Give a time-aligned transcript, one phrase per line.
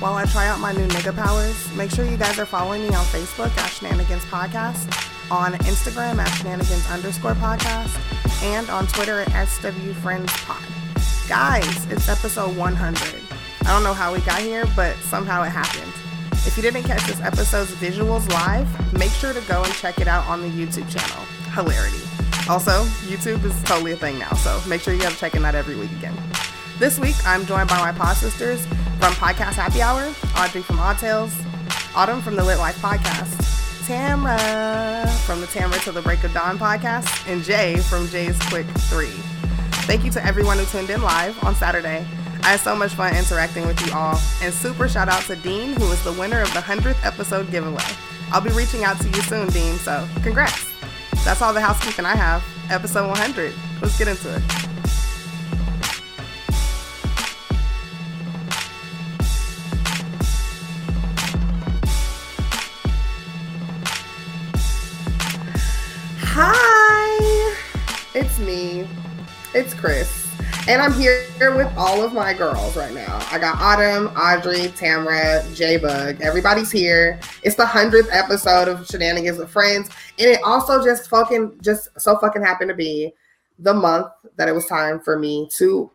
[0.00, 2.88] while I try out my new nigga powers, make sure you guys are following me
[2.88, 4.88] on Facebook at Shenanigans Podcast,
[5.30, 7.94] on Instagram at Shenanigans underscore podcast,
[8.42, 10.62] and on Twitter at SW Friends Pod.
[11.28, 13.22] Guys, it's episode 100.
[13.60, 15.92] I don't know how we got here, but somehow it happened.
[16.46, 20.08] If you didn't catch this episode's visuals live, make sure to go and check it
[20.08, 21.24] out on the YouTube channel.
[21.52, 22.02] Hilarity.
[22.48, 25.76] Also, YouTube is totally a thing now, so make sure you have checking that every
[25.76, 26.16] week again.
[26.78, 28.66] This week, I'm joined by my pod sisters
[29.00, 31.34] from Podcast Happy Hour, Audrey from Odd Tales,
[31.94, 33.34] Autumn from the Lit Life Podcast,
[33.86, 38.66] Tamra from the Tamra to the Break of Dawn podcast, and Jay from Jay's Quick
[38.66, 39.06] 3.
[39.86, 42.06] Thank you to everyone who tuned in live on Saturday.
[42.42, 45.72] I had so much fun interacting with you all, and super shout out to Dean,
[45.72, 47.82] who is the winner of the 100th episode giveaway.
[48.32, 50.66] I'll be reaching out to you soon, Dean, so congrats.
[51.24, 52.44] That's all the housekeeping I have.
[52.70, 53.54] Episode 100.
[53.80, 54.69] Let's get into it.
[68.40, 68.88] Me.
[69.54, 70.28] It's Chris.
[70.68, 71.24] And I'm here
[71.56, 73.18] with all of my girls right now.
[73.30, 76.20] I got Autumn, Audrey, Tamra, J Bug.
[76.20, 77.18] Everybody's here.
[77.42, 82.18] It's the hundredth episode of Shenanigans with Friends, and it also just fucking just so
[82.18, 83.12] fucking happened to be
[83.58, 85.90] the month that it was time for me to.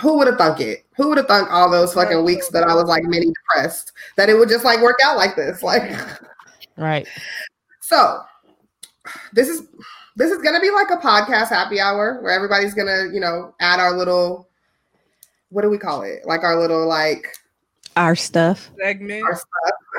[0.00, 0.84] Who would have thunk it?
[0.96, 4.28] Who would have thunk all those fucking weeks that I was like mini depressed that
[4.28, 5.62] it would just like work out like this?
[5.62, 5.90] Like,
[6.76, 7.08] right.
[7.80, 8.22] So,
[9.32, 9.62] this is
[10.20, 13.80] this is gonna be like a podcast happy hour where everybody's gonna, you know, add
[13.80, 14.46] our little
[15.48, 16.24] what do we call it?
[16.26, 17.26] Like our little like
[17.96, 18.70] our stuff.
[18.78, 19.24] Segment.
[19.24, 19.46] Our stuff.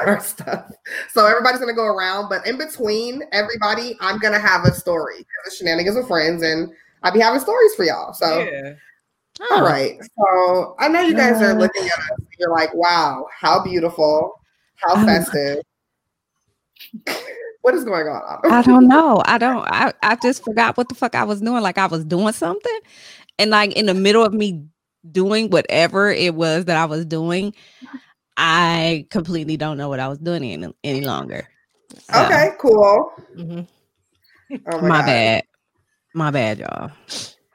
[0.08, 0.72] Our stuff.
[1.12, 5.26] So everybody's gonna go around, but in between everybody, I'm gonna have a story.
[5.46, 6.72] The shenanigans with friends, and
[7.04, 8.14] I'll be having stories for y'all.
[8.14, 8.74] So Yeah.
[9.52, 10.00] all right.
[10.18, 12.10] So I know you guys are looking at us.
[12.18, 14.42] and You're like, wow, how beautiful,
[14.78, 15.62] how Um, festive.
[17.62, 18.22] What is going on?
[18.24, 18.52] Autumn?
[18.52, 19.22] I don't know.
[19.26, 19.66] I don't.
[19.68, 21.62] I, I just forgot what the fuck I was doing.
[21.62, 22.80] Like I was doing something,
[23.40, 24.64] and like in the middle of me
[25.12, 27.54] doing whatever it was that I was doing,
[28.38, 31.48] I completely don't know what I was doing any, any longer.
[32.12, 33.12] So, Okay, cool.
[33.36, 33.68] mhm.
[34.68, 35.44] Oh My, my, bad.
[36.14, 36.92] My bad, y'all.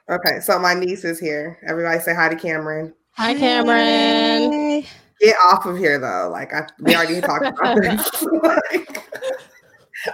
[0.09, 1.59] Okay, so my niece is here.
[1.67, 2.93] Everybody say hi to Cameron.
[3.11, 4.51] Hi, Cameron.
[4.51, 4.85] Hey.
[5.19, 6.29] Get off of here though.
[6.31, 8.25] Like I, we already talked about this.
[8.43, 9.03] Like-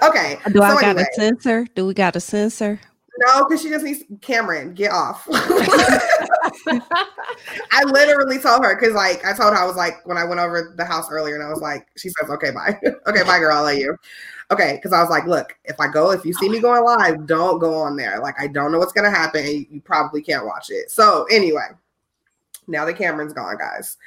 [0.03, 0.37] okay.
[0.45, 1.67] Uh, do I so got anyway, a censor?
[1.75, 2.79] Do we got a censor?
[3.17, 4.73] no, because she just needs Cameron.
[4.73, 5.27] Get off.
[7.71, 10.39] I literally told her because like I told her I was like when I went
[10.39, 12.77] over the house earlier and I was like she says okay bye
[13.07, 13.97] okay bye girl I'll let you
[14.51, 17.25] okay because I was like look if I go if you see me going live
[17.25, 20.45] don't go on there like I don't know what's gonna happen and you probably can't
[20.45, 21.67] watch it so anyway
[22.67, 23.97] now that Cameron's gone guys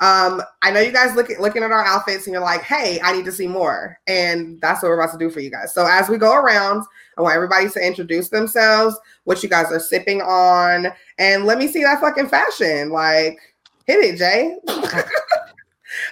[0.00, 3.00] um I know you guys look at looking at our outfits and you're like hey
[3.02, 5.72] I need to see more and that's what we're about to do for you guys
[5.72, 6.84] so as we go around
[7.16, 11.68] I want everybody to introduce themselves what you guys are sipping on and let me
[11.68, 12.90] see that fucking fashion.
[12.90, 13.38] Like,
[13.86, 14.56] hit it, Jay.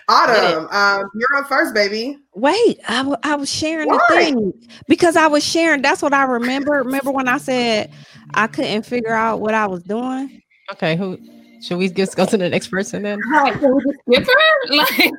[0.09, 2.19] Autumn, um, you're up first, baby.
[2.35, 3.99] Wait, I, w- I was sharing Why?
[4.09, 4.53] the thing
[4.87, 5.83] because I was sharing.
[5.83, 6.73] That's what I remember.
[6.73, 7.93] Remember when I said
[8.35, 10.41] I couldn't figure out what I was doing?
[10.73, 11.19] Okay, who
[11.63, 13.21] should we just go to the next person then?
[13.31, 13.53] Right.
[13.59, 14.43] Can we just skip her?
[14.77, 15.13] Like,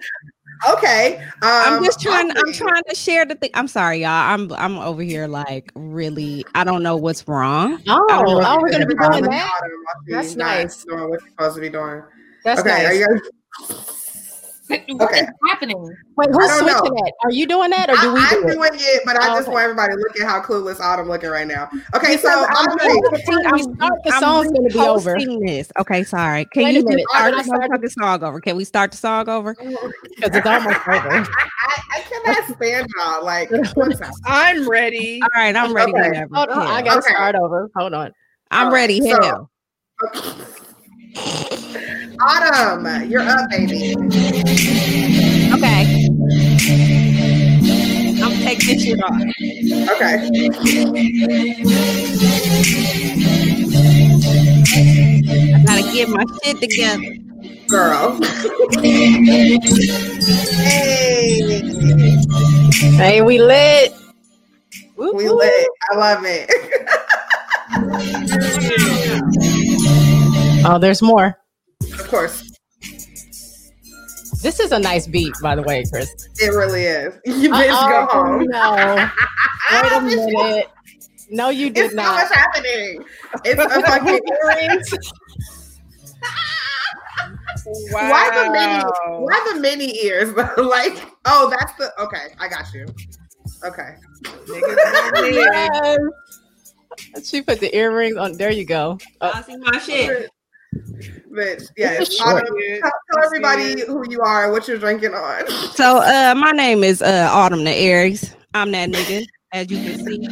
[0.72, 1.18] Okay.
[1.18, 2.32] Um, I'm just trying.
[2.32, 3.50] I'm trying to share the thing.
[3.54, 4.10] I'm sorry, y'all.
[4.12, 6.46] I'm I'm over here like really.
[6.56, 7.82] I don't know what's wrong.
[7.88, 8.48] Oh, I don't know.
[8.48, 9.52] oh, we're gonna be doing that.
[9.52, 10.86] Autumn, while she's That's nice.
[10.86, 12.04] Doing what you're supposed to be doing.
[12.46, 12.70] That's okay.
[12.70, 12.86] nice.
[12.88, 14.03] Are you guys?
[14.70, 14.82] What
[15.12, 15.20] Okay.
[15.22, 15.98] is happening?
[16.16, 16.96] Wait, who's don't know.
[17.06, 17.14] it?
[17.24, 18.54] Are you doing that or do I, we I'm do it?
[18.54, 19.54] doing it, but I Oh, just okay.
[19.54, 21.70] want everybody to look at how clueless Autumn looking right now.
[21.96, 25.18] Okay, so Because I'm Audrey, doing- When we start, the I'm song's gonna be over.
[25.46, 25.72] This.
[25.80, 26.46] Okay, sorry.
[26.46, 27.06] Can Wait you just minute.
[27.10, 28.40] start Did the song over?
[28.42, 29.56] Can we start the song over?
[29.66, 31.10] Oh, because it's almost over.
[31.10, 33.26] I, I cannot stand y'all.
[33.26, 33.50] Like.
[34.26, 35.22] I'm ready.
[35.22, 35.92] All right, I'm ready.
[35.92, 36.02] Okay.
[36.10, 36.36] Whenever.
[36.36, 37.14] Hold on, I gotta Okay.
[37.14, 37.70] start over.
[37.76, 38.12] Hold on.
[38.52, 39.02] I'm ready.
[39.02, 39.50] right, so- Hell.
[41.16, 43.96] Autumn, you're up, baby.
[45.54, 46.08] Okay.
[48.22, 49.22] I'm take this shit off.
[49.92, 50.16] Okay.
[55.56, 57.16] I gotta get my shit together.
[57.68, 58.20] girl.
[60.64, 61.62] hey,
[62.98, 63.94] Hey, we lit.
[64.96, 65.68] Whoop, we lit.
[65.92, 66.50] I love it.
[70.66, 71.38] Oh, there's more.
[71.82, 72.50] of course,
[74.42, 76.10] This is a nice beat, by the way, Chris.
[76.40, 77.14] it really is.
[77.26, 78.44] You bitch, Uh-oh, go home.
[78.48, 79.10] No.
[79.82, 80.68] Wait a minute.
[81.30, 82.16] No, you did It's so not.
[82.16, 83.04] much happening.
[83.46, 84.94] It's a fucking Earrings.
[87.92, 88.10] Wow.
[88.12, 88.84] Why the mini?
[89.26, 90.34] Why the mini ears?
[90.58, 92.34] like, oh, that's the okay.
[92.40, 92.86] I got you.
[93.64, 93.96] Okay.
[95.32, 95.98] Yes.
[97.24, 98.34] She put the earrings on.
[98.34, 98.98] There you go.
[99.22, 100.30] Uh, I see my shit.
[101.34, 105.48] Bitch, yeah, It's Autumn, tell, tell everybody who you are, what you're drinking on.
[105.72, 108.36] So uh my name is uh Autumn the Aries.
[108.54, 110.28] I'm that nigga, as you can see.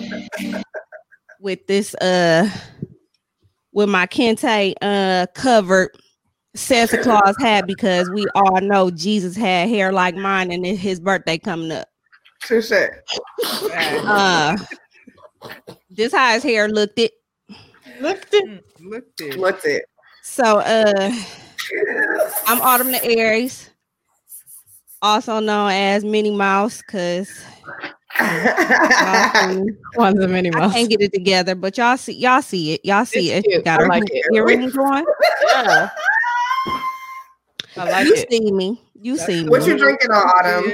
[1.40, 2.48] With this uh
[3.72, 5.90] with my Kente uh covered
[6.54, 11.00] Santa Claus hat because we all know Jesus had hair like mine and it's his
[11.00, 11.88] birthday coming up.
[12.42, 12.92] True shit.
[13.74, 14.56] Uh
[15.90, 17.14] this how his hair looked it.
[18.00, 18.64] Looked it.
[18.80, 19.84] Looked at What's it?
[20.24, 21.12] So uh
[22.48, 23.70] I'm Autumn the Aries,
[25.02, 27.44] also known as Minnie Mouse, because
[29.96, 32.82] one's a mini I can't get it together, but y'all see y'all see it.
[32.84, 33.50] Y'all see It's it.
[33.50, 33.66] cute.
[33.66, 34.26] Got I like it.
[34.34, 35.06] earrings on.
[35.48, 35.90] Yeah.
[37.78, 38.30] I like you it.
[38.30, 38.82] see me.
[39.02, 39.50] You That's see me.
[39.50, 40.72] what you drinking on, Autumn?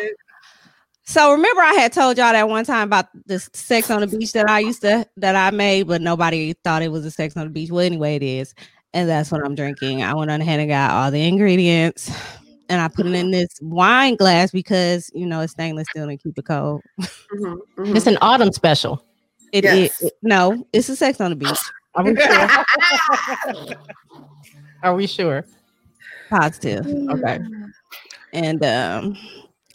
[1.05, 4.33] So remember I had told y'all that one time about the sex on the beach
[4.33, 7.45] that I used to that I made, but nobody thought it was a sex on
[7.45, 7.71] the beach.
[7.71, 8.53] Well, anyway, it is.
[8.93, 10.01] And that's what I'm drinking.
[10.03, 12.09] I went on ahead and got all the ingredients
[12.69, 16.21] and I put it in this wine glass because you know it's stainless steel and
[16.21, 16.81] keep it cold.
[16.99, 17.95] Mhm, mhm.
[17.95, 19.03] It's an autumn special.
[19.51, 20.01] It is Yes.
[20.01, 21.57] it- no, it's a sex on the beach.
[21.95, 22.47] Are we sure?
[24.83, 25.45] Are we sure?
[26.29, 26.85] Positive.
[26.85, 27.39] Okay.
[28.33, 29.17] And um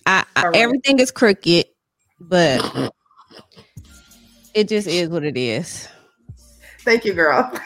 [0.07, 0.61] I, I All right.
[0.61, 1.67] everything is crooked,
[2.21, 2.93] but
[4.55, 5.89] it just is what it is.
[6.85, 7.53] Thank you, girl.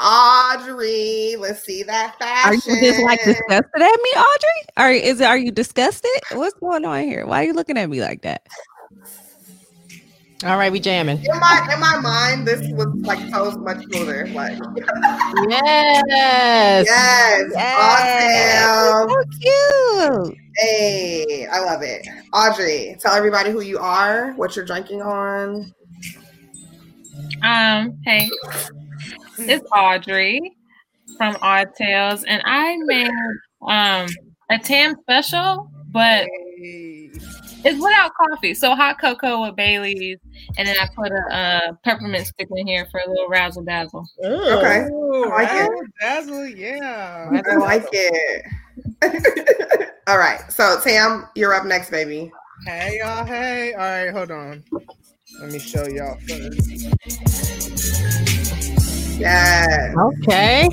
[0.00, 2.48] Audrey, let's see that fashion.
[2.48, 4.62] Are you just like disgusted at me, Audrey?
[4.76, 6.08] Are is are you disgusted?
[6.32, 7.26] What's going on here?
[7.26, 8.46] Why are you looking at me like that?
[10.44, 11.18] All right, we jamming.
[11.18, 14.28] in my in my mind, this was like so much smoother.
[14.28, 14.56] Like
[15.50, 16.86] Yes.
[16.86, 17.42] yes,
[17.76, 19.10] awesome.
[19.10, 20.36] So cute.
[20.58, 22.06] Hey, I love it.
[22.32, 25.74] Audrey, tell everybody who you are, what you're drinking on.
[27.42, 28.28] Um, hey,
[29.38, 30.56] it's Audrey
[31.16, 33.10] from Odd Tales, and I made
[33.62, 34.08] um
[34.50, 36.26] a tam special, but
[36.58, 37.10] Hey.
[37.64, 38.54] it's without coffee.
[38.54, 40.18] So hot cocoa with Bailey's,
[40.56, 44.06] and then I put a uh, peppermint stick in here for a little razzle dazzle.
[44.24, 45.70] Okay, Ooh, I like it.
[45.70, 47.40] razzle dazzle, yeah.
[47.46, 48.44] I like it.
[50.08, 52.30] All right, so Tam, you're up next, baby.
[52.66, 53.72] Hey y'all, hey.
[53.74, 54.64] All right, hold on.
[55.40, 56.74] Let me show y'all first.
[59.20, 60.68] Yes, Okay.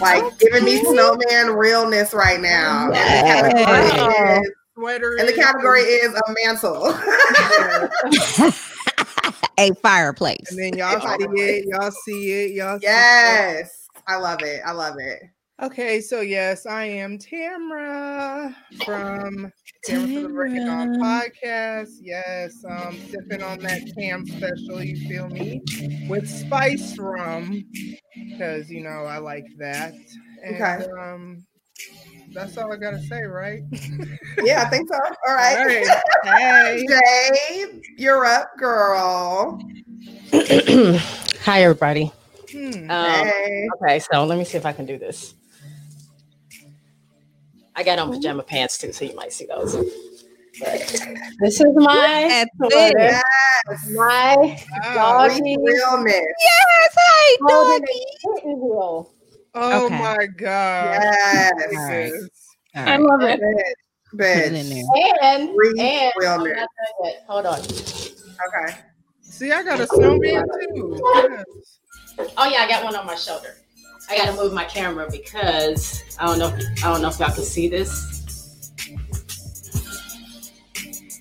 [0.00, 2.90] like giving me snowman realness right now.
[2.92, 4.46] And the category Yes.
[4.46, 5.16] is, Sweater.
[5.18, 6.94] and the category is a mantle.
[9.58, 10.50] A fireplace.
[10.50, 11.66] And then y'all see it.
[11.66, 12.50] Y'all see it.
[12.52, 12.90] Y'all see it.
[12.90, 14.62] yes, I love it.
[14.64, 15.20] I love it.
[15.62, 19.52] Okay, so yes, I am Tamra from
[19.86, 21.98] Tamra for the Breaking On podcast.
[22.00, 25.60] Yes, um, sipping on that Tam special, you feel me?
[26.08, 27.62] With spice rum,
[28.30, 29.92] because you know I like that.
[30.42, 30.86] And, Okay.
[30.98, 31.44] um,
[32.32, 33.60] that's all I gotta say, right?
[34.42, 34.94] Yeah, I think so.
[34.94, 35.66] All All right.
[35.66, 36.00] right.
[36.24, 36.86] Hey.
[36.88, 37.66] Jay,
[37.98, 39.58] you're up, girl.
[40.32, 42.10] Hi, everybody.
[42.50, 42.90] Hmm.
[42.90, 43.68] Um, hey.
[43.82, 45.34] okay, so let me see if I can do this.
[47.76, 48.12] I got on oh.
[48.12, 49.74] pajama pants too, so you might see those.
[50.60, 50.78] But
[51.40, 52.70] this is my That's.
[52.70, 53.22] Yes.
[53.94, 54.94] my Wow.
[54.94, 56.14] doggy Realness.
[56.42, 58.04] Yes, hey, doggy.
[59.54, 59.98] Oh Okay.
[59.98, 61.02] my god.
[61.02, 61.52] Yes.
[61.54, 62.12] Look at Alright.
[62.76, 63.40] I love it.
[64.14, 64.34] Bitch.
[64.34, 64.84] put it in there.
[65.22, 66.56] And Real and I'm realness.
[66.56, 67.24] not done yet.
[67.26, 67.60] hold on.
[67.60, 68.78] Okay.
[69.22, 71.00] See, I got a snowman too.
[71.14, 71.44] Yes.
[72.36, 73.56] Oh yeah, I got one on my shoulder.
[74.10, 76.48] I gotta move my camera because I don't know.
[76.48, 78.72] If, I don't know if y'all can see this.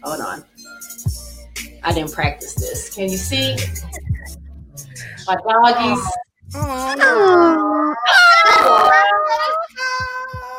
[0.04, 0.44] Hold on.
[1.84, 2.92] I didn't practice this.
[2.94, 3.56] Can you see?
[5.28, 6.04] My doggies.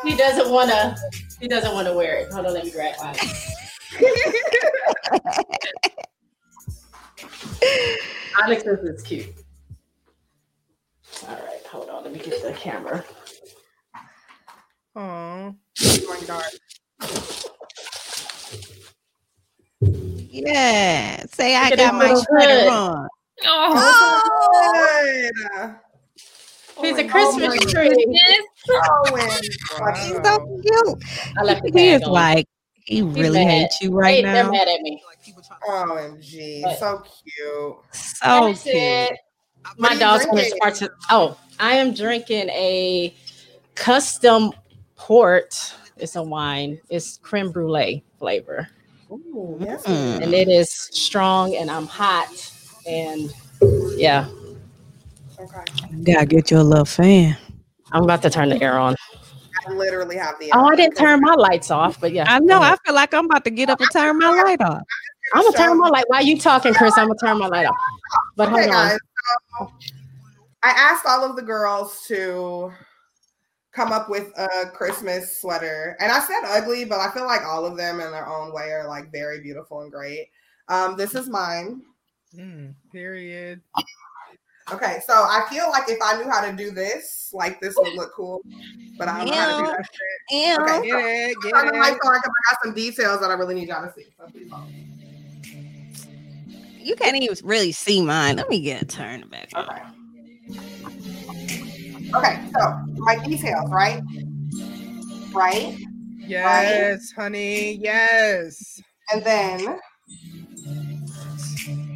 [0.05, 0.95] He doesn't wanna.
[1.41, 2.31] He doesn't wanna wear it.
[2.31, 3.17] Hold on, let me grab mine.
[8.43, 9.27] Onyx is cute.
[11.27, 12.03] All right, hold on.
[12.03, 13.03] Let me get the camera.
[14.95, 15.55] oh.
[16.05, 16.51] Going dark.
[20.29, 21.25] Yeah.
[21.33, 23.07] Say I got my little sweater on.
[23.43, 25.75] Oh, Good.
[26.81, 28.05] He's a Oh Christmas my tree.
[28.09, 28.43] yes.
[28.69, 29.29] Owen.
[29.71, 31.03] Oh, He's so cute.
[31.37, 32.11] I left the He is on.
[32.11, 32.47] like
[32.85, 34.51] he really hates you Hey, right they're now.
[34.51, 35.01] mad at me.
[35.67, 36.63] OMG.
[36.63, 37.77] But- So cute.
[37.93, 39.09] So That's cute.
[39.65, 39.79] It.
[39.79, 40.91] What My dog's gonna start to.
[41.09, 43.13] Oh, I am drinking a
[43.75, 44.51] custom
[44.95, 45.73] port.
[45.97, 46.79] It's a wine.
[46.89, 48.67] It's creme brulee flavor,
[49.11, 49.83] Ooh, yes.
[49.83, 50.21] Mm.
[50.23, 51.55] and it is strong.
[51.55, 52.27] And I'm hot.
[52.87, 53.31] And
[53.95, 54.27] yeah,
[55.39, 56.03] Okay.
[56.03, 57.35] Gotta get your little fan.
[57.91, 58.95] I'm about to turn the air on.
[59.67, 60.51] I literally have the.
[60.53, 62.61] Oh, I didn't turn my lights off, but yeah, I know.
[62.61, 64.81] I feel like I'm about to get up and turn my light off.
[65.33, 66.05] I'm gonna turn my light.
[66.07, 67.75] While you talking, Chris, I'm gonna turn my light off.
[68.35, 68.87] But Okay, hold on.
[68.89, 68.99] guys.
[69.59, 69.71] So
[70.63, 72.71] I asked all of the girls to
[73.71, 77.65] come up with a Christmas sweater, and I said ugly, but I feel like all
[77.65, 80.29] of them in their own way are like very beautiful and great.
[80.67, 81.81] Um, this is mine.
[82.35, 83.61] Mm, period.
[84.71, 87.93] Okay, so I feel like if I knew how to do this, like this would
[87.93, 88.41] look cool,
[88.97, 90.59] but I don't know how to do that shit.
[90.61, 92.05] Okay, Get it, get mic it.
[92.05, 94.05] on because I got some details that I really need y'all to see.
[94.17, 94.69] So please hold.
[96.83, 98.37] You can't even really see mine.
[98.37, 99.49] Let me get it turned back.
[99.55, 99.81] Okay.
[102.15, 104.01] Okay, so my details, right?
[105.33, 105.77] Right?
[106.17, 107.79] Yes, honey.
[107.81, 108.81] Yes.
[109.11, 109.79] And then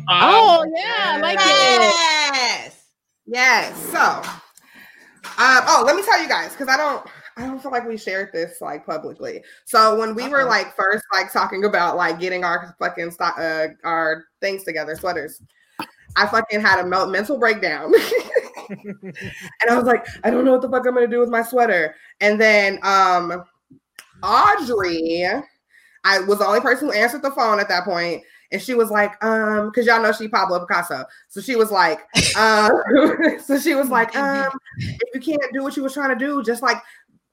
[0.10, 1.46] Oh yeah, I like it.
[1.46, 2.86] Yes.
[3.26, 4.22] yes, so
[5.38, 7.06] um oh let me tell you guys because I don't
[7.38, 9.44] I don't feel like we shared this like publicly.
[9.66, 10.50] So when we were Uh-oh.
[10.50, 15.42] like first like talking about like getting our fucking sto- uh our things together, sweaters,
[16.16, 17.94] I fucking had a mental breakdown.
[18.70, 21.44] and I was like, I don't know what the fuck I'm gonna do with my
[21.44, 21.96] sweater.
[22.22, 23.44] And then um
[24.24, 25.26] Audrey,
[26.04, 28.90] I was the only person who answered the phone at that point, and she was
[28.90, 31.04] like, um, because y'all know she Pablo Picasso.
[31.28, 32.00] So she was like,
[32.38, 32.72] um,
[33.44, 36.44] so she was like, um, if you can't do what you was trying to do,
[36.44, 36.78] just like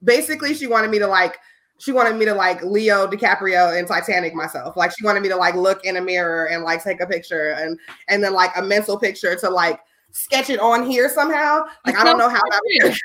[0.04, 1.38] basically she wanted me to like
[1.78, 4.76] she wanted me to like Leo DiCaprio in Titanic myself.
[4.76, 7.50] Like she wanted me to like look in a mirror and like take a picture
[7.58, 7.78] and
[8.08, 9.80] and then like a mental picture to like
[10.12, 11.64] sketch it on here somehow.
[11.84, 12.98] Like I don't know how that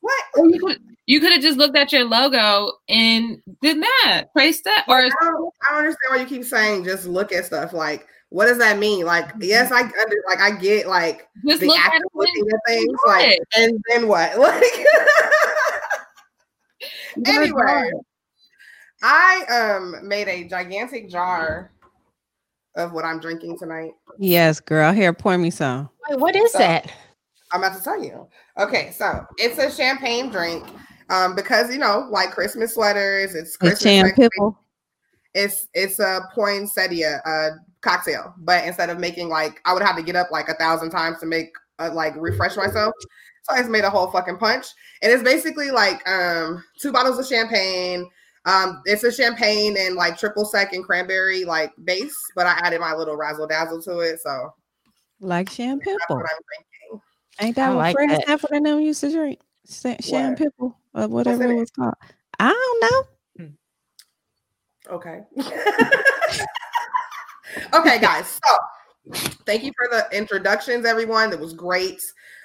[0.00, 0.24] What?
[0.36, 4.84] You could you could have just looked at your logo and did that, traced that,
[4.88, 7.72] or I don't, I don't understand why you keep saying just look at stuff.
[7.72, 9.06] Like, what does that mean?
[9.06, 9.42] Like, mm-hmm.
[9.42, 9.82] yes, I
[10.28, 13.82] like I get like just the look act at of looking at things, like, and
[13.88, 14.38] then what?
[14.38, 14.62] Like,
[17.26, 17.90] anyway,
[19.02, 21.70] I um made a gigantic jar
[22.76, 23.92] of what I'm drinking tonight.
[24.18, 24.92] Yes, girl.
[24.92, 25.88] Here, pour me some.
[26.08, 26.92] Wait, what is So- that?
[27.50, 28.28] I'm about to tell you.
[28.58, 30.66] Okay, so it's a champagne drink.
[31.10, 33.82] Um, because you know, like Christmas sweaters, it's It's Christmas.
[33.82, 34.30] Chan next week.
[34.36, 34.58] Pipple.
[35.34, 40.02] It's it's a poinsettia uh cocktail, but instead of making like I would have to
[40.02, 42.92] get up like a thousand times to make uh, like refresh myself.
[43.48, 44.66] So I just made a whole fucking punch,
[45.02, 48.08] and it's basically like um two bottles of champagne.
[48.44, 52.80] Um, it's a champagne and like triple sec and cranberry like base, but I added
[52.80, 54.20] my little razzle dazzle to it.
[54.20, 54.54] So
[55.20, 56.16] Like Shan that's Pipple.
[56.16, 56.38] what I'm
[56.88, 57.02] drinking.
[57.40, 58.26] Ain't that I what like Fred that.
[58.26, 59.40] Sanford and them used to drink?
[59.66, 60.38] Sa- Shan What?
[60.38, 61.58] Pipple or whatever in it it?
[61.58, 61.94] was called.
[62.40, 63.04] I don't know.
[64.90, 65.20] Okay.
[67.74, 68.40] okay, guys.
[68.46, 68.56] So
[69.44, 71.28] thank you for the introductions, everyone.
[71.30, 72.00] That was great.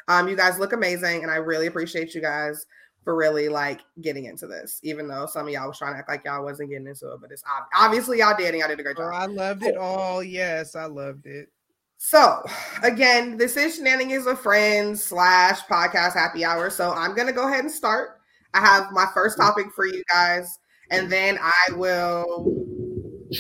[0.08, 2.66] Um, you guys look amazing, and I really appreciate you guys
[3.04, 6.10] for really like getting into this, even though some of y'all was trying to act
[6.10, 8.80] like y'all wasn't getting into it, but it's ob- obviously y'all did, and y'all did
[8.80, 9.14] a great Oh, job.
[9.14, 10.24] I loved it all.
[10.24, 11.50] Yes, I loved it.
[11.98, 12.42] So,
[12.82, 16.70] again, this is Shenanigans with Friends slash podcast happy hour.
[16.70, 18.20] So, I'm going to go ahead and start.
[18.54, 20.60] I have my first topic for you guys,
[20.92, 22.66] and then I will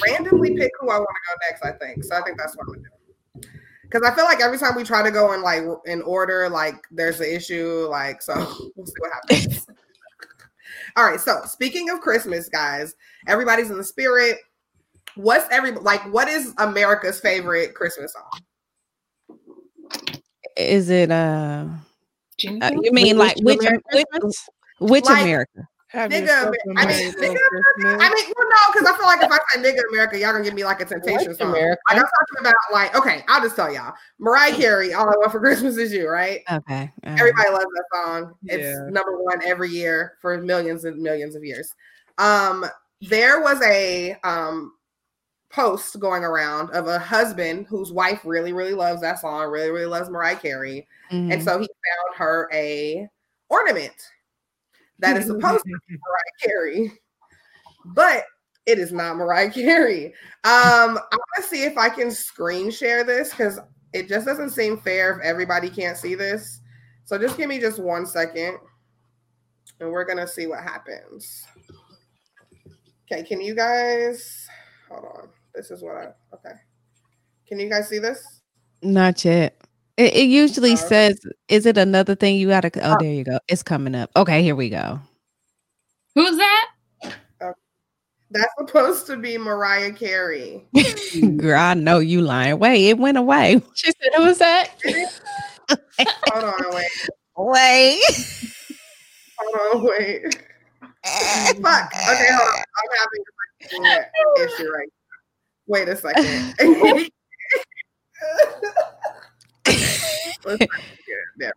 [0.07, 2.03] randomly pick who I want to go next, I think.
[2.03, 2.95] So, I think that's what I'm going to do.
[3.93, 6.75] Because I feel like every time we try to go in like in order, like
[6.89, 7.87] there's an issue.
[7.89, 8.33] Like, so
[8.75, 9.67] we'll see what happens.
[10.95, 11.19] All right.
[11.19, 12.95] So, speaking of Christmas, guys,
[13.27, 14.37] everybody's in the spirit.
[15.15, 16.01] What's every like?
[16.11, 18.41] What is America's favorite Christmas song?
[20.57, 21.67] Is it uh,
[22.61, 23.59] uh you mean like which
[23.91, 24.05] which,
[24.79, 25.67] which Like- America?
[25.93, 29.05] Have Nigga, yourself a I mean, nigga, little I mean, well, no, because I feel
[29.05, 31.49] like if I say nigga America, y'all gonna give me like a temptation White song.
[31.49, 31.81] America.
[31.87, 33.93] Like I'm talking about, like, okay, I'll just tell y'all.
[34.17, 36.39] Mariah Carey, All I Want for Christmas Is You, right?
[36.51, 36.55] Okay.
[37.05, 37.19] all right.
[37.19, 38.33] Everybody loves that song.
[38.45, 38.89] It's Yeah.
[38.89, 41.71] number one every year for millions and millions of years.
[42.17, 42.65] Um,
[43.01, 44.73] there was a um
[45.51, 49.85] post going around of a husband whose wife really, really loves that song, really, really
[49.85, 50.87] loves Mariah Carey.
[51.11, 51.43] And Mhm.
[51.43, 53.07] so he found her a
[53.49, 53.93] ornament
[55.03, 56.91] that is supposed to be Mariah Carey,
[57.85, 58.23] but
[58.65, 60.07] it is not Mariah Carey.
[60.45, 63.59] Um, I'm gonna see if I can screen share this because
[63.91, 66.61] it just doesn't seem fair if everybody can't see this.
[67.05, 68.57] So just give me just one second,
[69.79, 71.45] and we're gonna see what happens.
[73.11, 74.47] Okay, can you guys
[74.89, 75.29] hold on?
[75.53, 76.55] This is what I okay.
[77.45, 78.41] Can you guys see this?
[78.81, 79.59] Not yet.
[79.97, 83.23] It, it usually Uh, says, "Is it another thing you gotta?" Oh, Uh, there you
[83.23, 83.39] go.
[83.47, 84.09] It's coming up.
[84.15, 84.99] Okay, here we go.
[86.15, 86.69] Who's that?
[88.31, 90.65] That's supposed to be Mariah Carey.
[91.37, 92.57] Girl, I know you lying.
[92.57, 93.61] Wait, it went away.
[93.75, 94.71] She said, "Who was that?"
[96.31, 96.89] Hold on, wait.
[97.37, 98.01] Wait.
[99.37, 100.35] Hold on, wait.
[101.61, 101.93] Fuck.
[101.93, 102.63] Okay, hold on.
[102.79, 103.23] I'm having
[103.71, 105.19] a issue right now.
[105.67, 106.55] Wait a second.
[109.65, 110.69] Let's get
[111.37, 111.53] there.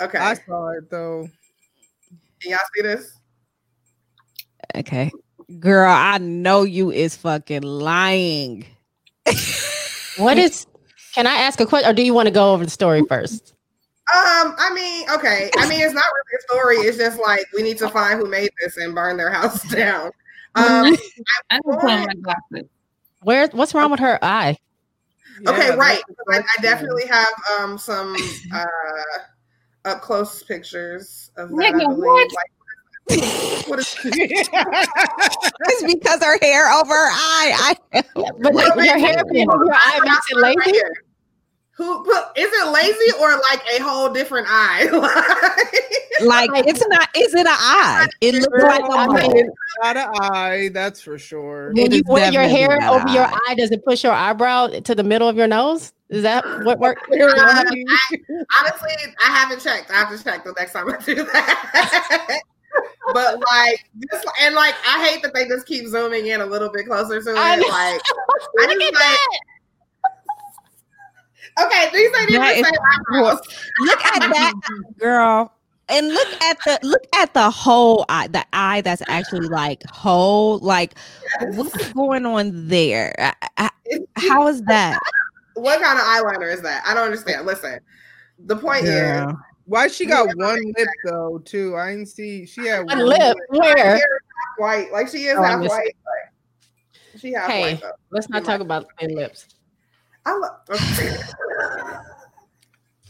[0.00, 0.18] Okay.
[0.18, 1.28] I saw it though.
[2.40, 3.12] Can y'all see this?
[4.74, 5.10] Okay,
[5.58, 8.66] girl, I know you is fucking lying.
[10.18, 10.66] What is?
[11.14, 13.54] Can I ask a question, or do you want to go over the story first?
[14.14, 15.50] Um, I mean, okay.
[15.56, 16.76] I mean, it's not really a story.
[16.88, 20.10] It's just like we need to find who made this and burn their house down.
[20.56, 20.96] Um,
[21.50, 22.70] I didn't put my glasses.
[23.20, 23.46] Where?
[23.48, 24.56] What's wrong with her eye?
[25.46, 26.02] Okay, right.
[26.30, 28.16] I, I definitely have um some
[28.52, 28.66] uh
[29.84, 31.74] up close pictures of that.
[31.74, 32.32] Nigga, what?
[32.32, 32.50] Like,
[33.68, 37.76] what is It's because her hair over her eye.
[37.92, 40.80] I But Well, your hair over your eye makes it Right lazy.
[41.76, 41.86] Here.
[41.86, 44.84] Who put, is it lazy or like a whole different eye?
[46.24, 47.08] like it's not.
[47.16, 48.06] Is it an eye?
[48.20, 49.54] It looks like a I mean, mole.
[49.82, 51.72] Not an eye, that's for sure.
[51.74, 53.38] When It you is put your hair not over your eye.
[53.48, 55.92] eye, does it push your eyebrow to the middle of your nose?
[56.08, 57.02] Is that what works?
[57.10, 57.64] Uh, I,
[58.60, 58.90] honestly,
[59.24, 59.90] I haven't checked.
[59.90, 62.40] I have to check the next time I do that.
[63.12, 66.70] but like, just and like, I hate that they just keep zooming in a little
[66.70, 67.36] bit closer to it.
[67.36, 67.66] I know.
[67.66, 67.72] Like,
[68.60, 69.38] I Look just at like, that.
[71.60, 72.74] Okay, these ain't even That the same
[73.18, 73.40] eyebrows.
[73.80, 74.54] Look at that
[74.98, 75.52] girl.
[75.88, 80.58] And look at the look at the whole eye, the eye that's actually like whole.
[80.58, 80.94] Like,
[81.54, 83.14] what's going on there?
[83.18, 83.70] I- I-
[84.16, 84.98] how is that?
[85.54, 86.82] What kind of eyeliner is that?
[86.84, 87.46] I don't understand.
[87.46, 87.78] Listen,
[88.40, 89.32] the point is,
[89.66, 91.38] Why she got one lip though?
[91.44, 92.46] Too, I didn't see.
[92.46, 93.36] She had One lip.
[93.50, 93.76] her Where?
[93.76, 94.92] hair is half white.
[94.92, 95.70] Like she is Oh, half white.
[95.70, 97.60] Like, she half Hey.
[97.60, 97.92] white though.
[98.10, 99.46] Let's not talk about thin lips.
[100.26, 100.60] I love.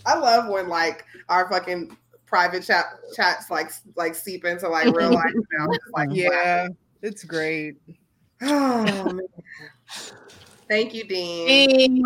[0.07, 5.13] I love when like our fucking private chat chats like like seep into like real
[5.13, 5.25] life
[5.59, 5.67] now.
[5.93, 6.69] Like Yeah,
[7.03, 7.77] it's great.
[8.43, 9.21] Oh, man.
[10.69, 12.05] Thank you, Dean.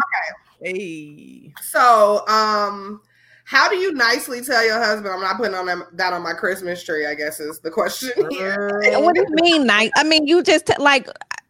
[0.63, 3.01] Hey, So, um,
[3.45, 6.35] how do you nicely tell your husband I'm not putting on them, that on my
[6.35, 7.07] Christmas tree?
[7.07, 8.81] I guess is the question here.
[9.01, 9.91] What do you mean, night?
[9.97, 11.09] I mean, you just like,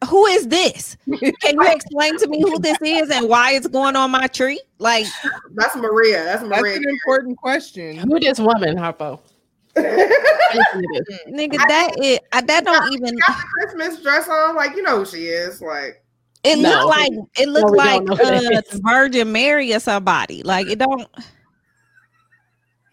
[0.09, 0.97] who is this?
[1.07, 4.61] Can you explain to me who this is and why it's going on my tree?
[4.79, 5.07] Like,
[5.55, 6.25] That's Maria.
[6.25, 6.63] That's Maria.
[6.63, 7.97] that's an important question.
[7.99, 9.21] Who this woman, Harpo?
[9.77, 13.15] nigga, that is I, that don't even.
[13.17, 15.61] got the Christmas dress on, like you know who she is.
[15.63, 16.03] Like
[16.43, 16.71] It No.
[16.71, 18.81] look like it No, looked we like don't know who that uh, is.
[18.81, 20.43] Virgin Mary or somebody.
[20.43, 21.07] Like it don't.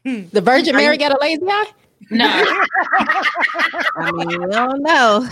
[0.05, 1.65] The Virgin Mary got a lazy eye?
[2.11, 2.25] No,
[3.97, 5.27] I mean, we don't know.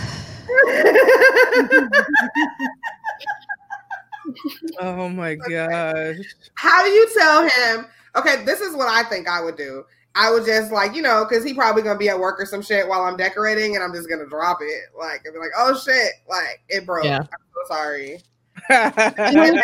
[4.80, 6.16] Oh my gosh.
[6.54, 7.86] how do you tell him?
[8.16, 9.84] Okay, this is what I think I would do.
[10.14, 12.62] I would just like you know because he probably gonna be at work or some
[12.62, 15.78] shit while I'm decorating, and I'm just gonna drop it like and be like, oh
[15.78, 17.04] shit, like it broke.
[17.04, 17.18] Yeah.
[17.18, 18.20] I'm so sorry.
[18.70, 19.62] yeah, You can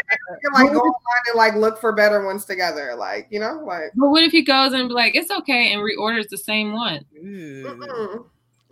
[0.53, 3.91] like go online and like look for better ones together, like you know, like.
[3.97, 7.05] but what if he goes and be like, "It's okay," and reorders the same one?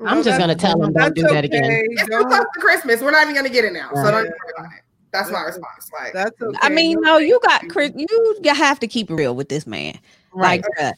[0.00, 0.08] Mm-mm.
[0.08, 1.64] I'm just gonna tell him don't do that again.
[1.90, 3.00] It's too close to Christmas.
[3.00, 4.82] We're not even gonna get it now, so don't worry about it.
[5.12, 5.90] That's my response.
[5.92, 6.58] Like, That's okay.
[6.62, 7.92] I mean, no, you got Chris.
[7.96, 9.98] You you have to keep it real with this man.
[10.32, 10.92] Like, bruh,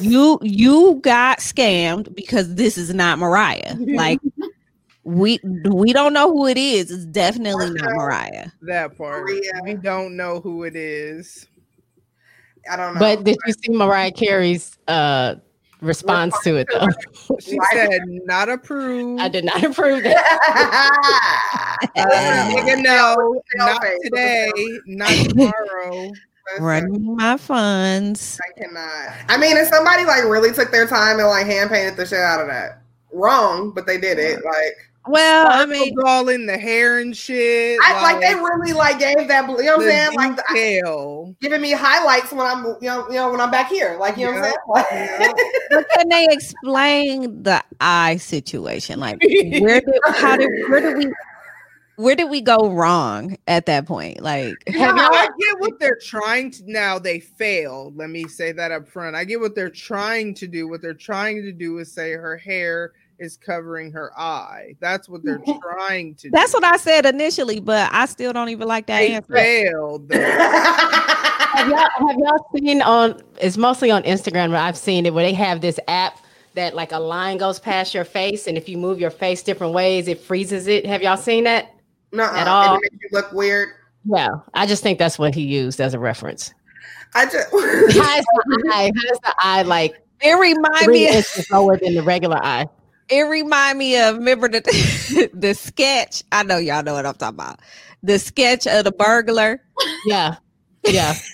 [0.00, 3.76] you you got scammed because this is not Mariah.
[3.86, 4.20] Like,
[5.04, 6.90] we we don't know who it is.
[6.90, 8.48] It's definitely not Mariah.
[8.62, 9.22] that part.
[9.22, 9.52] Maria.
[9.62, 11.46] We don't know who it is.
[12.70, 13.00] I don't know.
[13.00, 15.36] But did you see Mariah Carey's uh
[15.80, 16.86] response to it though?
[17.40, 19.20] She said not approved.
[19.20, 20.96] I did not approve that.
[21.96, 24.52] Uh, nigga, no, not today,
[24.86, 26.10] not tomorrow.
[26.52, 28.38] Listen, Running my funds.
[28.42, 29.14] I cannot.
[29.28, 32.18] I mean, if somebody like really took their time and like hand painted the shit
[32.18, 34.44] out of that, wrong, but they did it.
[34.44, 37.78] Like, Well, I mean, all in the hair and shit.
[37.82, 39.48] I like they really like gave that.
[39.48, 40.14] You know what I'm saying?
[40.14, 41.36] Like, the, detail.
[41.40, 43.96] giving me highlights when I'm, you know, you know, when I'm back here.
[43.98, 44.56] Like, you know what I'm saying?
[44.68, 45.36] Like,
[45.70, 49.00] but can they explain the eye situation?
[49.00, 51.12] Like, where did how did where did we
[51.96, 54.20] where did we go wrong at that point?
[54.20, 57.96] Like, Have No, y'all I get what they're trying to now they failed.
[57.96, 59.16] Let me say that up front.
[59.16, 60.68] I get what they're trying to do.
[60.68, 64.74] What they're trying to do is say her hair is covering her eye.
[64.80, 66.56] That's what they're trying to that's do.
[66.56, 69.32] what I said initially, but I still don't even like that they answer.
[69.32, 70.18] failed though.
[70.20, 73.22] have, y'all, have y'all seen on?
[73.40, 74.50] It's mostly on Instagram.
[74.50, 76.18] But I've seen it where they have this app
[76.54, 79.72] that like a line goes past your face, and if you move your face different
[79.72, 80.86] ways, it freezes it.
[80.86, 81.74] Have y'all seen that?
[82.12, 82.74] No, At all.
[82.76, 83.68] It makes you look weird.
[84.04, 86.52] Yeah, I just think that's what he used as a reference.
[87.14, 88.90] I just How is the eye?
[88.94, 91.08] How is the eye like It remind me.
[91.08, 92.66] Of, inches lower than the regular eye?
[93.10, 94.16] It remind me of.
[94.16, 94.60] Remember the
[95.34, 96.22] the sketch.
[96.32, 97.60] I know y'all know what I'm talking about.
[98.02, 99.62] The sketch of the burglar.
[100.06, 100.36] Yeah,
[100.86, 101.14] yeah,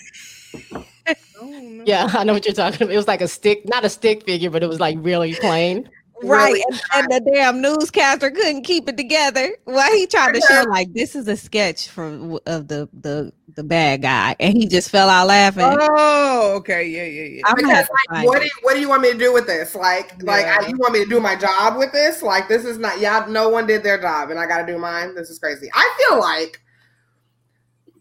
[1.39, 1.83] Oh, no.
[1.85, 2.09] yeah.
[2.13, 2.93] I know what you're talking about.
[2.93, 5.89] It was like a stick, not a stick figure, but it was like really plain.
[6.23, 9.55] Right, Really and, and the damn newscaster couldn't keep it together.
[9.65, 13.63] Well, he tried to show like this is a sketch from of the the the
[13.63, 15.65] bad guy, and he just fell out laughing.
[15.67, 17.41] Oh, okay, yeah, yeah, yeah.
[17.45, 19.45] I'm gonna because like, what do you, what do you want me to do with
[19.45, 19.75] this?
[19.75, 22.23] Like, like I, you want me to do my job with this?
[22.23, 22.99] Like, this is not.
[22.99, 25.13] y'all no one did their job, and I got to do mine.
[25.13, 25.69] This is crazy.
[25.73, 26.61] I feel like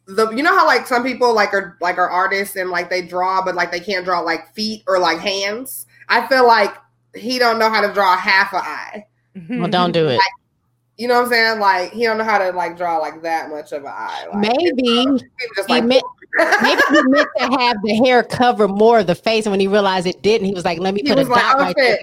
[0.07, 3.03] the you know how like some people like are like are artists and like they
[3.03, 5.87] draw, but like they can't draw like feet or like hands.
[6.09, 6.75] I feel like
[7.17, 9.07] he don't know how to draw half an eye.
[9.51, 10.21] Well, don't do it.
[10.97, 11.61] You know what I'm saying?
[11.61, 14.27] Like he don't know how to like draw like that much of an eye.
[14.33, 15.07] Like, Maybe he
[15.55, 16.05] just he meant
[16.63, 19.67] maybe he meant to have the hair cover more of the face, and when he
[19.67, 21.77] realized it didn't, he was like, "Let me he put a was like, dot right
[21.77, 21.99] there.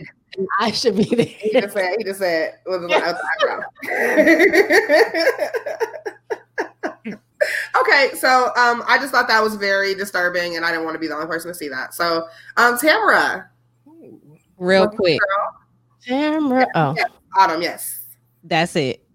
[0.60, 1.26] I should be there.
[1.26, 3.04] He just said, he just said, was like,
[7.82, 10.99] okay, so um, I just thought that was very disturbing, and I didn't want to
[10.99, 11.93] be the only person to see that.
[11.93, 13.49] So, um, Tamara,
[14.58, 15.20] Real quick,
[16.06, 16.68] Camera.
[16.76, 16.96] Oh,
[17.38, 18.06] Autumn, yes.
[18.44, 19.06] that's it.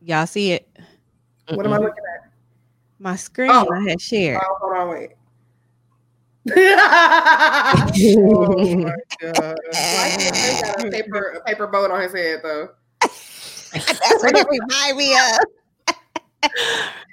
[0.00, 0.68] Y'all see it?
[1.48, 2.30] What am I looking at?
[2.98, 3.66] My screen Oh.
[3.72, 4.40] I had shared.
[4.42, 5.10] Oh, hold on, wait.
[8.06, 9.56] Oh my god.
[9.72, 12.68] Why he got a paper, a paper boat on his head though?
[13.00, 15.38] That's what it remind me of.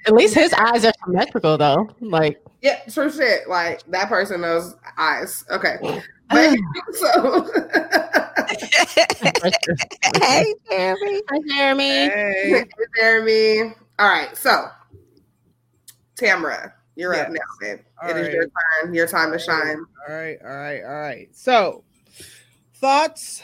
[0.08, 1.90] At least his eyes are symmetrical, though.
[2.02, 3.48] Like, Yeah, true shit.
[3.48, 5.46] Like that person knows eyes.
[5.50, 6.02] Okay,
[6.32, 6.58] but,
[6.94, 7.50] so
[10.22, 11.22] hey, Jeremy.
[11.30, 12.10] hi, Jeremy.
[12.10, 12.66] Hey.
[12.98, 13.74] Jeremy.
[14.00, 14.68] All right, so
[16.16, 17.80] Tamara, you're up now, babe.
[18.02, 18.34] All It is right.
[18.34, 18.46] your
[18.84, 18.94] turn.
[18.94, 19.86] Your time to shine.
[20.08, 21.28] All right, all right, all right.
[21.34, 21.84] So,
[22.76, 23.44] thoughts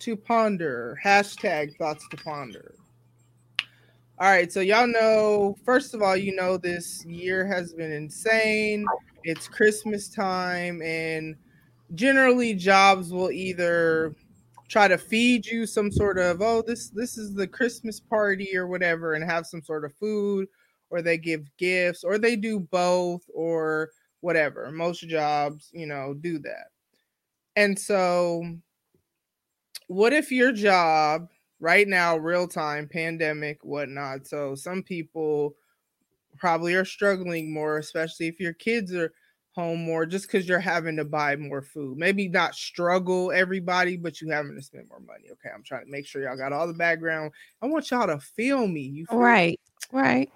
[0.00, 0.98] to ponder.
[1.04, 2.74] Hashtag thoughts to ponder.
[4.18, 8.86] All right, so y'all know, first of all, you know, this year has been insane.
[9.24, 11.34] It's Christmas time, and
[11.94, 14.14] generally, jobs will either
[14.68, 18.66] try to feed you some sort of oh this this is the christmas party or
[18.66, 20.48] whatever and have some sort of food
[20.92, 24.70] or they give gifts or they do both or whatever.
[24.70, 26.68] Most jobs, you know, do that.
[27.56, 28.42] And so,
[29.88, 31.28] what if your job
[31.60, 34.26] right now, real time, pandemic, whatnot?
[34.26, 35.54] So, some people
[36.38, 39.12] probably are struggling more, especially if your kids are
[39.54, 41.98] home more, just because you're having to buy more food.
[41.98, 45.24] Maybe not struggle everybody, but you having to spend more money.
[45.30, 47.32] Okay, I'm trying to make sure y'all got all the background.
[47.60, 48.80] I want y'all to feel me.
[48.80, 49.24] You feel me?
[49.24, 49.60] Right,
[49.92, 50.30] right.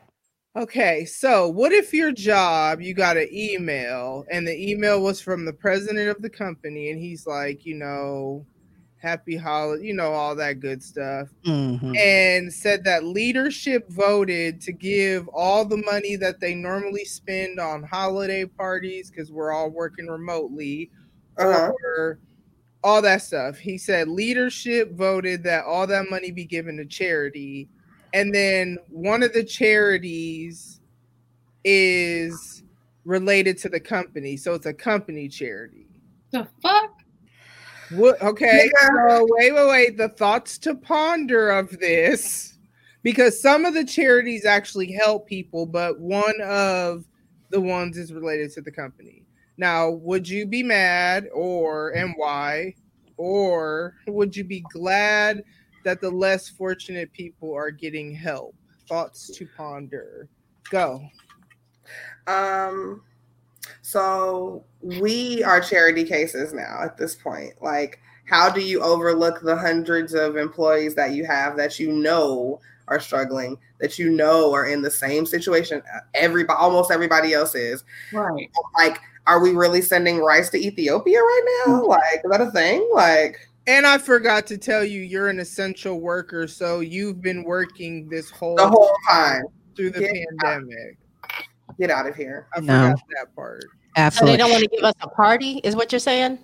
[0.56, 5.44] Okay, so what if your job you got an email and the email was from
[5.44, 8.46] the president of the company and he's like, you know,
[9.06, 11.96] happy holiday, you know, all that good stuff, Mhm.
[11.96, 17.82] and said that leadership voted to give all the money that they normally spend on
[17.84, 20.90] holiday parties because we're all working remotely
[21.38, 21.70] Uh-huh.
[21.70, 22.18] or
[22.82, 23.58] all that stuff.
[23.58, 27.68] He said leadership voted that all that money be given to charity.
[28.12, 30.80] And then one of the charities
[31.64, 32.62] is
[33.04, 34.36] related to the company.
[34.36, 35.86] So it's a company charity.
[36.32, 36.92] The fuck?
[37.90, 38.88] What okay, Yeah.
[39.08, 39.96] so wait, wait, wait.
[39.96, 42.58] The thoughts to ponder of this.
[43.02, 47.04] Because some of the charities actually help people, but one of
[47.50, 49.22] the ones is related to the company.
[49.58, 52.74] Now, would you be mad or and why?
[53.16, 55.44] Or would you be glad
[55.84, 58.56] that the less fortunate people are getting help?
[58.88, 60.28] Thoughts to ponder.
[60.70, 61.00] Go.
[62.26, 63.02] Um,
[63.82, 67.54] so we are charity cases now at this point.
[67.60, 72.60] Like, how do you overlook the hundreds of employees that you have that you know
[72.88, 75.82] are struggling, that you know are in the same situation
[76.14, 77.84] everybody almost everybody else is?
[78.12, 78.50] Right.
[78.78, 81.72] Like, are we really sending rice to Ethiopia right now?
[81.74, 81.86] Mm-hmm.
[81.86, 82.88] Like, is that a thing?
[82.94, 88.08] Like, And I forgot to tell you, you're an essential worker, so you've been working
[88.08, 89.42] this whole, the whole time.
[89.74, 90.98] through the pandemic.
[91.78, 92.46] Get out of here.
[92.56, 92.90] I No.
[92.90, 93.64] forgot that part.
[94.12, 96.38] So they don't want to give us a party, is what you're saying?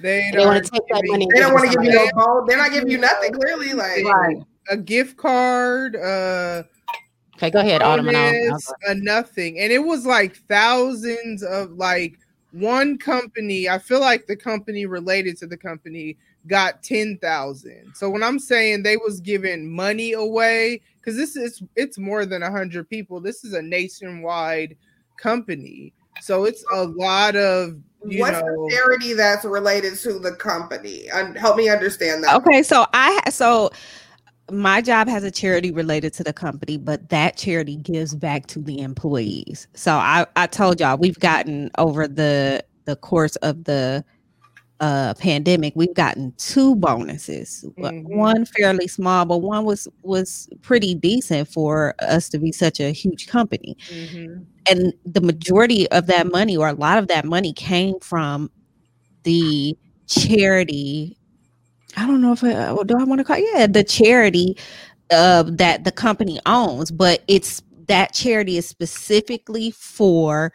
[0.00, 1.28] They, They want aren't to take that giving money.
[1.32, 2.46] They don't want to give give you somebody no phone.
[2.46, 3.72] They're not giving you nothing, clearly.
[3.72, 4.36] Like, Right.
[4.70, 6.62] a gift card, uh,
[7.36, 8.08] Okay, go ahead, Autumn.
[8.08, 8.72] and I'll- I'll go.
[8.88, 12.14] a nothing, and it was like thousands of like
[12.52, 13.68] one company.
[13.68, 17.92] I feel like the company related to the company got ten thousand.
[17.94, 22.42] So when I'm saying they was giving money away, because this is it's more than
[22.42, 23.20] a hundred people.
[23.20, 24.76] This is a nationwide
[25.16, 27.78] company, so it's a lot of
[28.08, 28.46] you What's know.
[28.46, 31.10] the charity that's related to the company?
[31.10, 32.34] Un- help me understand that.
[32.36, 33.70] Okay, so I so
[34.50, 38.60] my job has a charity related to the company, but that charity gives back to
[38.60, 39.66] the employees.
[39.74, 44.04] So I I told y'all we've gotten over the the course of the
[44.80, 48.04] uh pandemic we've gotten two bonuses Wa- Mhm.
[48.16, 52.90] one fairly small but one was was pretty decent for us to be such a
[52.92, 54.44] huge company Mhm.
[54.70, 58.50] and the majority of that money or a lot of that money came from
[59.24, 61.16] the charity
[61.96, 63.44] i don't know if I, do i want to call it?
[63.54, 64.56] yeah the charity
[65.10, 70.52] uh, that the company owns but it's that charity is specifically for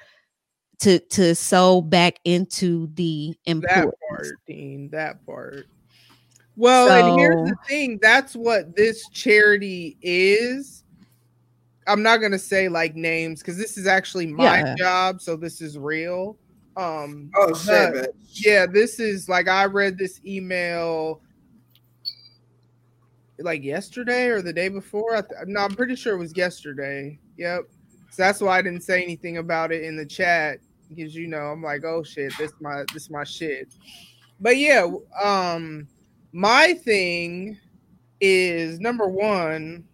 [0.81, 4.89] to to sow back into the that part, Dean.
[4.91, 5.67] That part.
[6.55, 7.99] Well, and here's the thing.
[8.01, 10.83] That's what this charity is.
[11.87, 14.75] I'm not gonna say like names because this is actually my Yeah.
[14.75, 16.37] job, so this is real.
[16.77, 17.93] Um, Oh shit!
[17.93, 21.21] but, yeah, this is like I read this email
[23.39, 25.15] like yesterday or the day before.
[25.15, 27.19] I th- no, I'm pretty sure it was yesterday.
[27.37, 27.63] Yep.
[28.11, 30.59] So that's why I didn't say anything about it in the chat
[30.95, 33.73] because you know I'm like, oh shit, this my this my shit.
[34.39, 34.87] But yeah,
[35.23, 35.87] um,
[36.31, 37.57] my thing
[38.19, 39.85] is number one.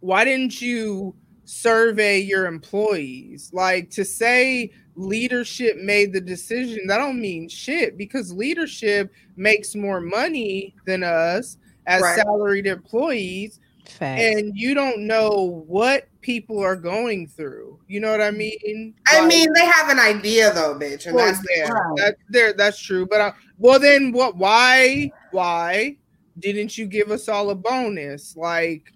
[0.00, 3.50] Why didn't you survey your employees?
[3.52, 10.00] Like to say leadership made the decision, that don't mean shit because leadership makes more
[10.00, 11.56] money than us
[11.86, 12.16] as Right.
[12.16, 14.22] salaried employees Facts.
[14.22, 17.78] and you don't know what people are going through.
[17.86, 18.94] You know what I mean?
[19.06, 22.52] I Like, mean, they have an idea though, bitch, and well, that's yeah, that, there,
[22.52, 23.06] that's true.
[23.06, 24.36] But uh, well, then what?
[24.36, 25.10] Why?
[25.30, 25.96] Why
[26.38, 28.36] didn't you give us all a bonus?
[28.36, 28.92] Like,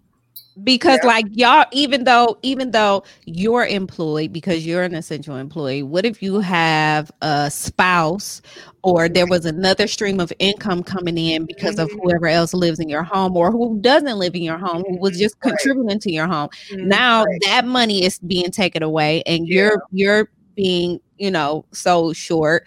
[0.65, 1.09] because Yeah.
[1.09, 6.23] like y'all even though even though you're employed because you're an essential employee what if
[6.23, 8.43] you have a spouse
[8.83, 12.01] or there was another stream of income coming in because of Mhm.
[12.03, 15.19] whoever else lives in your home or who doesn't live in your home who was
[15.19, 15.53] just Right.
[15.53, 17.41] contributing to your home mm, now Right.
[17.47, 19.55] that money is being taken away and Yeah.
[19.71, 22.67] you're you're being you know so short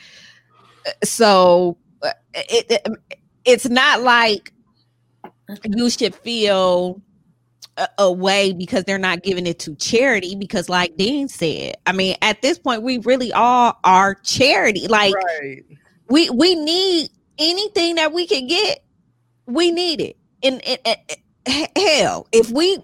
[1.03, 2.87] so uh, it, it
[3.45, 4.51] it's not like
[5.75, 7.01] you should feel
[7.77, 12.15] a, a because they're not giving it to charity because like dean said i mean
[12.21, 15.63] at this point we really all are charity like right?
[16.09, 18.83] we we need anything that we can get
[19.45, 21.19] we need it and, and, and- and-
[21.75, 22.77] hell if we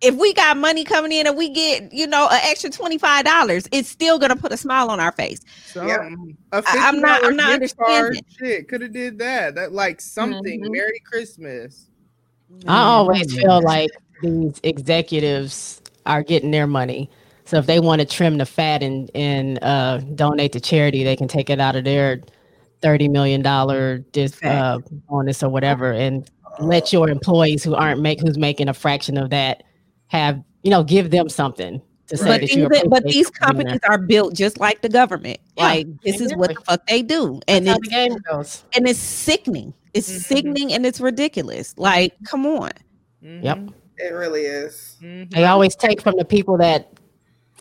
[0.00, 3.88] if we got money coming in and we get you know an extra $25 it's
[3.88, 6.36] still gonna put a smile on our face Something.
[6.52, 8.22] A I- I'm not- I'm not understanding.
[8.38, 9.54] Shit, could have did that.
[9.54, 10.60] That like something.
[10.62, 10.70] Mhm.
[10.72, 11.88] Merry Christmas.
[12.66, 13.90] I always feel like
[14.22, 17.10] these executives are getting their money.
[17.44, 21.16] So if they want to trim the fat and and uh, donate to charity, they
[21.16, 22.22] can take it out of their
[22.80, 28.20] thirty million dollar dis uh, bonus or whatever, and let your employees who aren't make
[28.20, 29.64] who's making a fraction of that
[30.06, 34.34] have you know give them something to say but that but these companies are built
[34.34, 35.38] just like the government.
[35.56, 37.40] Yeah, like this is what the fuck they do.
[37.48, 38.64] And That's how it's the game goes.
[38.76, 40.20] and it's sickening it's Mhm.
[40.22, 42.70] sickening and it's ridiculous like come on
[43.20, 43.58] Yep.
[43.58, 44.96] Mhm, It really is.
[45.02, 45.30] mhm.
[45.30, 46.92] They always take from the people that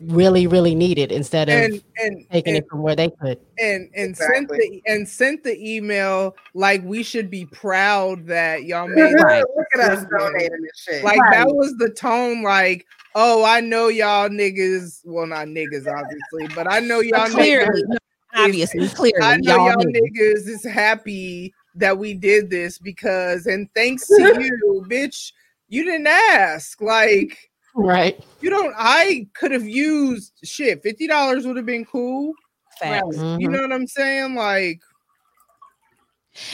[0.05, 3.37] really really need it instead of And and taking and, it from where they could.
[3.59, 4.37] and and Exactly.
[4.37, 9.43] sent the and sent the email like we should be proud that y'all made Right.
[9.55, 11.03] Look at us donating this shit.
[11.03, 12.41] Like that was the tone.
[12.41, 15.01] Like, oh, I know y'all niggas.
[15.05, 17.97] Well, not niggas, obviously, but I know y'all clearly niggas.
[18.33, 20.01] obviously clearly I know y'all, y'all knew.
[20.01, 25.31] niggas is happy that we did this because, and thanks to you, bitch,
[25.69, 26.81] you didn't ask.
[26.81, 28.21] Like, Right.
[28.41, 28.73] you don't.
[28.77, 30.83] I could have used shit.
[30.83, 32.33] Fifty dollars would have been cool.
[32.79, 33.17] Facts.
[33.37, 33.51] You Mhm.
[33.51, 34.35] know what I'm saying?
[34.35, 34.81] Like,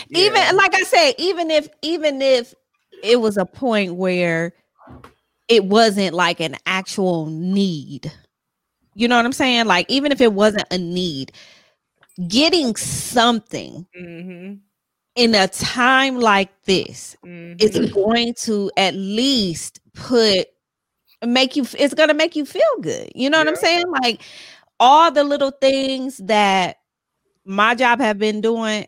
[0.10, 0.52] even yeah.
[0.54, 2.54] like i said even if even if
[3.04, 4.54] it was a point where
[5.48, 8.12] it wasn't like an actual need
[8.96, 11.32] you know what i'm saying like even if it wasn't a need
[12.28, 14.60] getting something Mhm,
[15.18, 17.62] in a time like this mhm.
[17.62, 20.48] is going to at least put
[21.26, 24.22] make you it's going to make you feel good you know what i'm saying like
[24.80, 26.78] all the little things that
[27.46, 28.86] my job have been doing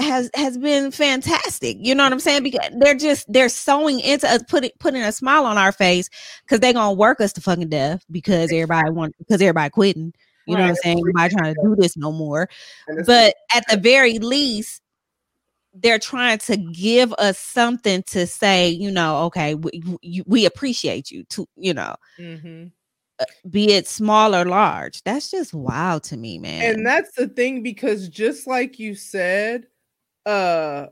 [0.00, 1.76] has has been fantastic.
[1.80, 2.42] You know what I'm saying?
[2.42, 6.08] Because they're just they're sewing into us, putting putting a smile on our face
[6.44, 10.12] because they're gonna work us to fucking death because everybody want because everybody quitting.
[10.46, 10.78] You know what I'm Right.
[10.82, 11.02] saying?
[11.04, 12.48] Nobody trying to do this no more.
[13.04, 14.80] But at the very least,
[15.74, 21.10] they're trying to give us something to say, you know, okay, we, we, we appreciate
[21.10, 22.72] you to, you know, Mhm.
[23.50, 25.02] be it small or large.
[25.04, 26.62] That's just wild to me, man.
[26.74, 29.66] And that's the thing because just like you said,
[30.26, 30.86] uh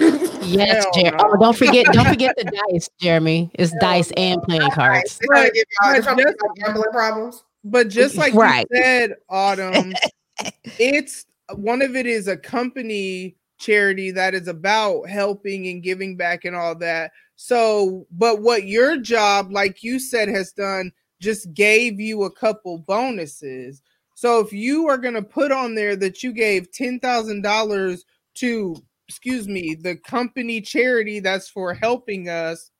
[0.00, 3.50] Yes, Hell Jer- oh, don't forget, don't forget the dice, Jeremy.
[3.54, 5.18] It's dice and playing cards.
[5.20, 7.44] They're But- give y'all, they're but trying to give just- gambling problems.
[7.64, 8.66] but just like Right.
[8.70, 9.92] you said, Autumn,
[10.78, 16.44] it's one of it is a company charity that is about helping and giving back
[16.44, 17.12] and all that.
[17.36, 22.78] So, but what your job, like you said, has done just gave you a couple
[22.78, 23.80] bonuses.
[24.14, 27.98] So if you are going to put on there that you gave $10,000
[28.34, 28.76] to,
[29.08, 32.70] excuse me, the company charity that's for helping us,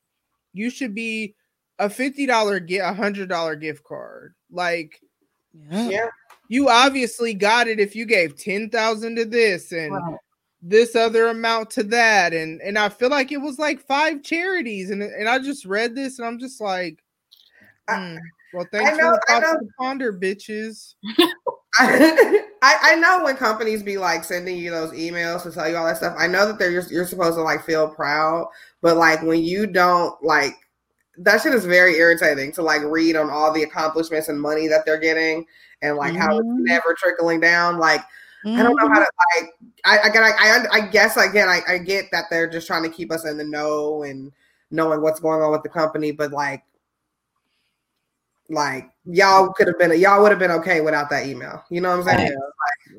[0.53, 1.35] you should be
[1.79, 4.35] a $50 get a $100 gift card.
[4.51, 5.01] Like
[5.71, 5.89] Yeah.
[5.89, 6.09] Yeah.
[6.49, 10.19] you obviously got it if you gave 10,000 to this and Right.
[10.63, 14.91] This other amount to that and and I feel like it was like five charities
[14.91, 17.03] and and I just read this and I'm just like
[17.89, 18.17] I- hmm,
[18.55, 19.61] well thanks know- for the I know.
[19.79, 20.95] ponder bitches
[21.79, 25.87] I, I know when companies be like sending you those emails to tell you all
[25.87, 26.15] that stuff.
[26.19, 28.47] I know that they're you're, you're supposed to like feel proud,
[28.83, 30.55] but like when you don't like
[31.19, 34.85] that shit is very irritating to like read on all the accomplishments and money that
[34.87, 35.45] they're getting
[35.83, 36.59] and like how it's Mhm.
[36.67, 37.79] never trickling down.
[37.79, 38.03] Like
[38.45, 38.93] I don't know mm-hmm.
[38.93, 39.51] how to like.
[39.85, 42.89] I I I, I I guess again I, I get that they're just trying to
[42.89, 44.33] keep us in the know and
[44.71, 46.65] knowing what's going on with the company, but like
[48.49, 51.63] like y'all could have been y'all would have been okay without that email.
[51.71, 52.37] You know what I'm saying?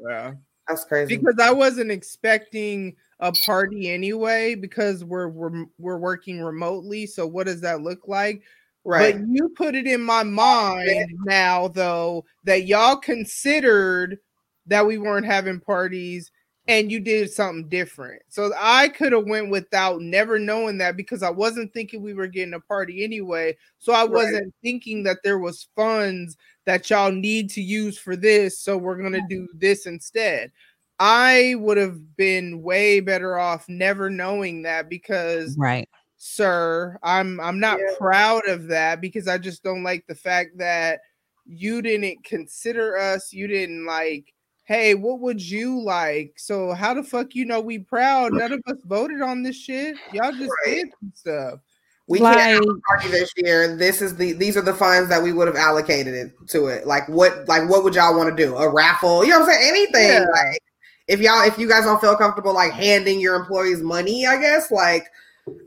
[0.08, 0.32] yeah
[0.67, 1.17] That's crazy.
[1.17, 7.45] because I wasn't expecting a party anyway because we're we're we're working remotely so what
[7.45, 8.41] does that look like
[8.84, 9.17] right.
[9.17, 14.19] But you put it in my mind now, though, that y'all considered
[14.67, 16.32] that we weren't having parties
[16.67, 18.21] and you did something different.
[18.30, 22.28] So I could have went without never knowing that because I wasn't thinking we were
[22.28, 23.58] getting a party anyway.
[23.80, 24.12] So I Right.
[24.12, 28.60] wasn't thinking that there was funds that y'all need to use for this.
[28.60, 30.52] So we're gonna do this instead.
[30.99, 35.89] I would have been way better off never knowing that because right.
[36.15, 36.97] sir.
[37.04, 37.95] I'm I'm not Yeah.
[37.97, 41.02] proud of that because I just don't like the fact that
[41.45, 43.34] you didn't consider us.
[43.34, 46.34] You didn't like, hey, what would you like?
[46.38, 48.34] So how the fuck you know we proud?
[48.34, 49.97] None of us voted on this shit.
[50.12, 50.76] Y'all just Right.
[50.76, 51.60] did some stuff.
[52.08, 53.76] we can't have Like, a party this year.
[53.78, 56.86] This is the these are the funds that we would have allocated it to it.
[56.86, 58.56] Like what like what would y'all want to do?
[58.58, 59.23] A raffle?
[59.23, 59.69] You know what I'm saying?
[59.69, 60.12] Anything.
[60.12, 60.26] Yeah.
[60.34, 60.60] Like
[61.08, 64.69] if y'all if you guys don't feel comfortable like handing your employees money, I guess
[64.71, 65.08] like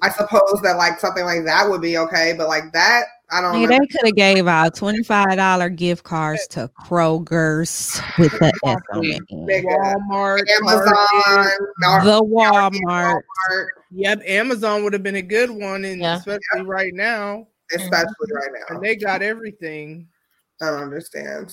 [0.02, 3.60] I suppose that like something like that would be okay, but like that I don't
[3.60, 3.78] Yeah, know.
[3.78, 8.76] they could have gave out twenty five dollar gift cards to Kroger's with the S
[8.92, 9.22] on it.
[9.64, 12.04] Walmart, Amazon, Target.
[12.04, 12.72] The Walmart.
[12.82, 16.16] Walmart, Yep, Amazon would have been a good one, and Yeah.
[16.16, 17.46] especially right now.
[17.72, 18.76] especially right now.
[18.76, 20.06] And they got everything.
[20.62, 21.52] I don't understand.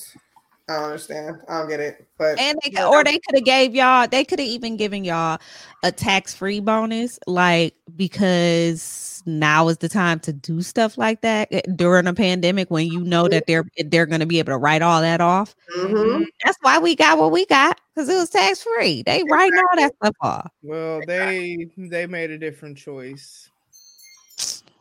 [0.69, 1.37] I don't understand.
[1.49, 2.07] I don't get it.
[2.19, 2.87] But And they, Yeah.
[2.87, 5.39] or they could have gave y'all, they could have even given y'all
[5.81, 11.47] a tax free bonus, like because now is the time to do stuff like that
[11.51, 14.57] eh, during a pandemic when you know that they're they're going to be able to
[14.57, 15.55] write all that off.
[15.77, 16.25] Mhm.
[16.43, 19.03] That's why we got what we got because it was tax free.
[19.03, 20.51] They writing all that stuff off.
[20.61, 23.49] Well, they they made a different choice.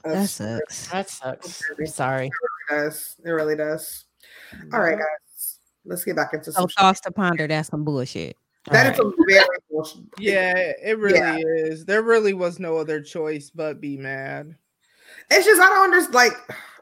[0.05, 0.89] That sucks.
[0.89, 1.63] That sucks.
[1.79, 2.27] I'm sorry.
[2.27, 2.33] It
[2.71, 3.17] does.
[3.25, 4.05] It really does.
[4.73, 5.59] All right, guys.
[5.85, 6.69] Let's get back into So some.
[6.69, 6.77] shit.
[6.79, 7.47] thoughts to ponder.
[7.47, 8.37] That's some bullshit.
[8.71, 10.03] That All is some very bullshit.
[10.19, 11.71] Yeah, it really Yeah.
[11.71, 11.85] is.
[11.85, 14.57] There really was no other choice but be mad.
[15.31, 16.15] It's just I don't understand.
[16.15, 16.33] Like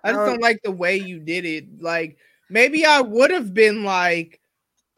[0.05, 1.81] I just Um, don't like the way you did it.
[1.83, 2.19] Like
[2.51, 4.41] maybe I would have been like,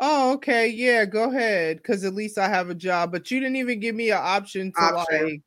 [0.01, 3.13] "Oh, okay, yeah, go ahead," because at least I have a job.
[3.13, 5.23] But you didn't even give me an option to Option.
[5.25, 5.42] like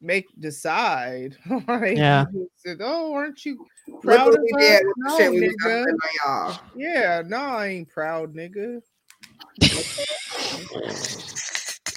[0.00, 1.36] make decide.
[1.68, 2.24] like, Yeah.
[2.56, 3.66] said, "Oh, aren't you
[4.02, 5.62] proud what of we us?" did with the No, shit we was nigga.
[5.64, 6.60] gonna spend on y'all.
[6.74, 8.80] Yeah, no, I ain't proud, nigga.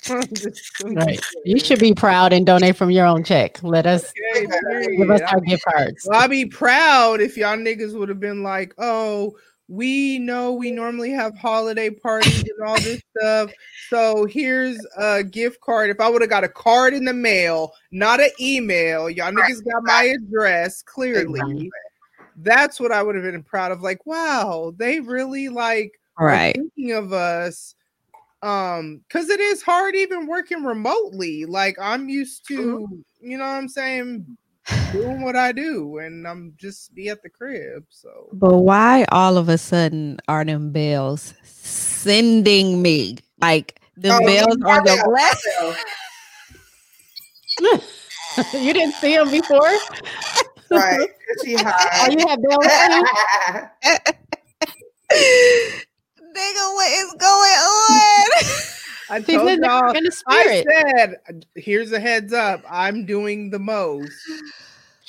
[0.08, 1.20] I'm just- I'm Right.
[1.44, 3.62] You should be proud and donate from your own check.
[3.64, 6.08] Let us Okay, give us our gift cards.
[6.08, 9.36] Well, I'd be proud if y'all niggas would have been like, oh,
[9.68, 13.52] we know we normally have holiday parties and all this stuff.
[13.90, 15.90] So here's a gift card.
[15.90, 19.64] If I would have got a card in the mail, not an email, y'all niggas
[19.66, 21.40] got my address clearly.
[21.40, 21.72] Exactly.
[22.38, 23.82] That's what I would have been proud of.
[23.82, 26.56] Like, wow, they really like are Right.
[26.56, 27.76] thinking of us
[28.42, 32.88] um because it is hard even working remotely like i'm used to
[33.22, 34.26] you know what i'm saying
[34.92, 39.38] doing what i do and i'm just be at the crib so But why all
[39.38, 45.42] of a sudden are them bells sending me like the Oh, bells on got glass?
[48.54, 49.72] you didn't see them before?
[50.72, 51.10] right
[51.44, 52.66] she Oh, you have bells
[55.12, 55.82] too?
[56.36, 58.28] Nigga, what is going on?
[59.16, 60.68] I She's told in y'all in the i spirit.
[61.28, 64.12] said here's a heads up i'm doing the most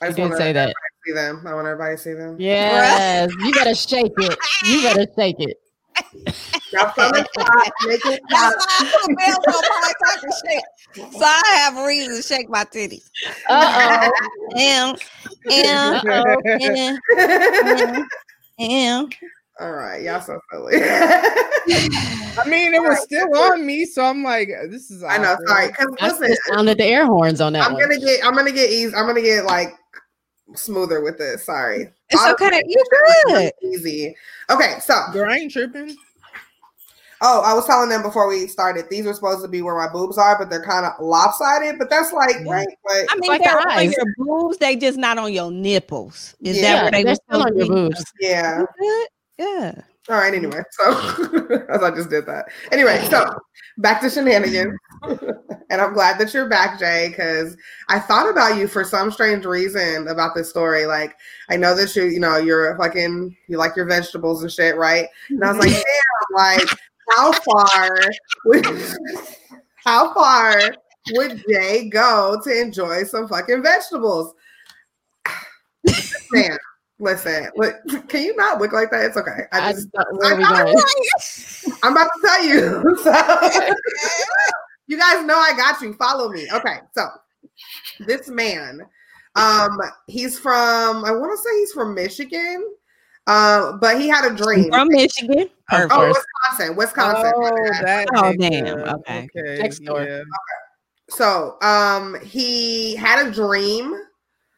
[0.03, 0.67] I You just did say that.
[0.69, 0.75] to
[1.07, 1.43] see them.
[1.47, 2.37] I want everybody to see them.
[2.39, 4.39] Yes, you better shake it.
[4.67, 5.57] You better shake it.
[6.71, 7.27] Y'all come and
[7.87, 8.53] make it clap.
[8.53, 11.13] That's why I put bells on my type of shit.
[11.15, 13.09] So I have a reason to shake my titties.
[13.49, 14.11] Uh
[14.55, 15.01] And,
[15.51, 16.37] and, oh.
[16.45, 18.05] and, and,
[18.59, 19.15] and.
[19.59, 20.75] All right, y'all so silly.
[20.83, 25.69] i mean it was still on me so i'm like this is I know, sorry.
[25.69, 27.83] Because I listen, just sounded the air horns on that I'm one.
[27.83, 28.95] gonna get, I'm gonna get easy.
[28.95, 29.75] I'm gonna get like
[30.55, 31.45] smoother with this.
[31.45, 31.91] Sorry.
[32.11, 32.63] It's Honestly, okay.
[32.67, 32.85] You
[33.27, 33.53] good.
[33.63, 34.15] Easy.
[34.51, 35.97] Okay, so Girl, I ain't tripping
[37.23, 39.89] oh, I was telling them before we started, these were supposed to be where my
[39.89, 41.79] boobs are, but they're kind of lopsided.
[41.79, 42.51] But that's like Mm.
[42.51, 44.59] right, but I mean, like they're on your boobs.
[44.59, 46.35] They just not on your nipples.
[46.41, 48.05] Is Yeah, that what they they're were still on your boobs.
[48.21, 48.65] yeah.
[48.79, 49.07] be?
[49.39, 49.83] Yeah.
[50.09, 50.61] All right, anyway.
[50.71, 50.91] So
[51.69, 52.47] as I just did that.
[52.71, 53.39] Anyway, so
[53.79, 54.79] back to shenanigans.
[55.03, 57.57] and I'm glad that you're back, Jay, because
[57.89, 60.87] I thought about you for some strange reason about this story.
[60.87, 61.17] Like,
[61.51, 65.07] I know that you, you know, you're fucking you like your vegetables and shit, right?
[65.29, 66.69] And I was like, damn, like
[67.11, 67.99] how far
[68.47, 68.67] would
[69.85, 70.61] how far
[71.13, 74.35] would Jay go to enjoy some fucking vegetables?
[76.33, 76.59] Man,
[76.99, 77.75] listen, look,
[78.09, 79.05] can you not look like that?
[79.05, 79.43] It's okay.
[79.53, 80.77] I I just just, where are we I- going?
[81.83, 82.97] I'm about to tell you.
[83.03, 83.13] So,
[84.87, 85.95] you guys know I got you.
[85.95, 86.47] Follow me.
[86.53, 87.07] Okay, so
[88.07, 88.81] this man,
[89.35, 92.65] um, he's from I want to say he's from Michigan,
[93.27, 94.71] uh, but he had a dream.
[94.71, 95.49] From Michigan.
[95.73, 96.07] Of Oh.
[96.09, 97.33] Wisconsin, Wisconsin.
[97.35, 98.79] oh that Oh, damn.
[98.79, 99.29] Okay.
[99.37, 100.05] okay Next door.
[100.05, 100.23] yeah.
[101.11, 103.93] So, um, he had a dream,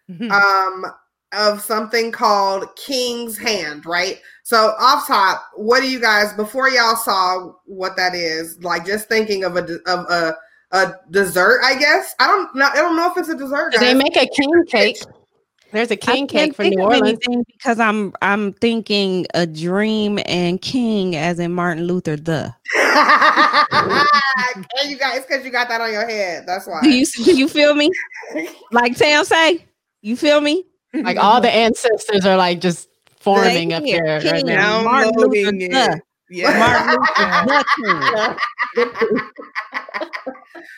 [0.31, 0.85] um,
[1.33, 4.21] of something called King's Hand, right?
[4.43, 8.63] So, off top, what do you guys before y'all saw what that is?
[8.63, 10.37] Like, just thinking of a of a
[10.71, 12.15] a dessert, I guess.
[12.19, 12.69] I don't know.
[12.73, 13.73] I don't know if it's a dessert.
[13.73, 14.99] Do they make a king cake?
[15.71, 17.19] There's a king I cake can't for New Orleans.
[17.53, 22.55] because I'm I'm thinking a dream and king as in Martin Luther the.
[24.81, 26.47] and you guys, because you got that on your head.
[26.47, 26.81] That's why.
[26.83, 27.91] Do you do you feel me?
[28.71, 29.65] Like Tam say,
[30.03, 30.65] you feel me?
[30.95, 32.89] Like all the ancestors are like just
[33.21, 34.47] forming up here, there right king.
[34.47, 34.83] now.
[34.83, 36.03] Martin Luther it.
[36.31, 37.45] Yeah.
[37.47, 38.37] Martin Luther.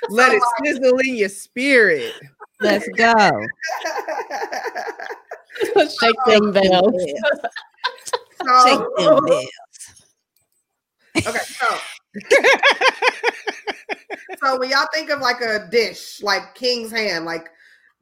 [0.09, 2.15] Let it sizzle in your spirit.
[2.61, 3.15] Let's go.
[5.65, 7.03] Shake them bells.
[8.65, 9.49] Shake so, them bells.
[11.17, 11.79] okay, so
[14.43, 17.49] so when y'all think of like a dish, like King's Hand, like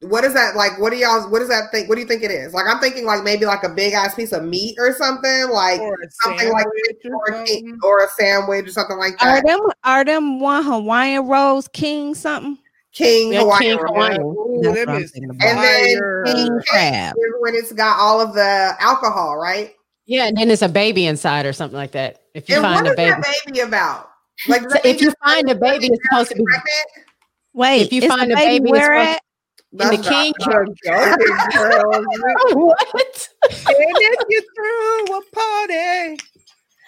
[0.01, 0.79] what is that like?
[0.79, 1.29] What do y'all?
[1.29, 1.89] What does that think?
[1.89, 2.53] What do you think it is?
[2.53, 5.81] Like I'm thinking like maybe like a big ass piece of meat or something, like
[5.81, 6.71] Or something like or
[7.11, 7.79] or a, something.
[7.83, 9.43] or a sandwich or something like that.
[9.43, 12.57] Are them are them one Hawaiian rolls king something?
[12.93, 13.61] King Yeah, Hawaiian.
[13.61, 13.93] King roll.
[13.93, 14.21] Hawaiian.
[14.21, 15.11] Ooh, That's them what I'm is.
[15.13, 16.23] And then fire.
[16.25, 17.15] King King crab.
[17.17, 19.75] is when it's got all of the alcohol, right?
[20.05, 22.21] Yeah, and then there's a baby inside or something like that.
[22.33, 23.11] If you and find what a is baby.
[23.11, 24.09] that baby about?
[24.47, 26.43] Like So if you find a baby, it's supposed to be?
[27.53, 29.19] Wait, If you find a baby baby, it's where supposed-
[29.77, 29.93] at?
[29.93, 30.65] in the king The
[32.53, 33.29] what?
[33.43, 36.17] And if you threw a party,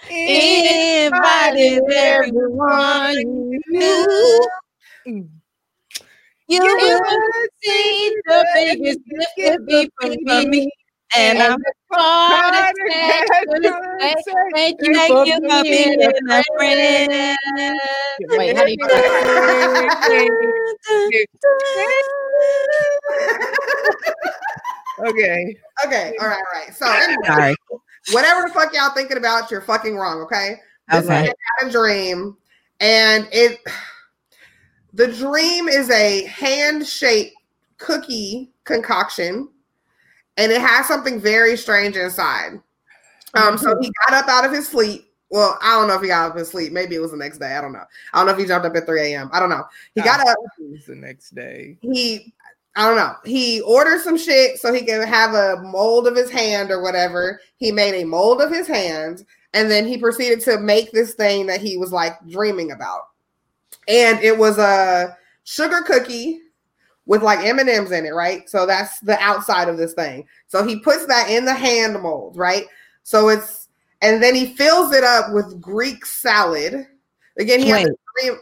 [0.09, 4.47] Invited everyone you knew.
[5.07, 5.29] Mm.
[6.47, 10.69] You would see the biggest gift could be from me.
[11.15, 11.59] And I'm
[11.91, 16.07] Heart proud to attack say would say thank you you for for being being a
[16.07, 17.37] a friend.
[18.29, 18.85] Wait, how do you do
[24.99, 25.55] Okay.
[25.85, 26.75] okay, all right, all right.
[26.75, 27.57] So anyway, Sorry.
[28.11, 30.21] whatever the fuck y'all thinking about, you're fucking wrong.
[30.21, 30.59] Okay.
[30.89, 31.23] This Okay.
[31.23, 32.37] man had a dream,
[32.79, 33.59] and it
[34.93, 37.35] the dream is a hand-shaped
[37.77, 39.49] cookie concoction,
[40.41, 42.59] and it has something very strange inside.
[43.35, 45.05] Um, so he got up out of his sleep.
[45.29, 46.73] Well, I don't know if he got up in sleep.
[46.73, 47.55] Maybe it was the next day.
[47.55, 47.85] I don't know.
[48.11, 49.29] I don't know if he jumped up at 3 a.m.
[49.31, 49.63] I don't know.
[49.93, 50.35] He got up.
[50.59, 51.77] It was the next day.
[51.81, 52.33] He
[52.75, 53.15] I don't know.
[53.23, 57.39] He ordered some shit so he can have a mold of his hand or whatever.
[57.57, 61.45] He made a mold of his hand and then he proceeded to make this thing
[61.47, 63.09] that he was like dreaming about.
[63.87, 66.39] And it was a sugar cookie
[67.05, 68.49] with like M&Ms in it, right?
[68.49, 70.27] So that's the outside of this thing.
[70.47, 72.65] So he puts that in the hand mold, right?
[73.03, 73.67] So it's
[74.01, 76.87] and then he fills it up with Greek salad.
[77.37, 77.87] Again, he has Wait.
[77.87, 78.39] a dream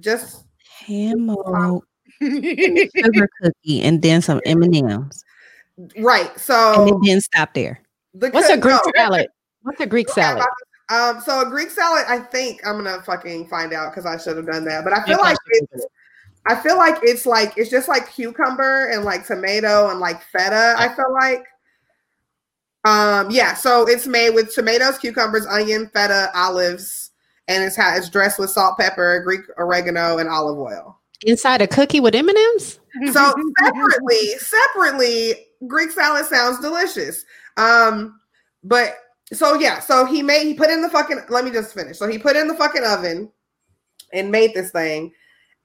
[0.00, 0.44] just
[0.86, 1.84] Ham mold,
[2.20, 5.24] sugar cookie, and then some M and M's,
[5.98, 6.30] right.
[6.30, 7.80] and So it didn't stop there.
[8.14, 9.28] the What's a Greek no, salad?
[9.62, 10.44] What's a Greek salad?
[10.88, 14.36] Um, so a Greek salad, I think I'm gonna fucking find out because I should
[14.36, 14.82] have done that.
[14.84, 15.86] But I feel Okay, like it's,
[16.46, 20.74] I feel like it's like it's just like cucumber and like tomato and like feta.
[20.76, 21.44] I feel like.
[22.84, 23.54] Um, yeah.
[23.54, 27.12] So it's made with tomatoes, cucumbers, onion, feta, olives,
[27.46, 30.98] and it's ha- it's dressed with salt, pepper, Greek oregano, and olive oil.
[31.24, 32.80] Inside a cookie with M and M's?
[33.12, 35.34] So separately, separately,
[35.66, 37.24] Greek salad sounds delicious.
[37.56, 38.20] Um,
[38.64, 38.96] but
[39.32, 41.98] so yeah, so he made he put in the fucking let me just finish.
[41.98, 43.30] So he put in the fucking oven
[44.12, 45.12] and made this thing,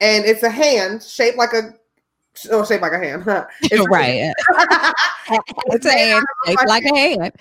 [0.00, 1.74] and it's a hand shaped like a
[2.50, 3.24] oh shaped like a hand.
[3.62, 4.32] It's right.
[5.66, 7.32] It's a hand shaped like a hand.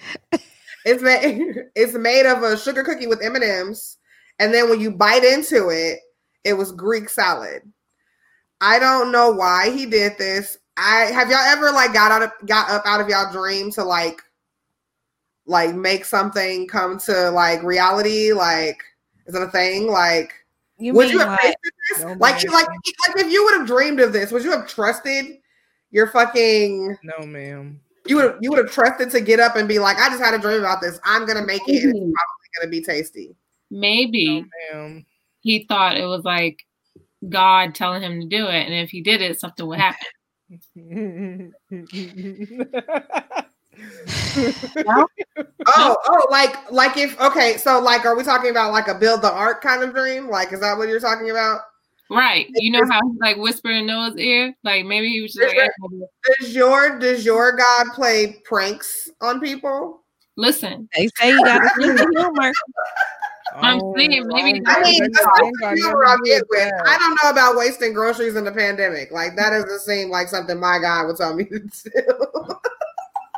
[0.86, 3.98] It's made it's made of a sugar cookie with M and M's,
[4.40, 6.00] and then when you bite into it,
[6.44, 7.62] it was Greek salad.
[8.62, 10.58] I don't know why he did this.
[10.78, 13.84] I have y'all ever like got out of got up out of y'all dream to
[13.84, 14.22] like
[15.46, 18.34] like make something come to like reality?
[18.34, 18.82] Like
[19.26, 19.88] is it a thing?
[19.88, 20.34] Like
[20.80, 22.00] You would you have like, tasted this?
[22.02, 24.68] No, like you like like if you would have dreamed of this, would you have
[24.68, 25.38] trusted
[25.92, 27.80] your fucking No, ma'am.
[28.06, 30.34] you would you would have trusted to get up and be like, I just had
[30.34, 31.00] a dream about this.
[31.04, 33.36] I'm gonna make it and it's probably gonna be tasty.
[33.72, 35.06] Maybe No, ma'am.
[35.42, 36.64] he thought it was like
[37.28, 40.08] God telling him to do it, and if he did it, something would happen.
[45.76, 49.22] Oh, oh, like like if okay, so like are we talking about like a build
[49.22, 50.30] the ark kind of dream?
[50.30, 51.62] Like is that what you're talking about?
[52.10, 52.48] Right?
[52.56, 54.56] You know how he like whispering in Noah's ear?
[54.64, 55.70] Like maybe he was just like,
[56.40, 60.04] Does your does your God play pranks on people?
[60.38, 62.54] "Listen, they say you got to sense of humor.
[63.56, 66.74] I'm saying maybe- I mean, ain't the humor I to get with with.
[66.86, 69.12] I don't know about wasting groceries in the pandemic.
[69.12, 71.92] Like that doesn't seem like something my God would tell me to do.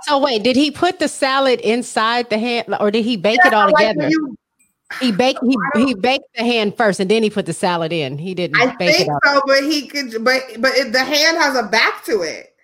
[0.10, 3.53] So wait, did he put the salad inside the hand, or did he bake it
[3.53, 4.10] all Like, together?
[4.10, 4.36] you-
[4.99, 5.55] he baked he,
[5.86, 8.18] he baked the hand first, and then he put the salad in.
[8.18, 11.38] He didn't I bake think it so, but he could, but but it, the hand
[11.38, 12.55] has a back to it.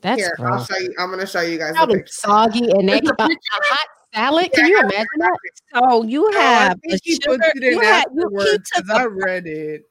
[0.00, 0.68] That's Here, I'll gross.
[0.68, 0.94] show you.
[0.98, 2.12] I'm gonna show you guys the Probably picture.
[2.12, 4.52] soggy and that, a, a hot salad.
[4.52, 5.36] Can you imagine that?
[5.74, 7.36] So you No, I have a think he sugar.
[7.36, 9.82] puts it in You had, you, he afterwards took because I a, read it.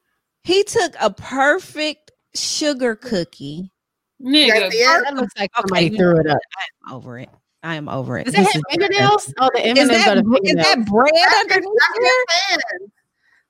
[0.44, 3.72] he took a perfect sugar cookie.
[4.20, 5.04] You guys nigga, see it?
[5.06, 6.38] That looks like somebody you threw it up.
[6.86, 7.30] I'm over it.
[7.64, 8.26] I am over it.
[8.26, 9.34] Does This it have fingernails?
[9.40, 10.66] Oh, the M&Ms that, are the is fingernails.
[10.66, 12.92] that bread That's his, underneath that's his hand.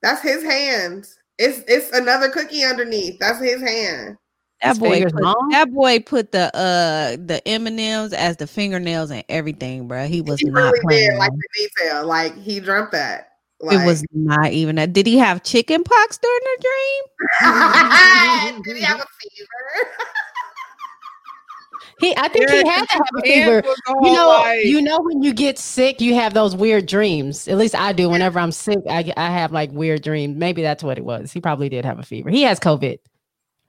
[0.01, 1.07] That's his hand.
[1.37, 3.17] It's it's another cookie underneath.
[3.19, 4.17] That's his hand.
[4.61, 5.49] That His boy, fingers put, long?
[5.51, 10.05] that boy put the uh the M and M's as the fingernails and everything, bro.
[10.07, 11.09] He was He not really playing.
[11.11, 11.47] did like the
[11.79, 12.05] detail.
[12.05, 13.27] Like he dreamt that.
[13.61, 14.93] Like, it was not even that.
[14.93, 18.61] Did he have chicken pox during the dream?
[18.63, 19.89] Did he have a fever?
[21.99, 23.63] He, I think Yeah, he had to have a fever.
[24.03, 27.47] You know, like- you know when you get sick, you have those weird dreams.
[27.47, 28.09] At least I do.
[28.09, 30.37] Whenever I'm sick, I, I have like weird dreams.
[30.37, 31.31] Maybe that's what it was.
[31.31, 32.29] He probably did have a fever.
[32.29, 32.97] He has COVID.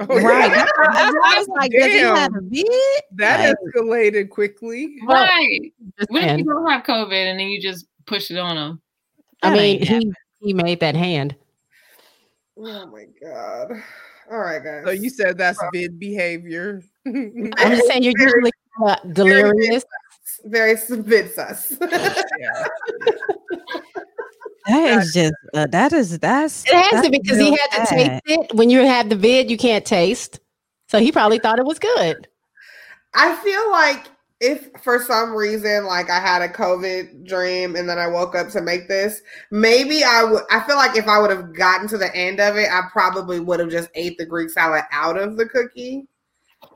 [0.03, 0.51] Oh, Right.
[0.51, 0.65] yeah.
[0.79, 2.67] I was like, does he have a vid?
[3.17, 4.95] That Like, escalated quickly.
[5.07, 5.73] Right?
[5.99, 6.39] Just What if saying.
[6.39, 8.81] you don't have COVID and then you just push it on him?
[9.43, 11.35] I mean, ain't he, he made that hand.
[12.59, 13.73] Oh my god.
[14.31, 14.85] All right, guys.
[14.85, 16.83] So you said that's vid behavior.
[17.07, 18.53] I'm just saying you're usually
[18.85, 19.85] uh, delirious.
[20.45, 21.73] very vid sus.
[21.81, 22.67] yeah.
[24.67, 27.81] That is just uh, that is that's It has to that's because he real had
[27.81, 27.97] to sad.
[27.97, 28.55] taste it.
[28.55, 30.39] When you have the vid, you can't taste.
[30.89, 32.29] So he probably thought it was good.
[33.15, 34.07] I feel like
[34.41, 38.49] if for some reason like I had a COVID dream and then I woke up
[38.51, 41.99] to make this, maybe I would I feel like if I would have gotten to
[41.99, 45.37] the end of it, I probably would have just ate the Greek salad out of
[45.37, 46.07] the cookie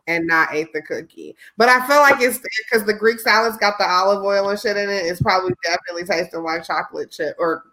[0.06, 1.34] and not ate the cookie.
[1.56, 2.38] But I feel like it's
[2.68, 6.04] because the Greek salad's got the olive oil and shit in it, it's probably definitely
[6.04, 7.64] tasting like chocolate chip or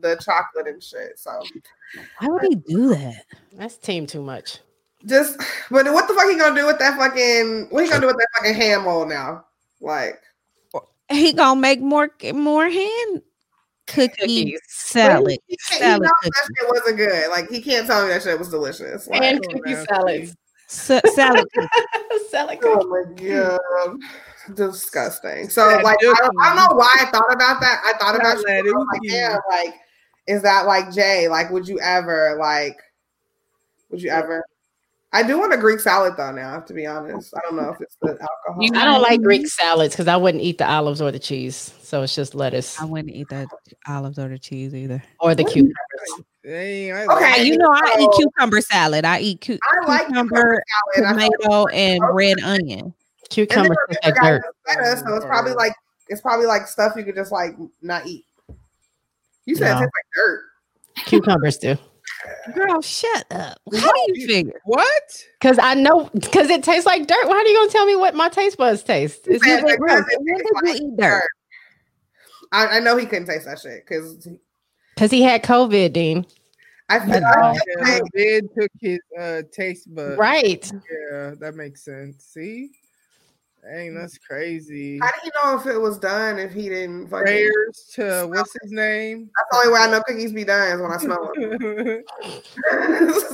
[0.00, 1.18] the chocolate and shit.
[1.18, 1.42] So
[2.18, 3.24] Why would he do that?
[3.54, 4.58] That's team too much.
[5.06, 5.38] just
[5.70, 8.16] but what the fuck he gonna do with that fucking what he gonna do with
[8.18, 9.46] that fucking ham mold now?
[9.80, 10.20] Like
[11.10, 13.22] He gonna make more more ham
[13.88, 14.60] cookie Cookies.
[14.68, 15.38] salad.
[15.48, 16.30] He, he salad knows cookie.
[16.30, 17.30] that shit wasn't good.
[17.30, 19.08] Like he can't tell me that shit was delicious.
[19.08, 19.86] Like, And cookie nasty.
[19.86, 20.36] salads.
[20.70, 21.46] Sa- salad.
[22.30, 23.98] Salad Oh my god,
[24.54, 25.48] disgusting.
[25.48, 27.80] So Yeah, like, I don't, I don't know why I thought about that.
[27.84, 28.78] I thought about Salad you.
[28.78, 29.12] Like, cookie.
[29.14, 29.74] yeah, like,
[30.26, 31.28] is that like Jay?
[31.28, 32.76] Like, would you ever like?
[33.90, 34.44] Would you ever?
[35.12, 36.30] I do want a Greek salad though.
[36.30, 38.62] Now, to be honest, I don't know if it's the alcohol.
[38.62, 41.74] You I don't like Greek salads because I wouldn't eat the olives or the cheese.
[41.82, 43.48] So it's just lettuce I wouldn't eat the
[43.88, 45.02] olives or the cheese either.
[45.18, 45.74] or the cucumber.
[46.44, 47.30] Dang, I Okay.
[47.32, 49.04] like You know, I eat cucumber salad.
[49.04, 50.62] I eat cu- I like cucumber,
[50.96, 51.06] salad.
[51.08, 52.80] I thought tomato, and red onion.
[52.80, 52.94] And
[53.28, 54.42] Cucumber then tastes like dirt.
[54.66, 55.74] guys, better, so it's probably like
[56.08, 58.24] it's probably like stuff you could just like not eat.
[59.44, 60.42] You said it tastes like dirt.
[61.06, 61.76] Cucumbers do.
[62.54, 63.58] Girl, shut up.
[63.78, 64.60] How do you figure?
[64.64, 65.24] what?
[65.40, 67.28] Because I know because it tastes like dirt.
[67.28, 69.26] Why are you gonna tell me what my taste buds taste?
[69.26, 71.28] It's said usually because it When tastes did you like eat dirt?
[72.52, 74.26] I, I know he couldn't taste that shit because
[75.00, 76.26] Because he had COVID, Dean.
[76.90, 77.56] I feel That's I all.
[77.80, 80.18] like- the took his uh taste bud.
[80.18, 80.70] Right.
[81.10, 82.22] Yeah, that makes sense.
[82.22, 82.72] See?
[83.62, 84.98] Dang, that's crazy.
[84.98, 88.54] How do you know if it was done if he didn't fucking Prayers to what's
[88.60, 89.30] his name?
[89.38, 92.02] That's the only way I know cookies be done is when I smell them.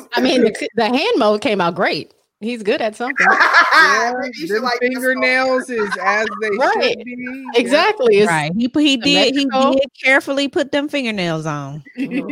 [0.14, 2.14] I mean, the, the hand mode came out great.
[2.40, 3.26] He's good at something.
[3.72, 6.94] yeah, Maybe them like fingernails is as they Right.
[6.98, 7.44] should be.
[7.54, 8.18] Exactly.
[8.18, 8.52] It's, Right.
[8.54, 9.72] He he did he Mexico.
[9.72, 11.82] did carefully put them fingernails on.
[11.98, 12.30] Mhm.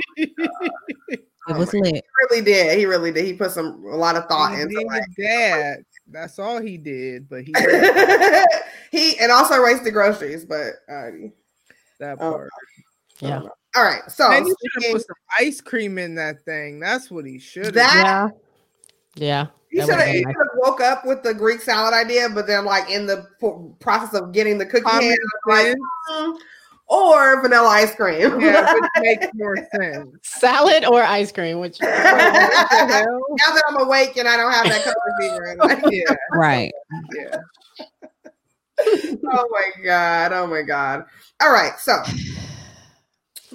[1.47, 1.95] It was lit.
[1.97, 2.79] He really did.
[2.79, 3.25] He really did.
[3.27, 5.79] He put some a lot of thought He into did like that.
[6.11, 7.53] That's all he did, but he
[8.91, 11.11] he and also raced the groceries, but uh,
[12.01, 12.33] that Oh.
[12.33, 12.49] part.
[13.21, 13.41] yeah.
[13.77, 14.03] all right.
[14.11, 16.81] So Man, he should have speaking- put some ice cream in that thing.
[16.81, 17.75] That's what he should have.
[17.75, 18.29] That- Yeah.
[19.17, 19.47] Yeah.
[19.75, 20.35] He that should have nice.
[20.57, 24.33] woke up with the Greek salad idea, but then like in the po- process of
[24.33, 25.19] getting the cookie hand,
[25.49, 25.81] like sense.
[26.09, 26.31] hmm,
[26.87, 28.41] or vanilla ice cream.
[28.41, 30.09] Yeah, which makes more sense.
[30.23, 33.21] Salad or ice cream, which What the now hell?
[33.37, 36.73] that I'm awake and I don't have that color fever, like, Yeah, Right.
[37.17, 37.37] yeah.
[39.27, 41.05] oh my god, oh my god.
[41.43, 42.03] All right, so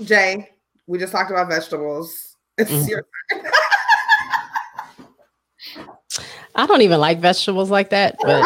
[0.04, 0.50] Jay,
[0.88, 2.36] we just talked about vegetables.
[2.58, 2.90] It's Mhm.
[2.90, 3.06] your
[6.60, 8.43] I don't even like vegetables like that, but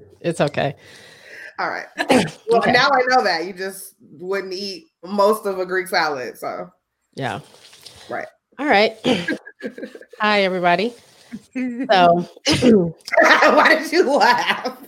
[0.20, 0.76] it's okay.
[1.58, 1.86] All right.
[2.48, 2.70] Well, Okay.
[2.70, 6.38] now I know that you just wouldn't eat most of a Greek salad.
[6.38, 6.70] So,
[7.16, 7.40] Yeah.
[8.08, 8.28] Right.
[8.60, 8.96] All right.
[10.20, 10.94] Hi, everybody.
[11.52, 12.28] So,
[13.20, 14.78] why did you laugh?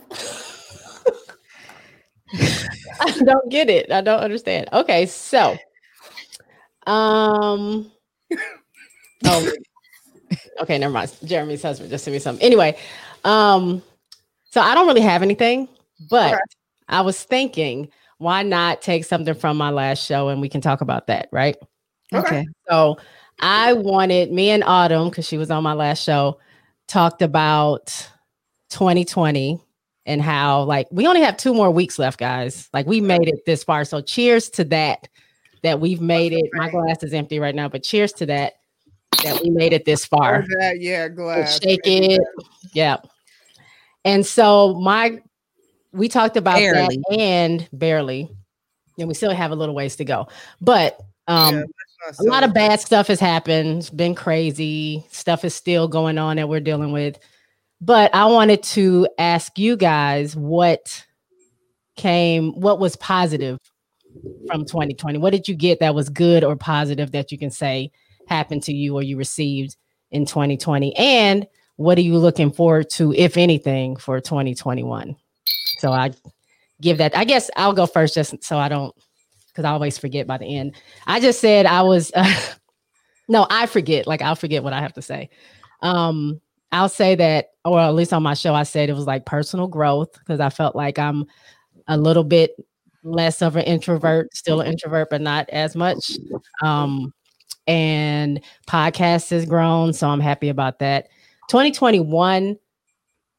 [3.01, 3.91] I don't get it.
[3.91, 4.69] I don't understand.
[4.71, 5.57] Okay, so
[6.87, 7.91] um
[9.25, 9.51] oh
[10.61, 11.15] okay, never mind.
[11.23, 12.45] Jeremy's husband just sent me something.
[12.45, 12.77] Anyway,
[13.23, 13.81] um
[14.51, 15.67] so I don't really have anything,
[16.09, 16.39] but.
[16.91, 20.81] I was thinking why not take something from my last show and we can talk
[20.81, 21.55] about that, right?
[22.11, 22.39] Okay.
[22.39, 22.47] Okay.
[22.67, 22.97] So
[23.39, 26.39] I wanted me and Autumn, because she was on my last show,
[26.87, 27.87] talked about
[28.71, 29.61] 2020
[30.07, 32.69] and how like we only have two more weeks left, guys.
[32.73, 33.85] Like we made it this far.
[33.85, 35.07] So cheers to that,
[35.61, 36.49] that we've made it.
[36.53, 38.53] My glass is empty right now, but cheers to that,
[39.23, 40.39] that we made it this far.
[40.39, 41.59] Or that, yeah, glass.
[41.61, 42.21] Shake it.
[42.73, 42.97] Yeah.
[44.05, 45.21] And so my
[45.91, 46.97] we talked about Barely.
[47.09, 48.29] that and barely.
[48.97, 50.27] And we still have a little ways to go.
[50.61, 51.63] But um Yeah,
[52.19, 53.79] a lot of bad stuff has happened.
[53.79, 55.05] It's been crazy.
[55.11, 57.19] Stuff is still going on that we're dealing with.
[57.81, 61.05] But I wanted to ask you guys what
[61.95, 63.57] came, what was positive
[64.47, 65.17] from 2020?
[65.19, 67.91] What did you get that was good or positive that you can say
[68.29, 69.75] happened to you or you received
[70.11, 70.95] in 2020?
[70.95, 75.15] And what are you looking forward to, if anything, for 2021?
[75.79, 76.11] So I
[76.81, 78.95] give that, I guess I'll go first just so I don't,
[79.47, 80.75] because I always forget by the end.
[81.07, 82.33] I just said I was uh,
[83.29, 84.07] no, I forget.
[84.07, 85.29] Like I'll forget what I have to say.
[85.81, 89.25] Um, I'll say that, or at least on my show, I said it was like
[89.25, 91.25] personal growth because I felt like I'm
[91.87, 92.55] a little bit
[93.03, 96.17] less of an introvert, still an introvert, but not as much.
[96.61, 97.13] Um,
[97.69, 101.07] and podcast has grown, so I'm happy about that.
[101.49, 102.57] 2021,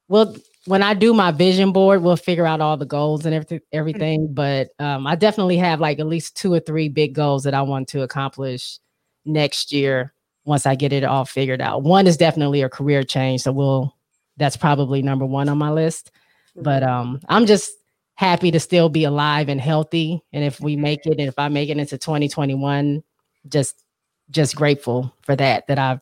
[0.08, 3.60] well, when I do my vision board, we'll figure out all the goals and everything.
[3.72, 7.54] Everything, but um, I definitely have like at least two or three big goals that
[7.54, 8.78] I want to accomplish
[9.24, 10.14] next year
[10.44, 11.82] once I get it all figured out.
[11.82, 13.94] One is definitely a career change, so we'll.
[14.36, 16.12] That's probably number one on my list.
[16.56, 17.72] But um, I'm just
[18.14, 20.22] happy to still be alive and healthy.
[20.32, 23.02] And if we make it, and if I make it into 2021,
[23.48, 23.82] just
[24.30, 26.00] just grateful for that that I've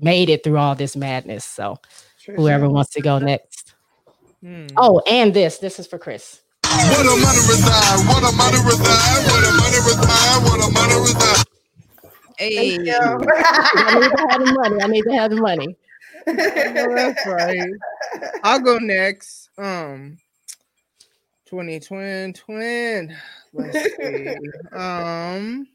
[0.00, 1.44] made it through all this madness.
[1.44, 1.78] So
[2.26, 3.74] whoever wants to go next.
[4.42, 4.68] Hmm.
[4.76, 5.58] Oh, and this.
[5.58, 6.40] This is for Chris.
[6.62, 11.00] What a money reside, what a money reside, what a money reside, what a money
[11.00, 11.44] reside.
[12.38, 12.76] Hey.
[12.76, 12.94] Thank you.
[13.34, 14.82] I need to have the money.
[14.82, 15.76] I need to have the money.
[16.26, 17.70] know that's right.
[18.44, 19.50] I'll go next.
[19.58, 20.16] Um,
[21.46, 23.16] 20 twin twin.
[23.52, 24.36] Let's see.
[24.72, 25.66] Um,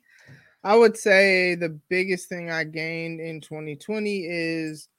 [0.66, 4.89] I would say the biggest thing I gained in 2020 is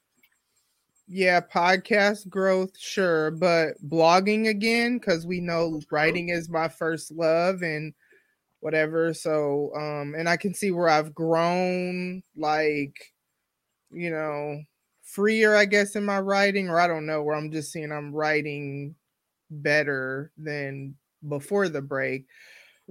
[1.09, 7.63] yeah, podcast growth, sure, but blogging again because we know writing is my first love
[7.63, 7.95] and
[8.61, 9.13] whatever.
[9.15, 12.97] So, um, and I can see where I've grown, like,
[13.91, 14.63] you know,
[15.03, 18.13] freer, I guess, in my writing, or I don't know, where I'm just seeing I'm
[18.13, 18.95] writing
[19.51, 20.97] better than
[21.29, 22.27] before the break.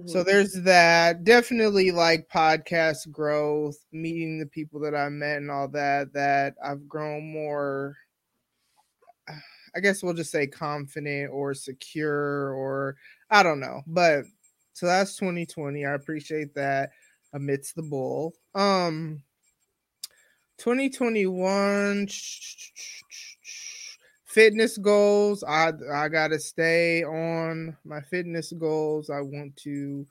[0.04, 0.22] So Mm-hmm.
[0.22, 1.24] there's that.
[1.24, 6.86] Definitely like podcast growth, meeting the people that I met and all that, that I've
[6.88, 7.96] grown more,
[9.74, 12.96] I guess we'll just say confident or secure or
[13.30, 13.82] I don't know.
[13.86, 14.24] But
[14.72, 15.84] so that's 2020.
[15.84, 16.90] I appreciate that
[17.32, 18.34] amidst the bull.
[18.54, 19.22] Um
[20.58, 22.08] 2021
[24.36, 30.06] fitness goals i i gotta stay on my fitness goals i want to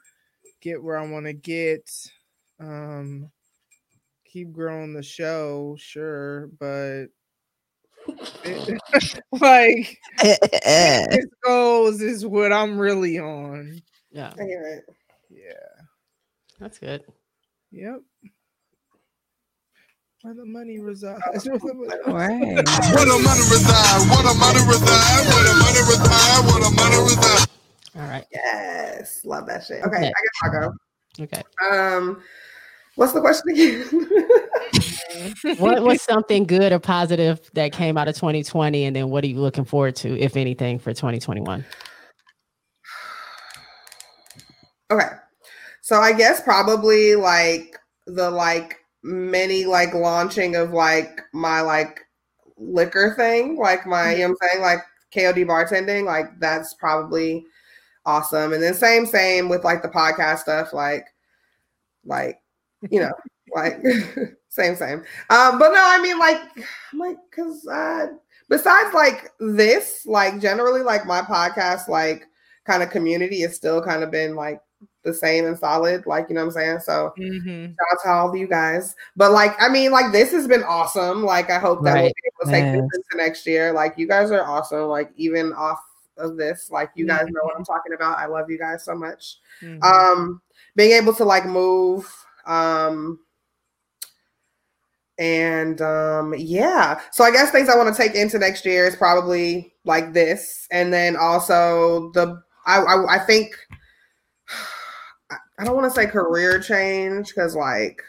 [0.61, 1.87] get where i want to get
[2.59, 3.29] um
[4.25, 7.05] keep growing the show sure but
[8.43, 8.81] it-
[9.39, 13.79] like fitness goals is what i'm really on
[14.11, 14.95] Yeah, I hear it.
[15.29, 15.83] yeah
[16.59, 17.03] that's good.
[17.71, 18.01] yep
[20.25, 22.39] where the money resides where the money Right.
[22.39, 24.09] Where the money reside?
[24.09, 25.21] Where the money reside?
[25.29, 26.45] Where the money reside?
[26.47, 27.47] Where the money reside?
[27.95, 28.25] All right.
[28.31, 29.83] Yes, love that shit.
[29.83, 30.07] Okay, Okay.
[30.07, 30.73] I guess I'll go.
[31.19, 31.43] Okay.
[31.63, 32.23] Um,
[32.95, 33.85] what's the question again?
[35.59, 38.83] What was something good or positive that came out of 2020?
[38.83, 41.63] And then what are you looking forward to, if anything, for 2021?
[44.91, 45.07] okay,
[45.81, 52.01] so I guess probably like the like mini like launching of like my like
[52.57, 54.79] liquor thing, like my you know what I'm saying, like
[55.13, 57.45] KOD bartending, like that's probably
[58.05, 58.53] awesome.
[58.53, 61.05] And then same same with like the podcast stuff, like
[62.03, 62.39] like
[62.89, 63.11] you know,
[63.55, 63.79] like
[64.49, 65.03] same same.
[65.29, 66.41] Um, but no, I mean like
[66.91, 68.07] I'm like because uh
[68.49, 72.25] besides like this, like generally like my podcast like
[72.65, 74.59] kind of community has still kind of been like
[75.05, 76.79] the same and solid, like you know what I'm saying.
[76.79, 77.67] So Mhm.
[77.69, 78.95] shout out to all of you guys.
[79.15, 81.23] But like, I mean, like this has been awesome.
[81.23, 82.81] Like, I hope that we'll be able to take Yes.
[82.91, 83.71] this into next year.
[83.71, 84.87] Like, you guys are awesome.
[84.87, 85.79] Like, even off
[86.17, 88.17] of this, like you guys know what I'm talking about.
[88.17, 89.37] I love you guys so much.
[89.61, 89.83] Mhm.
[89.83, 90.41] Um,
[90.75, 92.11] being able to like move,
[92.45, 93.19] um,
[95.17, 96.99] and um, yeah.
[97.11, 100.67] So I guess things I want to take into next year is probably like this,
[100.71, 103.55] and then also the I I, I think
[105.57, 108.01] I- don't want to say career change because like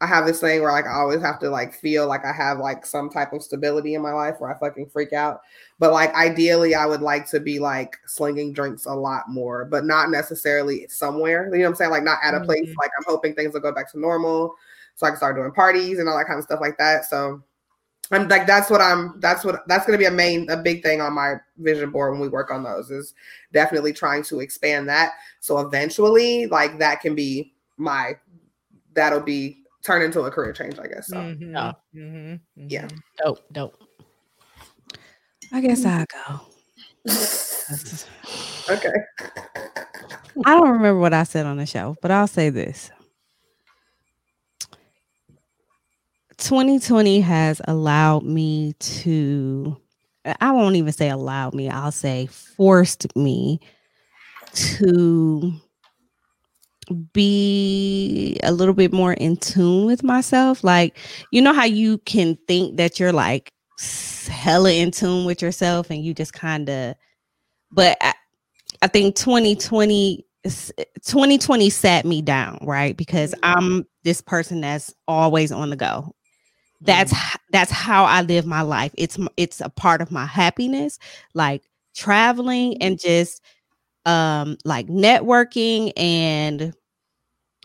[0.00, 2.58] I have this thing where like I always have to like feel like I have
[2.58, 5.40] like some type of stability in my life where I fucking freak out.
[5.78, 9.84] But like ideally, I would like to be like slinging drinks a lot more, but
[9.86, 11.44] not necessarily somewhere.
[11.46, 11.90] You know what I'm saying?
[11.92, 12.68] Like not at a place.
[12.68, 12.76] Mhm.
[12.76, 14.54] Like I'm hoping things will go back to normal,
[14.96, 17.06] so I can start doing parties and all that kind of stuff like that.
[17.06, 17.42] So
[18.10, 19.18] I'm like that's what I'm.
[19.20, 22.12] That's what that's going to be a main a big thing on my vision board
[22.12, 23.14] when we work on those is
[23.52, 25.12] definitely trying to expand that.
[25.40, 28.16] So eventually, like that can be my
[28.94, 31.08] that'll be turn into a career change, I guess.
[31.08, 31.72] So Mhm, Yeah.
[31.94, 32.88] mhm, Yeah.
[33.22, 33.82] Dope, dope.
[35.52, 36.40] I guess I'll go.
[38.70, 38.92] okay.
[40.46, 42.90] I don't remember what I said on the show, but I'll say this.
[46.44, 49.76] 2020 has allowed me to,
[50.40, 53.60] I won't even say allowed me, I'll say forced me
[54.54, 55.52] to
[57.14, 60.62] be a little bit more in tune with myself.
[60.62, 60.98] Like,
[61.30, 63.50] you know how you can think that you're like
[64.28, 66.94] hella in tune with yourself and you just kind of,
[67.72, 68.12] but I,
[68.82, 70.26] I think 2020
[71.06, 72.96] 2020 sat me down, right?
[72.96, 73.38] Because Mhm.
[73.44, 76.14] I'm this person that's always on the go.
[76.84, 78.92] That's h- that's how I live my life.
[78.96, 80.98] It's it's a part of my happiness,
[81.34, 81.62] like
[81.96, 83.42] traveling and just
[84.06, 86.74] um like networking and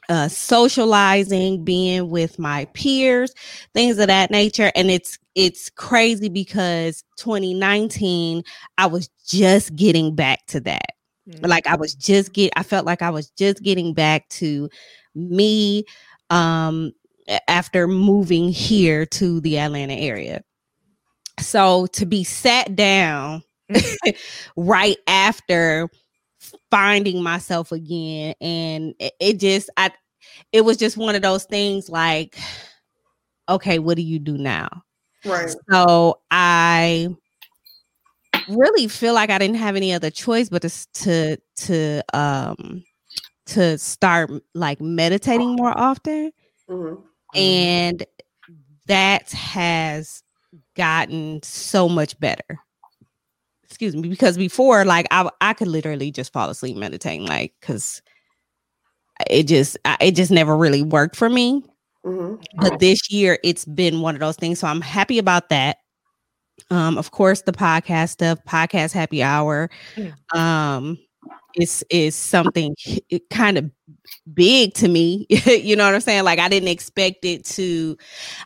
[0.09, 3.34] uh socializing, being with my peers,
[3.74, 4.72] things of that nature.
[4.76, 8.43] And it's it's crazy because 2019
[8.78, 10.91] I was just getting back to that
[11.28, 11.49] Mhm.
[11.49, 14.70] like i was just get i felt like i was just getting back to
[15.15, 15.84] me
[16.30, 16.91] um
[17.47, 20.41] after moving here to the atlanta area
[21.39, 23.43] so to be sat down
[24.57, 25.89] right after
[26.71, 29.91] finding myself again and it, it just i
[30.51, 32.38] it was just one of those things like,
[33.47, 34.84] okay, what do you do now?
[35.25, 35.53] Right.
[35.71, 37.09] So I
[38.47, 42.84] really feel like I didn't have any other choice but to to to um
[43.47, 46.32] to start like meditating more often
[46.69, 47.03] Mhm.
[47.36, 48.05] And
[48.88, 50.23] that has
[50.75, 52.59] gotten so much better.
[53.63, 58.01] Excuse me because before like i i could literally just fall asleep meditating like because
[59.30, 61.63] it just I, it just never really worked for me.
[62.05, 62.43] Mhm.
[62.55, 65.77] but this year it's been one of those things so i'm happy about that.
[66.71, 69.69] Um of course the podcast stuff podcast happy hour.
[70.34, 70.97] Um
[71.56, 72.76] is is something
[73.30, 73.70] kind of
[74.34, 76.24] big to me you know what i'm saying?
[76.24, 77.97] Like i didn't expect it to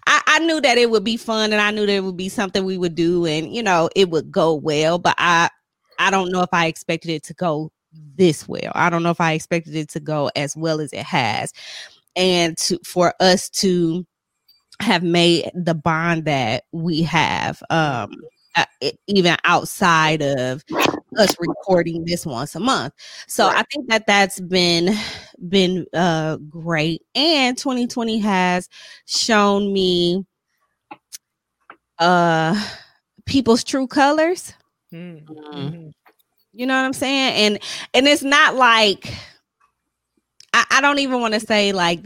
[0.07, 2.29] I, I knew that it would be fun and i knew that it would be
[2.29, 5.49] something we would do and you know it would go well but i
[5.99, 7.71] i don't know if i expected it to go
[8.15, 8.71] this well.
[8.73, 11.53] I don't know if i expected it to go as well as it has.
[12.15, 14.05] And to for us to
[14.79, 18.11] have made the bond that we have um
[18.55, 18.65] uh,
[19.07, 20.63] even outside of
[21.17, 22.93] us recording this once a month
[23.27, 24.95] so i think that that's been
[25.49, 28.69] been uh great and 2020 has
[29.05, 30.25] shown me
[31.99, 32.55] uh
[33.25, 34.53] people's true colors
[34.93, 35.25] Mm.
[35.25, 35.53] Mm.
[35.53, 35.91] Mhm.
[36.53, 37.33] you know what I'm saying?
[37.33, 37.59] And
[37.95, 39.11] and it's not like
[40.53, 42.05] I, I don't even want to say like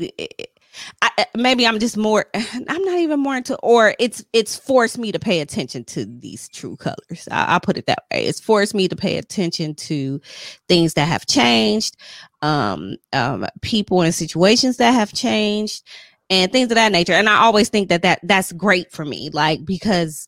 [1.02, 4.98] I, I- maybe I'm just more I'm not even more into or it's it's forced
[4.98, 7.28] me to pay attention to these true colors.
[7.32, 8.26] I, I'll put it that way.
[8.26, 10.22] It's forced me to pay attention to
[10.70, 11.98] things that have changed,
[12.44, 15.84] um, um, people and situations that have changed,
[16.30, 17.14] and things of that nature.
[17.14, 20.28] And I always think that that that's great for me, like because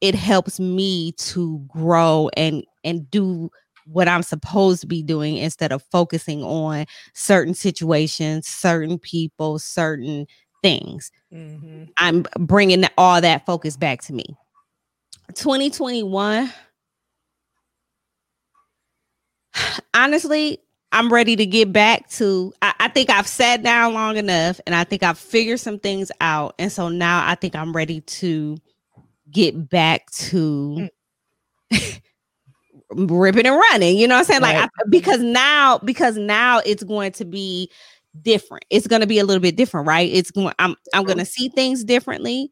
[0.00, 3.50] it helps me to grow and and do
[3.86, 10.26] what I'm supposed to be doing instead of focusing on certain situations, certain people, certain
[10.62, 11.10] things.
[11.32, 11.88] Mhm.
[11.98, 14.24] I'm bringing all that focus back to me.
[15.34, 16.52] 2021
[19.94, 20.58] honestly
[20.92, 24.74] i'm ready to get back to I, I think i've sat down long enough and
[24.74, 28.56] i think i've figured some things out and so now i think i'm ready to
[29.30, 30.88] get back to
[32.96, 34.68] ripping and running you know what i'm saying like Right.
[34.78, 37.70] I, because now because now it's going to be
[38.22, 41.18] different it's going to be a little bit different right it's going i'm i'm going
[41.18, 42.50] to see things differently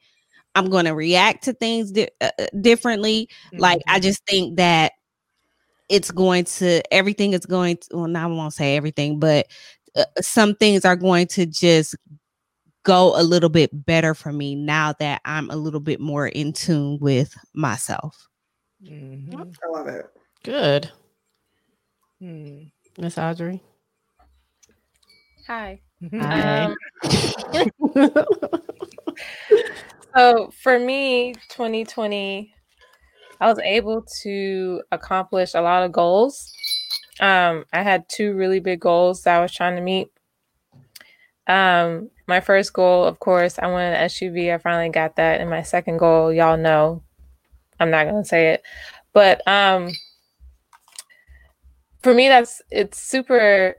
[0.55, 3.28] i'm going to react to things di- uh, uh, differently
[3.59, 3.95] like Mm-hmm.
[3.97, 4.93] i just think that
[5.88, 9.47] it's going to everything is going to well now i won't say everything but
[9.97, 11.95] uh, some things are going to just
[12.84, 16.53] go a little bit better for me now that i'm a little bit more in
[16.53, 18.28] tune with myself
[18.82, 19.55] Mhm.
[19.64, 20.07] I love it.
[20.43, 20.90] Good,
[22.22, 22.70] Mm.
[22.99, 23.61] Miss Audrey.
[25.47, 25.80] Hi.
[26.12, 26.64] Hi.
[26.64, 26.76] Um,
[30.16, 32.55] so for me, 2020,
[33.40, 36.53] I was able to accomplish a lot of goals.
[37.20, 40.11] Um, I had two really big goals that I was trying to meet.
[41.49, 44.55] Um, my first goal, of course, I wanted an SUV.
[44.55, 45.40] I finally got that.
[45.40, 47.03] And my second goal, y'all know,
[47.80, 48.62] I'm not gonna say it,
[49.12, 49.90] but um,
[52.03, 53.74] for me, that's it's super.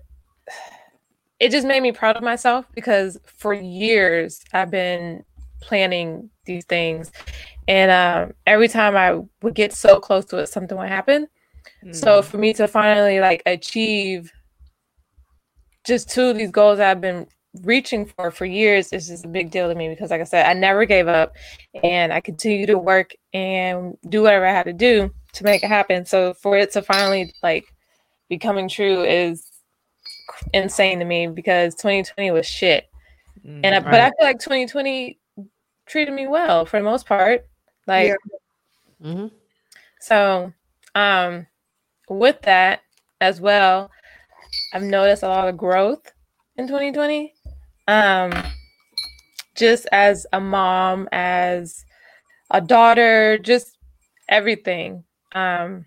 [1.40, 5.24] It just made me proud of myself because for years I've been
[5.62, 7.12] planning these things,
[7.68, 11.28] and um, every time I would get so close to it, something would happen.
[11.92, 12.26] So Mm.
[12.26, 14.32] for me to finally like achieve
[15.86, 17.28] just two of these goals I've been
[17.62, 20.46] reaching for for years is just a big deal to me because like I said,
[20.46, 21.34] I never gave up
[21.84, 25.68] and I continue to work and do whatever I had to do to make it
[25.68, 26.06] happen.
[26.06, 27.66] So for it to finally like
[28.30, 29.50] be coming true is
[30.54, 32.90] insane to me because 2020 was shit.
[33.64, 35.20] And I, but I feel like 2020
[35.86, 37.48] treated me well for the most part.
[37.88, 38.36] Like Yeah.
[39.02, 39.28] hmm
[40.00, 40.52] so,
[40.96, 41.48] um,
[42.10, 42.82] with that
[43.22, 43.90] as well,
[44.74, 46.12] I've noticed a lot of growth
[46.58, 47.34] in 2020.
[47.88, 48.34] Um,
[49.56, 51.86] just as a mom, as
[52.52, 53.78] a daughter, just
[54.28, 55.06] everything.
[55.32, 55.86] Um,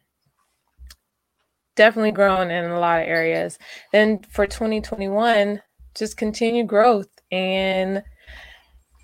[1.76, 3.58] definitely grown in a lot of areas.
[3.92, 5.62] Then for 2021,
[5.94, 8.02] just continued growth and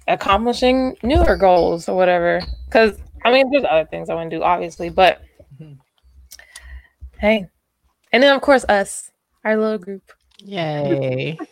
[0.09, 2.41] accomplishing newer goals or whatever.
[2.67, 5.23] Because I mean, there's other things I want to do, obviously, but
[5.61, 5.79] Mhm.
[7.19, 7.47] hey,
[8.13, 9.11] and then of course us,
[9.45, 10.13] our little group.
[10.39, 11.39] Yay.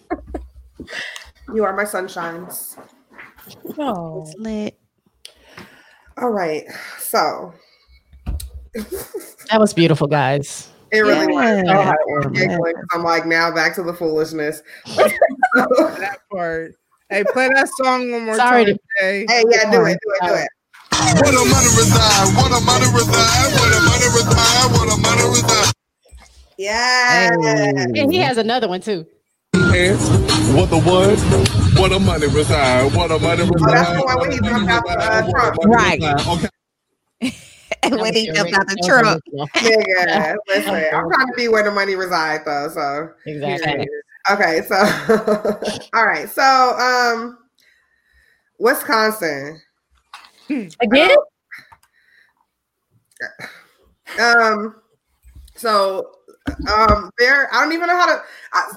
[1.52, 2.78] You are my sunshines.
[3.76, 4.78] Oh, it's lit
[6.16, 6.64] All right.
[6.98, 7.52] So
[9.50, 10.70] That was beautiful, guys.
[10.92, 11.62] It really was.
[11.64, 11.74] Yeah.
[11.74, 12.36] So hard.
[12.36, 14.62] I'm I'm like now back to the foolishness.
[14.86, 16.74] that part.
[17.08, 18.74] Hey, play that song one more Sorry time.
[18.74, 19.26] to- Jay.
[19.28, 20.48] Hey, yeah, do it, do it, do it.
[21.14, 22.36] Where the money reside?
[22.36, 23.50] Where the money reside?
[23.56, 24.70] Where the money reside?
[24.72, 25.72] Where the money reside?
[26.56, 27.30] Yeah.
[28.00, 29.06] And he has another one too.
[29.52, 31.18] What the what?
[31.78, 32.94] What the money reside?
[32.94, 33.52] What the money reside?
[33.60, 35.64] Oh, that's the one where he jumped out the uh, trunk.
[35.64, 36.02] Right.
[37.22, 37.32] Okay.
[37.88, 39.22] when he jumped out the truck.
[39.56, 42.68] Nigga, listen, I'm trying to be where the money resides, though.
[42.72, 43.86] So Exactly.
[44.30, 44.76] okay, so
[45.94, 47.38] all right, so um,
[48.58, 49.60] Wisconsin.
[50.48, 51.16] Again?
[54.18, 54.76] Um,
[55.54, 56.10] so
[56.70, 57.52] um, there.
[57.54, 58.22] I don't even know how to.
[58.52, 58.70] I,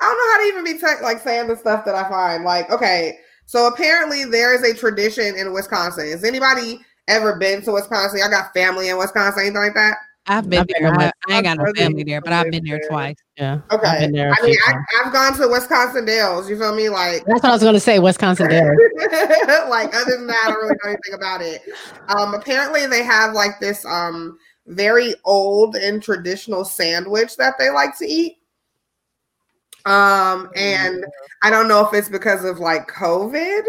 [0.00, 2.44] I don't know how to even be tech like saying the stuff that I find.
[2.44, 6.06] Like, okay, so apparently there is a tradition in Wisconsin.
[6.06, 8.20] Is anybody ever been to Wisconsin?
[8.24, 9.96] I got family in Wisconsin, anything like that?
[10.28, 10.92] I've been I've there.
[10.92, 12.88] to I, I ain't got no brother family there, but I've been there there.
[12.88, 13.16] twice.
[13.38, 13.60] Yeah.
[13.70, 13.86] Okay.
[13.86, 16.50] I've been there a I mean, I, I've gone to Wisconsin Dells.
[16.50, 16.90] You feel me?
[16.90, 17.98] Like, That's what I was gonna say.
[17.98, 18.76] Wisconsin Dells.
[19.68, 21.62] like other than that, I don't really know anything about it.
[22.08, 27.96] Um, apparently they have like this um very old and traditional sandwich that they like
[27.98, 28.36] to eat.
[29.86, 31.04] Um, and
[31.42, 33.62] I don't know if it's because of like COVID,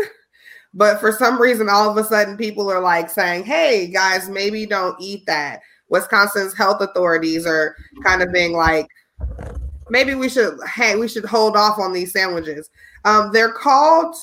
[0.73, 4.65] but for some reason, all of a sudden, people are like saying, "Hey guys, maybe
[4.65, 8.87] don't eat that." Wisconsin's health authorities are kind of being like,
[9.89, 12.69] maybe we should hey we should hold off on these sandwiches
[13.05, 14.15] um they're called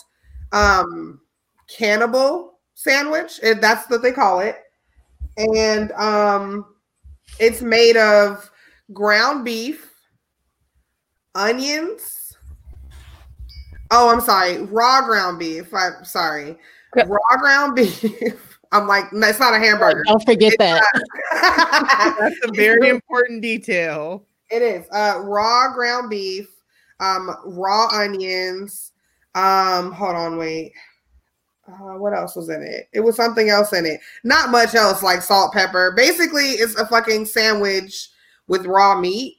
[0.53, 1.20] um
[1.68, 4.57] cannibal sandwich eh, that's what they call it
[5.36, 6.64] and um
[7.40, 8.51] it's made of
[8.92, 9.92] ground beef
[11.34, 12.15] onions
[13.91, 16.57] oh i'm sorry raw ground beef i'm sorry
[16.95, 22.16] raw ground beef i'm like no, it's not a hamburger Don't forget It's, that.
[22.20, 24.24] That's a very important detail.
[24.51, 26.49] It is uh raw ground beef,
[27.01, 28.93] um, raw onions.
[29.34, 30.72] Um, hold on, wait.
[31.68, 32.89] Uh, what else was in it?
[32.93, 34.01] It was something else in it.
[34.24, 35.93] Not much else, like salt, pepper.
[35.97, 38.09] Basically, it's a fucking sandwich
[38.47, 39.39] with raw meat.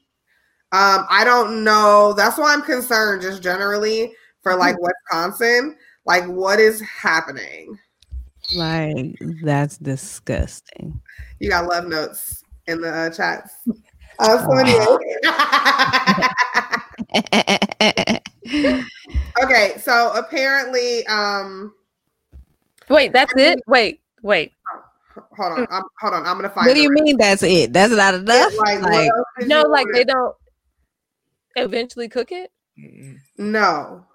[0.74, 2.14] Um, I don't know.
[2.14, 4.14] That's why I'm concerned, just generally
[4.48, 5.76] for like Wisconsin.
[6.06, 7.78] Like, what is happening?
[8.56, 11.02] Like that's disgusting.
[11.40, 13.54] You got love notes in the uh, chats.
[14.20, 14.86] Uh, so anyway.
[19.44, 21.74] okay, so apparently, um,
[22.90, 23.60] Wait, that's it?
[23.68, 24.54] Wait, wait.
[25.36, 26.68] hold on, I'm, hold on, I'm gonna find.
[26.68, 27.74] what do you the- mean that's it?
[27.74, 28.54] That's not enough?
[28.60, 29.94] Like, what Like, No, like order?
[29.98, 30.36] they don't
[31.58, 32.50] eventually cook it?
[33.38, 34.06] No,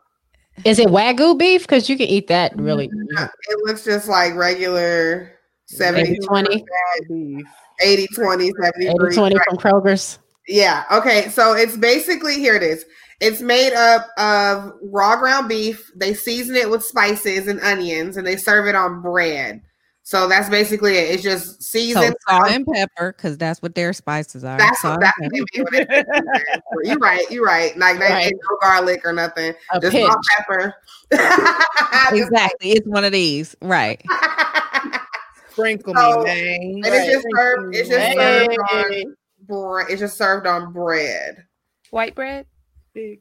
[0.64, 1.62] Is it wagyu beef?
[1.62, 2.88] Because you can eat that really.
[2.88, 3.14] Mm-hmm.
[3.14, 5.32] No, it looks just like regular
[5.66, 6.64] 70 20,
[7.08, 7.46] beef.
[7.82, 10.18] 80 20 70 20 from Kroger's.
[10.48, 10.84] Yeah.
[10.90, 11.28] Okay.
[11.28, 12.84] So it's basically here it is.
[13.20, 15.90] It's made up of raw ground beef.
[15.94, 19.62] They season it with spices and onions, and they serve it on bread.
[20.04, 21.10] So that's basically it.
[21.14, 22.16] It's just so seasoned.
[22.28, 24.58] salt and pepper, because that's what their spices are.
[24.58, 27.30] that's Salt what that's what they mean when they- You're right.
[27.30, 27.76] You're right.
[27.78, 28.26] Like they Right.
[28.26, 29.54] ain't no garlic or nothing.
[29.72, 30.06] A Just pinch.
[30.10, 30.74] salt, pepper.
[32.12, 32.72] Exactly.
[32.72, 33.54] It's one of these.
[33.62, 34.02] Right.
[35.50, 36.60] Sprinkle So- me, man.
[36.84, 37.74] And it's just served.
[37.76, 39.14] It's just served on
[39.46, 39.86] bread.
[39.90, 41.44] It's just served on bread.
[41.90, 42.46] White bread?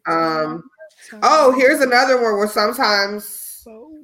[0.07, 0.63] Um.
[1.21, 3.50] Oh, here's another one where sometimes.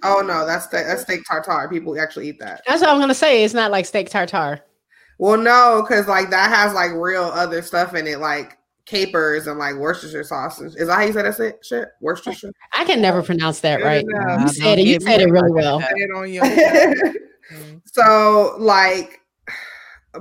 [0.03, 1.69] Oh no, that's steak, that's steak tartare.
[1.69, 2.61] People actually eat that.
[2.67, 3.43] That's what I'm gonna say.
[3.43, 4.63] It's not like steak tartare.
[5.19, 9.57] Well, no, because like that has like real other stuff in it, like capers and
[9.57, 10.75] like Worcestershire sauces.
[10.75, 11.59] Is that how you say that's it?
[11.63, 12.51] Shit, Worcestershire.
[12.73, 14.03] I can never pronounce that right.
[14.03, 14.41] enough.
[14.41, 14.87] You said it.
[14.87, 15.81] You said it really well.
[15.81, 17.13] Say it on your
[17.53, 17.81] Mm.
[17.85, 19.21] so like,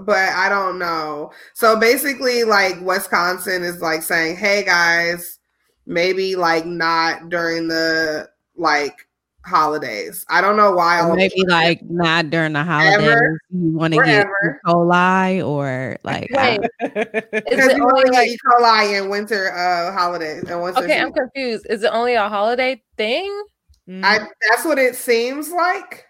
[0.00, 1.32] but I don't know.
[1.54, 5.38] So basically, like Wisconsin is like saying, "Hey guys,
[5.86, 9.05] maybe like not during the like
[9.47, 11.01] holidays." I don't know why.
[11.01, 13.38] all Or maybe like not during the holidays.
[13.51, 14.61] You want to get Wherever.
[14.64, 14.68] E.
[14.68, 18.38] coli or like I- Because you only only get E.
[18.47, 20.82] coli in winter uh holidays and winter.
[20.84, 21.01] okay?
[21.01, 21.66] I'm confused.
[21.70, 23.44] Is it only a holiday thing?
[23.88, 24.18] I
[24.51, 26.05] that's what it seems like.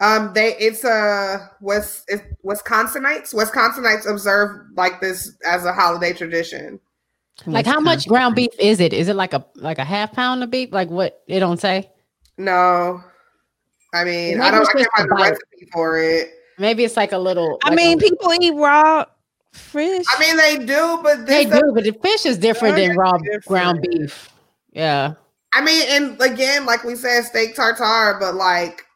[0.00, 3.32] Um, they it's uh West it's Wisconsinites.
[3.32, 6.80] Wisconsinites observe like this as a holiday tradition.
[7.46, 8.92] Like how much ground beef is it?
[8.92, 10.72] Is it like a like a half pound of beef?
[10.72, 11.88] Like what it don't say?
[12.38, 13.02] No,
[13.94, 16.30] I mean I Maybe don't it's I can't just find the recipe for it.
[16.58, 17.58] Maybe it's like a little.
[17.64, 19.04] I like mean, a- people eat raw
[19.52, 20.04] fish.
[20.08, 23.12] I mean they do, but they this do, but the fish is different than raw
[23.18, 23.44] Different.
[23.46, 24.30] ground beef.
[24.72, 25.14] Yeah,
[25.52, 28.86] I mean, and again, like we said, steak tartare, but like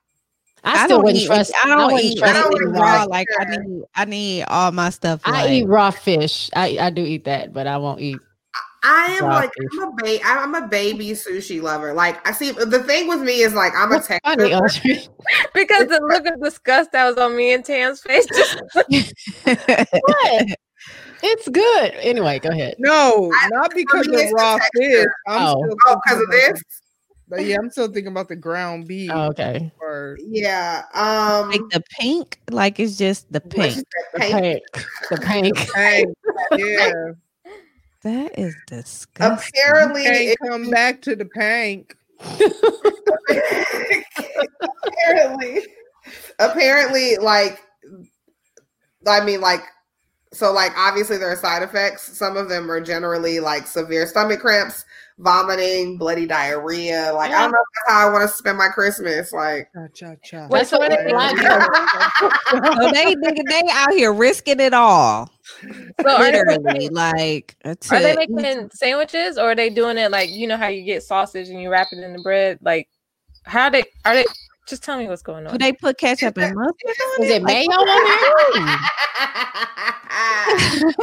[0.64, 1.26] I, still wouldn't eat.
[1.26, 1.52] trust.
[1.62, 2.22] I don't wouldn't eat.
[2.22, 2.80] I don't eat raw.
[2.80, 3.82] raw Like I need.
[3.94, 5.20] I need all my stuff.
[5.24, 6.50] I like, eat raw fish.
[6.56, 8.18] I, I do eat that, but I won't eat.
[8.82, 9.50] I am Raw like.
[9.72, 11.92] I'm a ba- I'm a baby sushi lover.
[11.92, 14.52] Like I see the thing with me is like I'm a What's funny,
[15.54, 18.58] Because the look of disgust that was on me and Tam's face just
[19.44, 20.46] What?
[21.22, 21.92] It's good.
[22.00, 22.76] Anyway, go ahead.
[22.78, 25.06] No, I- not because me, of raw fish.
[25.26, 25.62] I'm Oh.
[25.64, 26.50] still Oh, because of this?
[27.28, 29.10] about the- yeah, I'm still thinking about the ground beef.
[29.12, 29.72] Oh, okay.
[29.80, 30.82] Or Yeah.
[30.94, 33.86] Um like the pink, like it's just the what she pink.
[34.22, 34.60] said,
[35.10, 35.52] The pink.
[35.56, 36.08] The pink.
[36.60, 36.92] yeah,
[38.06, 39.50] That is disgusting.
[39.58, 41.96] Apparently, can't it- come back to the pank.
[44.86, 45.66] apparently,
[46.38, 47.60] apparently, like,
[49.08, 49.62] I mean, like,
[50.32, 52.16] so, like, obviously there are side effects.
[52.16, 54.84] Some of them are generally like severe stomach cramps,
[55.18, 57.12] vomiting, bloody diarrhea.
[57.14, 57.58] Like, I don't know
[57.88, 59.32] how I want to spend my Christmas.
[59.32, 59.68] Like.
[59.74, 61.36] That's what it's like.
[61.38, 65.30] so they nigga, they out here risking it all.
[66.00, 70.10] so are they, Literally, making, like are they making sandwiches or are they doing it
[70.10, 72.58] like you know how you get sausage and you wrap it in the bread?
[72.60, 72.88] Like
[73.44, 74.24] how they are they
[74.68, 75.52] just tell me what's going on.
[75.52, 75.58] do on.
[75.60, 76.74] they put ketchup and mustard
[77.18, 77.34] on Is it?
[77.36, 78.78] it mayo on there?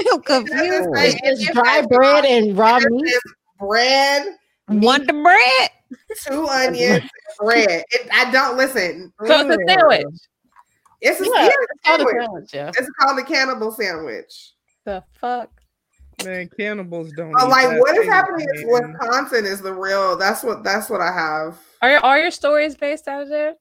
[0.13, 0.89] I'm confused.
[0.95, 3.13] say- It's just dry bread and raw meat.
[3.63, 4.25] Says bread,
[4.67, 5.69] Wonder bread.
[6.25, 7.09] two onions,
[7.39, 7.83] bread.
[7.89, 9.13] It, I don't listen.
[9.25, 9.69] so it's a mm.
[9.69, 10.05] sandwich.
[11.01, 12.25] It's a, Yeah, yeah, it's called a sandwich.
[12.25, 12.71] sandwich, yeah.
[12.77, 14.51] It's called a cannibal sandwich.
[14.85, 15.49] The fuck?
[16.23, 17.31] Man, cannibals don't.
[17.31, 18.67] But eat like, what is happening in.
[18.67, 20.17] Wisconsin is the real.
[20.17, 20.63] That's what.
[20.63, 21.59] That's what I have.
[21.81, 23.55] Are your all your stories based out of there?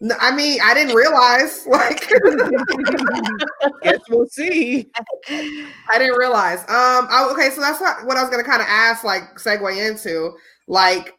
[0.00, 1.66] No, I mean, I didn't realize.
[1.78, 2.08] Like,
[3.82, 4.90] Guess we'll see.
[5.28, 6.60] I didn't realize.
[6.60, 7.08] Um.
[7.10, 9.04] I, okay, so that's what, what I was gonna kind of ask.
[9.04, 10.32] Like, segue into
[10.66, 11.14] like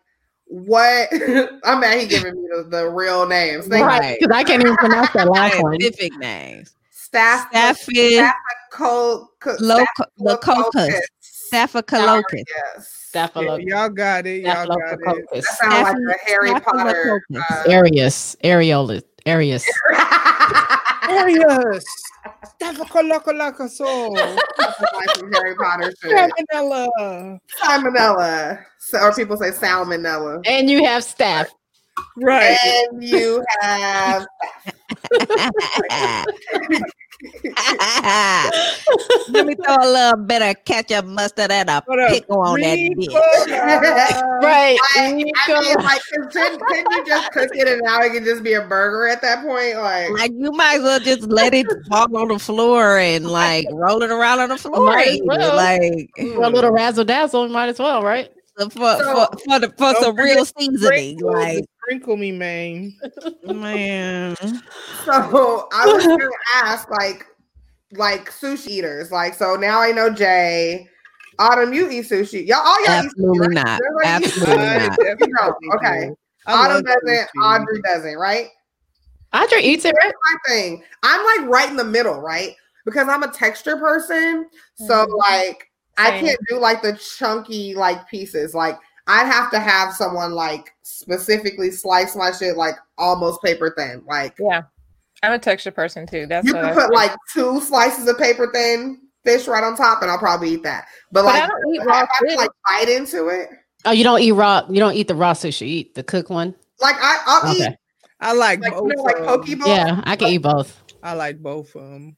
[0.46, 1.10] what.
[1.64, 3.68] I'm mad he giving me the, the real names.
[3.68, 4.18] Thank Right.
[4.20, 5.74] Because I can't even pronounce that last one.
[5.80, 6.74] Scientific names.
[6.92, 7.52] Staff.
[7.52, 8.32] Staphys,
[8.72, 9.86] Col- co- loco-
[13.10, 13.66] staphylococcus.
[13.66, 13.66] locus, staphylococcus.
[13.66, 13.66] Yes.
[13.66, 14.44] Yeah, y'all got it.
[14.44, 15.26] Y'all got it.
[15.34, 17.22] That sounds like a Harry Potter.
[17.32, 17.68] Staphylococcus.
[17.68, 18.36] Uh, aureus.
[18.44, 19.04] Areola.
[19.26, 19.66] aureus.
[21.10, 21.86] aureus.
[22.56, 23.80] Staphylococcus.
[23.80, 26.32] like some Harry Potter shit.
[26.52, 27.40] Salmonella.
[27.62, 28.66] Salmonella.
[28.80, 30.42] So, or people say salmonella.
[30.48, 31.50] And you have staff.
[32.16, 32.58] Right.
[32.92, 34.26] And you have
[39.30, 42.10] Let me throw a little bit of ketchup, mustard, and a What up?
[42.12, 43.46] pickle on that Ricola.
[43.46, 44.24] dick.
[44.42, 44.78] Right.
[44.96, 45.32] I, I mean,
[45.84, 49.08] like, couldn't, couldn't you just cook it and now it can just be a burger
[49.08, 49.76] at that point?
[49.78, 53.68] Like, Like you might as well just let it fall on the floor and like
[53.74, 54.86] roll it around on the floor.
[54.86, 55.28] Might as and eat it.
[55.28, 55.56] well.
[55.56, 58.32] Like For a little razzle dazzle, might as well, right?
[58.60, 60.78] For for, So- for, for, the, for Don't some real seasoning.
[61.18, 62.94] Sprinkle, Like sprinkle me, man.
[63.46, 64.36] man,
[65.06, 67.26] so I was gonna ask, like,
[67.94, 69.12] like sushi eaters.
[69.12, 70.88] Like, so now I know Jay.
[71.40, 72.46] Autumn, you eat sushi.
[72.46, 73.66] Y'all, all y'all absolutely eat sushi, right?
[73.66, 73.82] not.
[73.82, 74.98] Everybody Absolutely I not.
[75.00, 76.12] definitely No, okay.
[76.48, 77.08] I Autumn doesn't.
[77.08, 77.44] sushi.
[77.44, 78.16] Audrey doesn't.
[78.18, 78.48] Right?
[79.34, 80.14] Audrey eats it, right?
[80.26, 80.84] My thing.
[81.04, 82.56] I'm like right in the middle, right?
[82.86, 84.48] Because I'm a texture person.
[84.76, 85.18] So Mhm.
[85.30, 85.69] like
[86.00, 88.54] I can't do like the chunky like pieces.
[88.54, 88.78] Like
[89.08, 94.04] I'd have to have someone like specifically slice my shit like almost paper thin.
[94.08, 94.64] Like Yeah.
[95.22, 96.26] I'm a texture person too.
[96.28, 99.76] That's you what can I put like two slices of paper thin fish right on
[99.76, 100.88] top and I'll probably eat that.
[101.12, 103.50] But, But I don't eat if raw I have like bite into it.
[103.86, 104.66] Oh, you don't eat raw.
[104.70, 105.62] You don't eat the raw sushi.
[105.62, 106.56] You eat the cooked one.
[106.80, 107.76] Like I, I'll eat
[108.22, 109.60] I like, like you know like of poke 'em.
[109.60, 109.70] bowls.
[109.70, 110.82] Yeah, I can eat both.
[111.02, 112.18] I like both of them.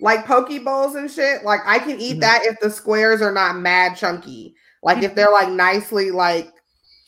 [0.00, 1.42] Like poke bowls and shit.
[1.44, 2.20] Like I can eat Mhm.
[2.20, 4.54] that if the squares are not mad chunky.
[4.82, 6.52] Like if they're like nicely like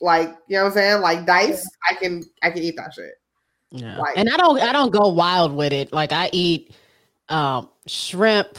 [0.01, 3.13] like you know what I'm saying, like dice, I can I can eat that shit.
[3.71, 3.99] Yeah.
[3.99, 5.93] Like- and I don't I don't go wild with it.
[5.93, 6.75] Like I eat
[7.29, 8.59] um shrimp,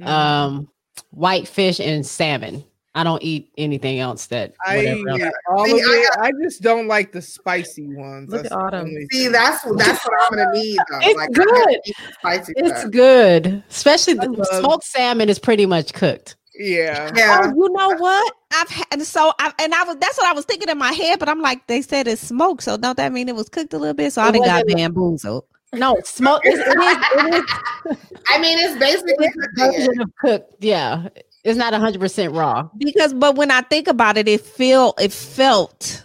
[0.00, 0.08] Mm-hmm.
[0.10, 0.68] um
[1.12, 2.64] white fish and salmon.
[2.96, 5.20] I don't eat anything else that I whatever else.
[5.20, 6.10] eat all See, of I it.
[6.18, 8.30] I just don't like the spicy ones.
[8.30, 8.88] Look That's at Autumn.
[9.12, 9.32] See, thing.
[9.32, 10.98] that's that's what I'm gonna need though.
[11.02, 11.94] It's like I have to good.
[12.18, 12.90] spicy It's stuff.
[12.92, 13.62] good.
[13.70, 16.36] Especially the love- smoked salmon is pretty much cooked.
[16.58, 17.10] yeah.
[17.14, 17.40] Yeah.
[17.44, 18.32] Oh, you know what?
[18.54, 21.18] I've had so I and I was that's what I was thinking in my head,
[21.18, 23.78] but I'm like, they said it's smoked, so don't that mean it was cooked a
[23.78, 24.12] little bit?
[24.14, 25.44] So I didn't got bamboozled.
[25.74, 27.98] No, smoke it, it is it is
[28.28, 29.76] I mean it's basically it's cooking a it.
[29.86, 30.54] version of cooked.
[30.64, 31.08] Yeah.
[31.46, 32.68] It's not hundred percent raw.
[32.76, 36.04] Because but when I think about it, it feel it felt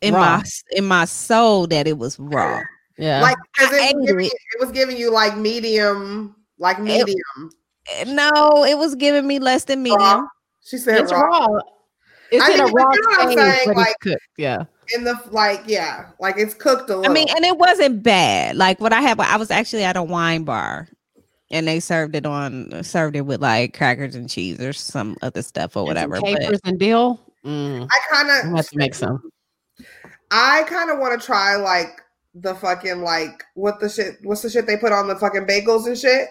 [0.00, 0.20] in Raw.
[0.38, 2.60] my in my soul that it was raw.
[2.96, 3.22] Yeah.
[3.22, 4.32] Like because I it, was giving it.
[4.32, 7.50] you- it was giving you like medium, like medium.
[7.98, 10.00] Eh, No, it was giving me less than medium.
[10.00, 10.26] Raw.
[10.64, 11.20] She said it's raw.
[11.46, 11.58] raw.
[12.30, 13.88] It's I in a mean, but raw you know what I'm stage, saying, but like-
[13.88, 14.26] it's cooked.
[14.36, 14.64] Yeah.
[14.94, 17.10] In the like, yeah, like it's cooked a little.
[17.10, 18.56] I mean, and it wasn't bad.
[18.56, 20.88] Like what I had, I was actually at a wine bar,
[21.52, 25.42] and they served it on served it with like crackers and cheese or some other
[25.42, 26.20] stuff or And some whatever.
[26.38, 27.20] capers But and dill.
[27.44, 29.22] Mm, I kind I have of to make some.
[30.30, 32.00] I kind of want to try like
[32.34, 35.86] the fucking like what the shit what's the shit they put on the fucking bagels
[35.86, 36.28] and shit.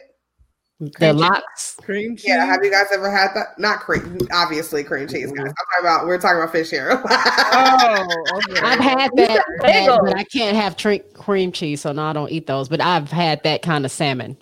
[0.97, 1.75] The lox.
[1.83, 2.25] Cream cheese.
[2.29, 3.49] Yeah, have you guys ever had that?
[3.59, 5.41] Not cream, obviously cream cheese, guys.
[5.41, 7.03] I'm talking about we're talking about fish here.
[7.53, 8.07] Oh,
[8.49, 8.61] okay.
[8.61, 9.99] I've had that, said bagel.
[10.03, 12.69] but I can't have tre- cream cheese, so no, I don't eat those.
[12.69, 14.37] But I've had that kind of salmon.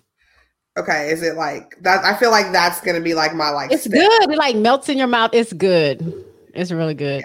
[0.80, 2.03] Okay, is it like that?
[2.03, 3.72] I feel like that's gonna be like my like.
[3.72, 3.93] It's step.
[3.93, 4.30] good.
[4.31, 5.31] It like melts in your mouth.
[5.34, 6.26] It's good.
[6.53, 7.23] It's really good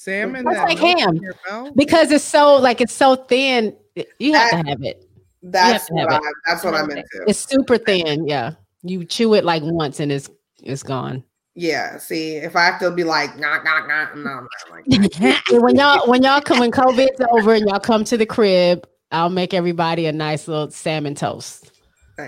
[0.00, 1.14] salmon That's like melts in ham.
[1.16, 1.72] your mouth?
[1.76, 3.76] because it's so like it's so thin.
[4.18, 5.06] You have That- to have it.
[5.42, 6.32] That's to what have I'm.
[6.46, 7.24] That's what I'm into.
[7.26, 8.28] It's super thin.
[8.28, 10.28] Yeah, you chew it like once and it's
[10.62, 11.24] it's gone.
[11.54, 11.96] Yeah.
[11.96, 15.42] See, if I have to be like, knock, knock, knock, no, I'm not like.
[15.62, 19.30] when y'all when y'all come when COVID's over and y'all come to the crib, I'll
[19.30, 21.72] make everybody a nice little salmon toast.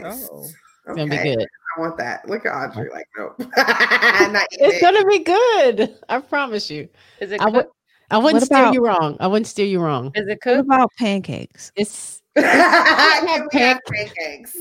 [0.00, 0.28] Nice.
[0.32, 0.44] Oh.
[0.86, 1.46] It's gonna be good.
[1.76, 2.28] I want that.
[2.28, 2.90] Look at Audrey.
[2.90, 3.34] Like, nope.
[3.56, 5.96] not It's gonna be good.
[6.08, 6.88] I promise you.
[7.20, 7.66] Is it I would.
[8.10, 9.16] I wouldn't What steer about- you wrong.
[9.20, 10.10] I wouldn't steer you wrong.
[10.14, 10.60] Is it what cooked?
[10.66, 11.72] about pancakes?
[11.76, 14.56] It's Can we have pancakes?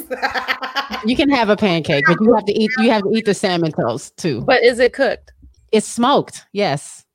[1.06, 2.70] you can have a pancake, but you have to eat.
[2.78, 4.42] You have to eat the salmon toast too.
[4.42, 5.32] But is it cooked?
[5.72, 6.46] It's smoked.
[6.54, 7.06] Yes,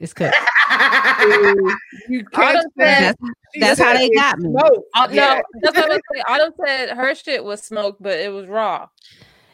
[0.00, 0.36] it's cooked.
[2.08, 3.16] You catch Autumn that?
[3.18, 4.50] said, She that's how they got me.
[4.50, 4.86] smoked.
[4.94, 5.34] uh, Yeah.
[5.34, 6.24] no, that's what I was saying.
[6.28, 8.88] Autumn said her shit was smoked, but it was raw.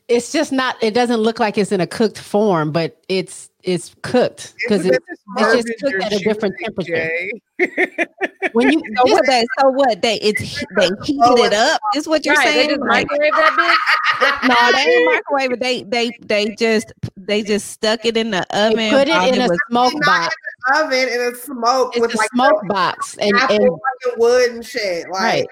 [0.09, 0.77] It's just not.
[0.83, 5.03] It doesn't look like it's in a cooked form, but it's it's cooked because it,
[5.37, 7.11] it's just cooked at a different temperature.
[8.53, 10.41] When you So what they so what they it's
[10.77, 12.69] they heated oh, it up is what you're right, they saying?
[12.71, 13.97] just microwave that
[14.45, 15.61] no, they didn't microwave it.
[15.61, 18.77] They they they just they just stuck it in the oven.
[18.77, 20.37] they put it while in a smoke box.
[20.75, 24.65] oven and it's smoke It's with a like smoke box, and apple and wood and
[24.65, 25.09] shit.
[25.11, 25.47] Like, Right.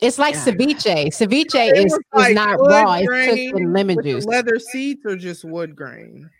[0.00, 0.44] It's like Yeah.
[0.44, 1.06] ceviche.
[1.08, 2.94] Ceviche It is, was is like not wood raw.
[2.94, 4.26] It's grain cooked in lemon with juice.
[4.26, 6.30] leather seats or just wood grain?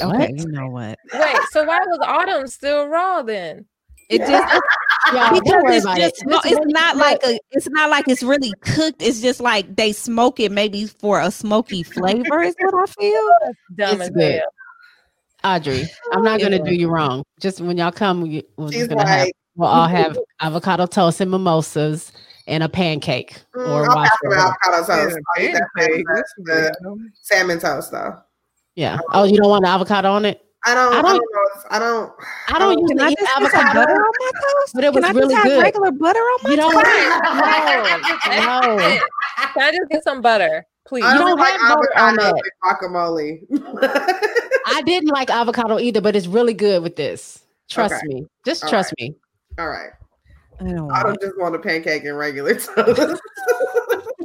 [0.00, 0.98] okay, you know what?
[1.12, 3.66] Wait, so why was Autumn still raw then?
[4.08, 4.62] It just
[5.12, 6.26] Y'all, because it's just it.
[6.26, 9.02] no, Just it's not like a it's not like it's really cooked.
[9.02, 12.42] It's just like they smoke it maybe for a smoky flavor.
[12.42, 13.30] Is what I feel.
[13.74, 14.34] Dumb It's as good.
[14.34, 14.52] hell.
[15.44, 15.88] Audrey.
[16.12, 17.24] I'm not gonna do you wrong.
[17.40, 21.30] Just when y'all come, we, we're just gonna have we'll all have avocado toast and
[21.30, 22.12] mimosas
[22.46, 24.08] and a pancake mm, or I'll wash.
[24.08, 24.76] pass it out avocado
[25.08, 25.18] toast.
[25.36, 26.76] I'll that pancake, salmon that's toast.
[26.84, 28.18] The salmon toast though.
[28.74, 28.98] Yeah.
[29.12, 30.40] Oh, you don't want avocado on it?
[30.64, 30.94] I don't.
[30.94, 31.22] I I don't- don't,
[31.72, 32.12] I don't.
[32.48, 33.92] I don't Oh, Can usually I eat just put some butter avocado.
[33.92, 34.74] on my toast?
[34.74, 35.62] But it was Can I really just have good.
[35.62, 36.86] regular butter on my You don't toast?
[38.30, 38.98] no, no.
[39.54, 41.04] Can I just get some butter, please?
[41.04, 43.40] I You don't don't like have butter on avocado that.
[43.50, 43.52] with
[43.82, 44.66] guacamole.
[44.66, 47.40] I didn't like avocado either, but it's really good with this.
[47.68, 48.06] Trust Okay.
[48.06, 48.26] me.
[48.44, 49.16] Just All trust me.
[49.58, 49.90] All right.
[50.68, 53.20] I don't I don't just want a pancake and regular toast.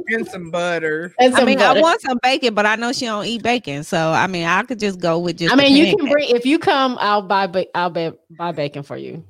[0.08, 1.12] and some butter.
[1.18, 1.78] And I mean, butter.
[1.78, 4.62] I want some bacon, but I know she don't eat bacon, so I mean, I
[4.62, 5.52] could just go with just.
[5.52, 6.96] I mean, you can bring if you come.
[7.00, 7.46] I'll buy.
[7.46, 9.22] Ba- I'll buy, buy bacon for you.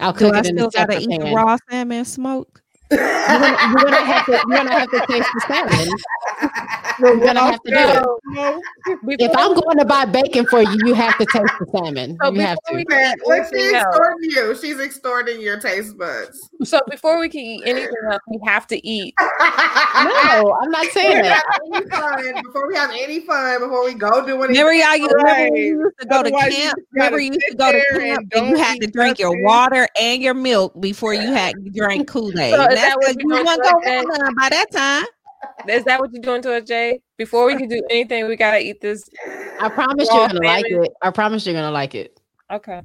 [0.00, 1.34] I'll Do cook I in still a gotta separate eat the pan.
[1.34, 2.62] raw salmon smoked?
[2.90, 4.32] You're gonna, you're gonna have to.
[4.32, 5.88] You're gonna have to taste the salmon.
[7.00, 9.20] You're gonna have to do it.
[9.20, 12.16] If I'm going to buy bacon for you, you have to taste the salmon.
[12.22, 12.76] So You have before to.
[12.76, 14.56] we can eat she's extorting you.
[14.56, 16.48] She's extorting your taste buds.
[16.64, 19.14] so before we can eat anything else, we have to eat.
[19.98, 21.42] No, I'm not saying that.
[21.90, 24.64] fun, before we have any fun, before we go do anything.
[24.64, 25.52] Remember y'all used, remember Right.
[25.54, 26.76] you used to go to Otherwise, camp?
[26.78, 28.92] just gotta Remember you used to go to camp and and you had to eat
[28.92, 32.54] drink your water and your milk before you had you drank Kool Aid.
[32.54, 34.32] So is That's that what you doing wasn't for gonna go day?
[34.40, 35.06] by that time.
[35.68, 37.00] Is that what you're doing to us, Jay?
[37.16, 39.08] Before we can do anything, we gotta eat this.
[39.60, 40.92] I promise you're gonna like it.
[41.02, 42.20] I promise you're gonna like it.
[42.50, 42.80] Okay.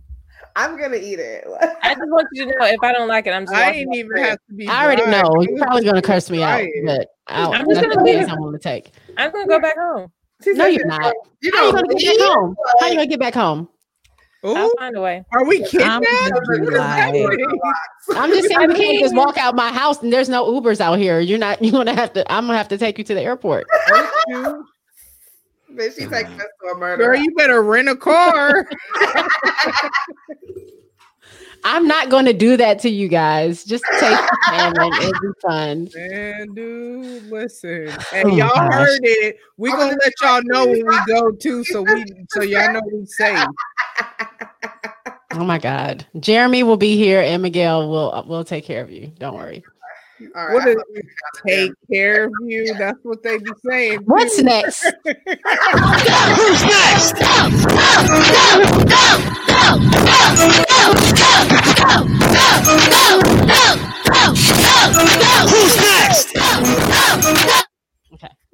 [0.56, 1.46] I'm gonna eat it.
[1.84, 3.54] I just want you to know if I don't like it, I'm just.
[3.54, 4.68] I walking ain't off even have to be.
[4.68, 5.22] I already dry.
[5.22, 5.42] know.
[5.42, 8.30] You're probably gonna curse me out, but I'll, I'm just gonna leave.
[8.30, 8.92] I'm gonna take.
[9.18, 10.12] I'm gonna go back home.
[10.44, 11.14] She No, said you're not.
[11.42, 12.56] You How you gonna get back home?
[12.80, 13.70] How you gonna get back home?
[14.44, 15.24] I'll Ooh, find a way.
[15.32, 16.06] are we I'm kidnapped?
[16.06, 17.48] just What is like- happening?
[18.16, 21.00] I'm just saying we can't just walk out my house and there's no Ubers out
[21.00, 21.20] here.
[21.22, 21.62] You're not.
[21.64, 22.30] You're gonna have to.
[22.32, 23.66] I'm gonna have to take you to the airport.
[24.28, 24.66] You-
[25.74, 27.04] Bitch, she taking us to a murder.
[27.04, 28.70] Girl, you better rent a car.
[31.66, 33.64] I'm not going to do that to you guys.
[33.64, 34.94] Just take the salmon.
[35.00, 35.90] It'll be fun.
[35.96, 37.88] Man, dude, listen.
[38.12, 38.74] Hey, Oh, y'all gosh.
[38.74, 39.38] heard it.
[39.58, 42.72] We I'm gonna gonna let y'all know when we go too, so we so y'all
[42.74, 43.46] know we're safe.
[45.34, 46.06] Oh my God.
[46.20, 49.12] Jeremy will be here and Miguel will will take care of you.
[49.20, 49.64] Don't worry.
[50.36, 50.54] All right.
[50.54, 52.74] What I is hope we got take care of you?
[52.78, 54.02] That's what they be saying.
[54.06, 54.44] What's too.
[54.44, 54.84] next?
[56.38, 57.16] Who's next?
[65.50, 66.34] Who's next?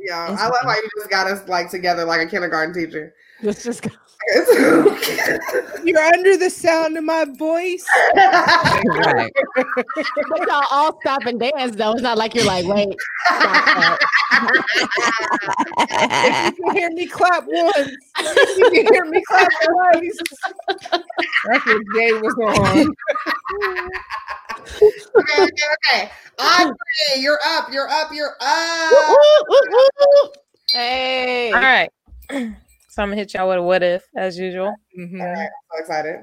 [0.10, 3.14] Yeah, I love how you just got us like together like a kindergarten teacher.
[3.44, 3.92] Let's just go.
[5.84, 7.86] You're under the sound of my voice.
[8.16, 9.32] Right.
[9.56, 11.94] But y'all all stop and dance though.
[11.94, 12.96] It's not like you're like, wait.
[13.28, 14.00] stop.
[16.58, 17.92] You can hear me clap once.
[18.58, 20.20] You can hear me clap twice.
[20.68, 22.96] That's what Jay was on.
[24.60, 26.12] okay, okay, okay.
[26.40, 26.76] Andre,
[27.18, 27.68] you're up.
[27.72, 28.10] You're up.
[28.14, 29.18] You're up.
[30.72, 31.52] hey.
[31.54, 31.92] All right.
[32.92, 34.76] So I'm gonna hit y'all with a what if as usual.
[35.00, 35.22] Mhm.
[35.22, 36.16] All right, I'm so excited.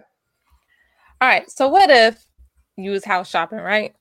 [1.21, 1.49] All right.
[1.49, 2.23] So what if
[2.77, 3.95] you was house shopping, right?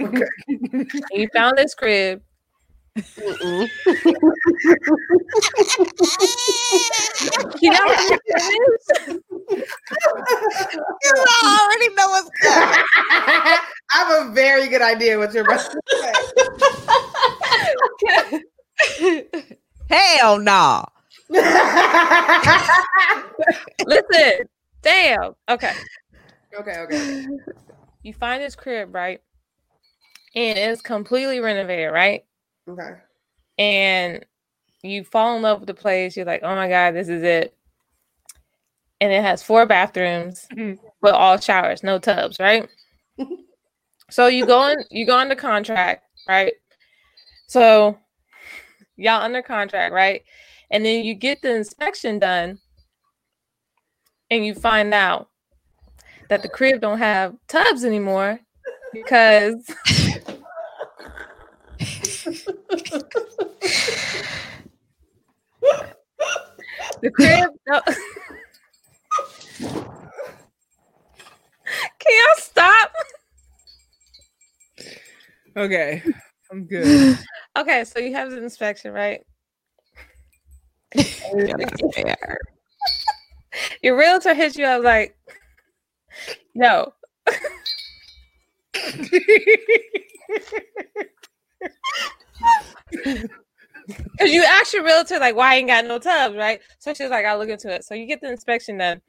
[0.00, 0.26] Okay.
[1.10, 2.22] You found this crib.
[7.60, 9.18] You know what this is?
[11.02, 11.12] You
[11.44, 12.84] already know what's coming.
[13.10, 13.60] I
[13.92, 15.74] have a very good idea what you're about
[18.00, 18.44] to
[19.88, 20.84] Hell no.
[23.86, 24.48] Listen.
[24.82, 25.34] Damn.
[25.48, 25.72] Okay.
[26.58, 27.26] okay, okay.
[28.02, 29.22] You find this crib, right?
[30.34, 32.24] And it's completely renovated, right?
[32.68, 32.92] Okay.
[33.58, 34.24] and
[34.82, 36.16] you fall in love with the place.
[36.16, 37.56] You're like, oh my god, this is it.
[39.00, 40.78] And it has four bathrooms, Mhm.
[41.00, 42.68] but all showers, no tubs, right?
[44.10, 46.54] so you go in, you go under contract, right?
[47.48, 47.98] So
[48.96, 50.22] y'all under contract, right?
[50.70, 52.58] And then you get the inspection done,
[54.30, 55.28] and you find out
[56.28, 58.40] that the crib don't have tubs anymore
[58.92, 59.54] because
[67.00, 67.50] the crib.
[67.66, 67.80] No.
[71.66, 72.92] Can y'all stop?
[75.56, 76.02] Okay,
[76.50, 77.18] I'm good.
[77.56, 79.22] Okay, so you have the inspection, right?
[83.82, 85.16] Your realtor hits you up like,
[86.54, 86.94] no.
[92.90, 96.60] Because you asked your realtor, like, why I ain't got no tubs, right?
[96.78, 97.84] So she's like, I'll look into it.
[97.84, 99.00] So you get the inspection done.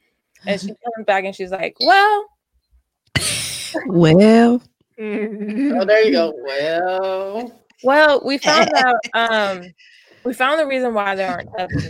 [0.45, 2.25] And she comes back and she's like, well,
[3.85, 4.61] Well,
[4.99, 6.33] Oh, there you go.
[6.43, 9.63] Well, well, we found out, um,
[10.23, 11.87] we found the reason why there aren't tubs.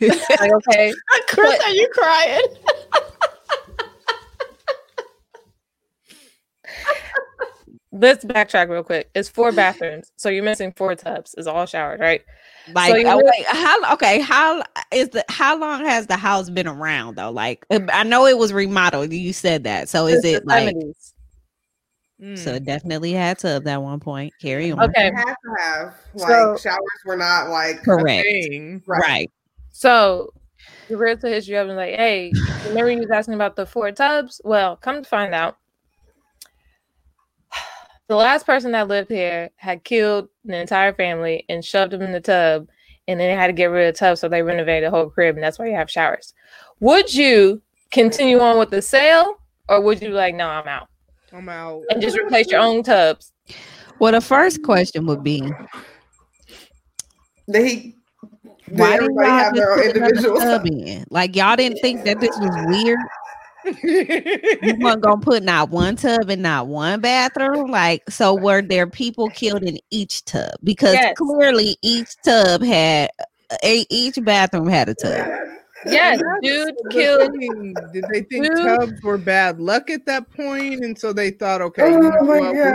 [0.00, 0.92] like, okay,
[1.28, 2.40] Chris, But- are you crying?
[7.92, 9.10] Let's backtrack real quick.
[9.14, 10.12] It's four bathrooms.
[10.16, 11.34] So you're missing four tubs.
[11.36, 12.22] It's all showers, right?
[12.74, 13.92] like, you oh, really- wait, how?
[13.94, 14.62] Okay, how
[14.92, 15.24] is the?
[15.28, 17.30] How long has the house been around though?
[17.30, 19.12] Like, uh, I know it was remodeled.
[19.12, 19.88] You said that.
[19.88, 20.76] So is Since it like?
[22.20, 22.36] Mm.
[22.36, 24.34] So it definitely had tubs at one point.
[24.42, 24.90] Carry on.
[24.90, 25.06] Okay.
[25.06, 28.26] You have to have like So- showers were not like Correct.
[28.30, 28.82] Dang.
[28.86, 29.30] Right.
[29.70, 30.32] So
[30.88, 32.30] the realtor hits you up and like, hey,
[32.68, 34.40] remember you was asking about the four tubs?
[34.44, 35.56] Well, come to find out,
[38.10, 42.10] the last person that lived here had killed the entire family and shoved them in
[42.10, 42.66] the tub,
[43.06, 45.08] and then they had to get rid of the tub, so they renovated the whole
[45.08, 46.34] crib, and that's why you have showers.
[46.80, 47.62] Would you
[47.92, 49.36] continue on with the sale,
[49.68, 50.88] or would you be like, no, I'm out,
[51.32, 51.82] I'm out.
[51.90, 53.32] and just replace your own tubs?
[54.00, 55.48] Well, the first question would be,
[57.46, 57.94] they
[58.70, 60.40] why did y'all have their put another individual?
[60.40, 61.04] tub in?
[61.10, 62.98] Like y'all didn't think that this was weird.
[63.64, 67.70] You weren't gonna put not one tub and not one bathroom.
[67.70, 70.52] Like, so were there people killed in each tub?
[70.62, 71.14] Because Yes.
[71.16, 73.10] clearly each tub had
[73.64, 75.26] a each bathroom had a tub.
[75.86, 77.32] Yes, dude killed.
[77.92, 78.66] Did they think Dude.
[78.66, 82.24] tubs were bad luck at that point, and so they thought, okay, oh you Oh
[82.26, 82.72] know my what, we're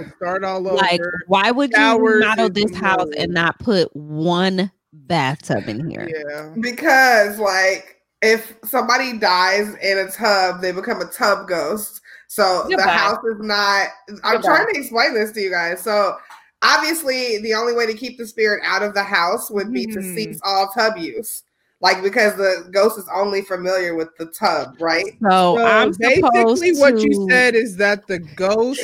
[0.00, 0.10] God.
[0.16, 0.76] start all over.
[0.76, 5.90] Like, why would you Showers remodel and this house and not put one bathtub in
[5.90, 6.08] here?
[6.08, 12.00] yeah, Because like if somebody dies in a tub, they become a tub ghost.
[12.26, 12.90] So the Goodbye.
[12.90, 13.88] house is not.
[14.24, 14.40] I'm Goodbye.
[14.42, 15.80] trying to explain this to you guys.
[15.80, 16.16] So
[16.62, 19.98] obviously, the only way to keep the spirit out of the house would be to
[19.98, 20.14] Mhm.
[20.14, 21.44] cease all tub use.
[21.80, 25.16] Like because the ghost is only familiar with the tub, right?
[25.22, 26.80] So, so I'm supposed basically, to.
[26.80, 28.80] what you said is that the ghost,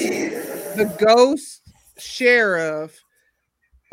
[0.77, 1.63] the ghost
[1.99, 3.03] sheriff,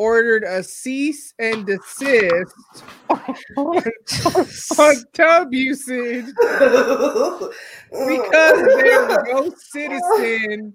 [0.02, 2.56] ordered a cease and desist
[3.08, 3.36] on,
[4.80, 7.54] on tub usage because
[8.82, 10.74] their ghost citizen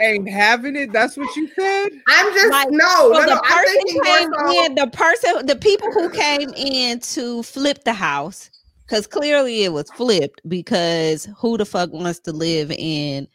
[0.00, 0.92] ain't having it.
[0.92, 1.90] That's what you said.
[2.08, 3.40] I'm just Like, no, So no, the no.
[3.44, 4.64] I'm person came so.
[4.64, 8.50] in, the person, the people who came in to flip the house,
[8.86, 10.40] because clearly it was flipped.
[10.48, 13.28] Because who the fuck wants to live in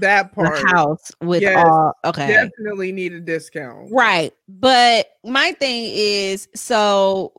[0.00, 0.60] that part.
[0.60, 1.56] the house with Yes.
[1.56, 2.26] all okay.
[2.28, 3.90] Definitely need a discount.
[3.92, 4.32] Right.
[4.48, 7.32] But my thing is so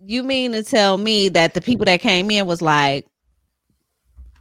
[0.00, 3.06] you mean to tell me that the people that came in was like,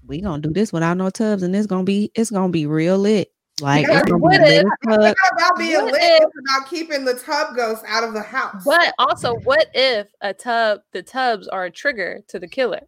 [0.06, 2.98] we gonna do this without no tubs and it's gonna be it's gonna be real
[2.98, 3.32] lit.
[3.62, 5.00] Like Yeah, it's gonna what be if- lit as fuck.
[5.12, 6.02] It's not about being What lit.
[6.02, 8.64] if- about keeping the tub ghosts out of the house.
[8.66, 12.82] But also, what if a tub, the tubs are a trigger to the killer?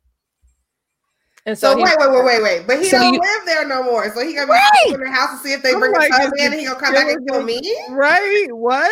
[1.47, 2.67] And so so, he- wait, wait, wait, wait, wait.
[2.67, 4.11] But he So don't you- live there no more.
[4.13, 4.93] So he gonna be Right.
[4.93, 6.79] in the house to see if they I'm bring like, the in, and he gonna
[6.79, 7.61] come back and kill me.
[7.91, 8.47] Right?
[8.49, 8.91] What?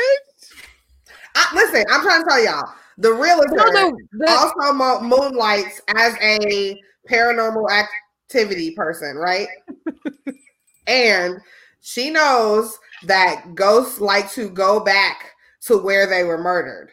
[1.35, 2.69] I, listen, I'm trying to tell y'all.
[2.99, 9.47] The realtor No, no, the- also mo- moonlights as a paranormal activity person, right?
[10.87, 11.39] and
[11.81, 12.77] she knows
[13.07, 15.31] that ghosts like to go back
[15.61, 16.91] to where they were murdered.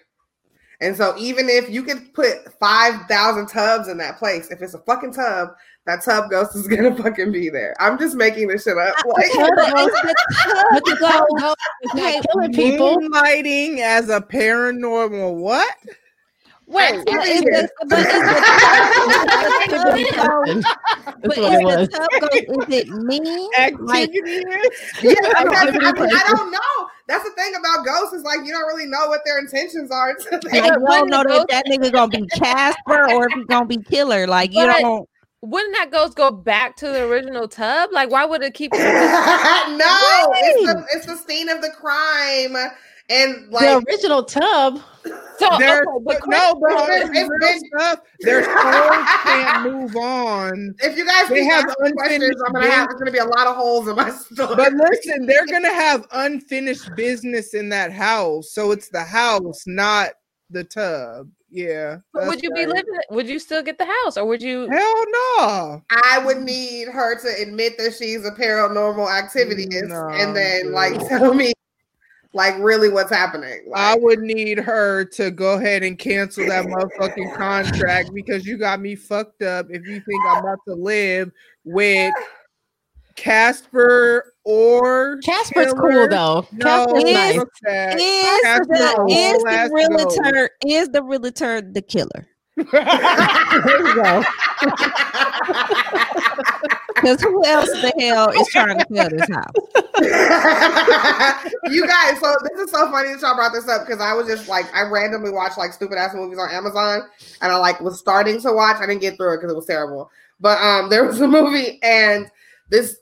[0.81, 4.79] And so even if you could put 5,000 tubs in that place, if it's a
[4.79, 5.51] fucking tub,
[5.87, 7.75] that tub ghost is going to fucking be there.
[7.81, 8.95] I'm just making this shit up.
[9.07, 11.41] Like, But it's the tub ghost.
[11.41, 12.97] ghost is not Okay, killing people.
[12.99, 15.77] Moonlighting as a paranormal what?
[16.71, 17.51] Wait, But Activity.
[17.51, 20.27] it's the, but it's the tub Activity ghost.
[20.27, 20.63] person.
[21.23, 21.89] But That's is it was.
[21.89, 23.19] the tub ghost, is it me?
[23.81, 24.11] Like,
[25.03, 26.89] yeah, because, I, mean, I don't know.
[27.07, 30.11] That's the thing about ghosts is like you don't really know what their intentions are.
[30.11, 33.33] until like you don't know if that ghost- that nigga gonna be Casper or if
[33.35, 34.27] he's gonna be killer.
[34.29, 35.09] Like you But- don't.
[35.43, 37.91] wouldn't that ghost go back to the original tub?
[37.93, 38.73] Like, why would it keep?
[38.75, 42.57] no, it's the it's the scene of the crime,
[43.09, 44.81] and like the original tub.
[45.41, 48.01] So Their, okay, but no, but It's there's been- stuff.
[48.21, 50.75] Their souls can't move on.
[50.83, 53.57] if you guys They have unfinished I'm gonna have there's gonna be a lot of
[53.57, 54.55] holes in my story.
[54.57, 60.11] But listen, they're gonna have unfinished business in that house, so it's the house, not
[60.51, 61.29] the tub.
[61.53, 61.97] Yeah.
[62.13, 62.85] But would that's you be living?
[63.11, 64.69] Would you still get the house, or would you?
[64.69, 65.05] Hell
[65.39, 65.83] no.
[66.05, 70.73] I would need her to admit that she's a paranormal activist, No, and then dude.
[70.75, 71.53] like tell me,
[72.33, 73.65] like really what's happening.
[73.75, 78.81] I would need her to go ahead and cancel that motherfucking contract because you got
[78.81, 79.67] me fucked up.
[79.71, 81.33] If you think I'm about to live
[81.65, 82.13] with
[83.17, 86.47] Casper or Casper's Killer, cool though.
[86.53, 87.37] No, Casper's Is- nice.
[87.37, 87.49] fuck
[88.43, 92.29] Casper the is the ass realtor is the realtor the killer?
[92.73, 94.23] There you go.
[97.01, 99.53] Because who else the hell is trying to sell this house?
[101.71, 104.27] you guys, so this is so funny that y'all brought this up because I was
[104.27, 107.03] just like, I randomly watched like stupid ass movies on Amazon,
[107.41, 108.77] and I like was starting to watch.
[108.77, 110.11] I didn't get through it because it was terrible.
[110.41, 112.31] But um, there was a movie, and
[112.71, 112.97] this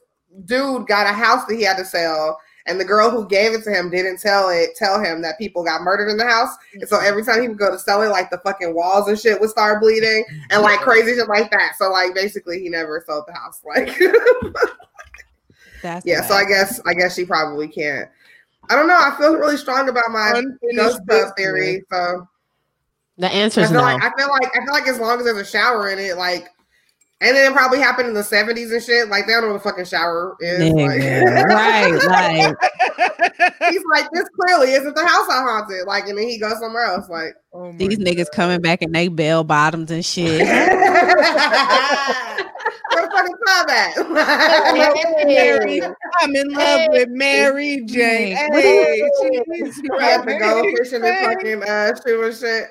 [0.45, 2.39] dude got a house that he had to sell,
[2.69, 5.65] and the girl who gave it to him didn't tell it tell him that people
[5.65, 7.07] got murdered in the house, and so mm-hmm.
[7.07, 9.51] every time he would go to sell it, like the fucking walls and shit would
[9.51, 11.73] start bleeding, and like crazy shit like that.
[11.78, 13.62] So like basically, he never sold the house.
[13.65, 13.99] Like.
[15.82, 18.09] That's Yeah, so I guess I guess she probably can't.
[18.70, 18.99] I don't know.
[18.99, 21.82] I feel really strong about my Unfinished ghost stuff theory.
[21.90, 22.28] So
[23.16, 23.85] The answer is feel no.
[23.85, 26.16] like I feel like I feel like as long as there's a shower in it,
[26.16, 26.49] like,
[27.20, 29.09] and then it probably happened in the '70s and shit.
[29.09, 30.73] Like they don't know what a fucking shower is.
[30.73, 32.57] Nigga, right, like
[33.70, 35.86] He's like, this clearly isn't the house I haunted.
[35.86, 37.09] Like, and then he goes somewhere else.
[37.09, 40.40] Like, Oh my these niggas coming back and they bell bottoms and shit.
[42.93, 45.27] where the fucking tub at?
[45.27, 45.81] Mary,
[46.20, 48.36] I'm in love with Mary Jane.
[48.36, 52.69] Hey, she's We have to go fishing and fucking uh, shoe and shit.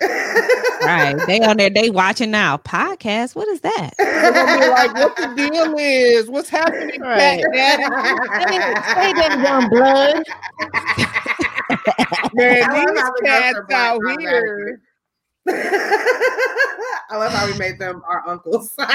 [0.81, 1.15] right.
[1.27, 2.57] They on there, they watching now.
[2.57, 3.91] Podcast, what is that?
[3.97, 6.29] They're gonna be like, what the deal is?
[6.29, 7.41] What's happening, Right.
[7.53, 7.83] Fat Daddy?
[7.83, 10.17] Say that young blood.
[12.33, 12.63] Man, these
[12.99, 14.81] how we go cats out here.
[17.09, 18.71] I love how we made them our uncles.
[18.79, 18.85] oh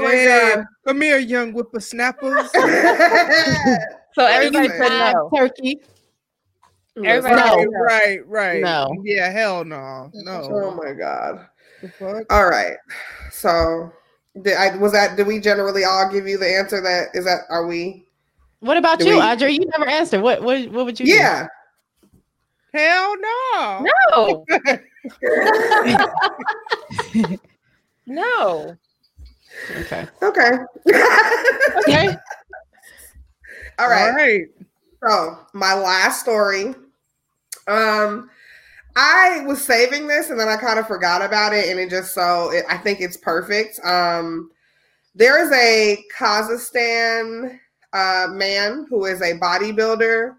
[0.00, 0.56] my Hey,
[0.86, 2.50] come here, young whippersnappers.
[2.52, 3.78] god.
[4.14, 4.88] So everybody Anyway.
[4.88, 5.30] said no.
[5.34, 5.80] Turkey.
[6.96, 7.42] Everybody No.
[7.42, 7.80] right, no.
[7.80, 8.60] right, right.
[8.60, 8.96] No.
[9.04, 10.10] Yeah, hell no.
[10.12, 10.48] No.
[10.50, 11.46] Oh my god.
[12.28, 12.76] All right.
[13.30, 13.92] So
[14.42, 17.42] did I was that did we generally all give you the answer that is that
[17.48, 18.06] are we
[18.60, 19.52] What about Do you, we- Audrey?
[19.54, 20.20] You never answered.
[20.20, 21.12] What what what would you do?
[21.12, 21.46] Yeah.
[22.72, 23.86] Hell no.
[24.12, 24.44] No.
[28.06, 28.76] no.
[29.76, 30.06] Okay.
[30.22, 30.50] Okay.
[31.78, 32.08] Okay.
[33.78, 34.08] all right.
[34.08, 34.42] All right.
[35.06, 36.74] So my last story.
[37.66, 38.30] Um,
[38.96, 42.14] I was saving this and then I kind of forgot about it, and it just
[42.14, 43.80] so it, I think it's perfect.
[43.84, 44.50] Um,
[45.14, 47.58] there is a Kazakhstan
[47.92, 50.34] uh, man who is a bodybuilder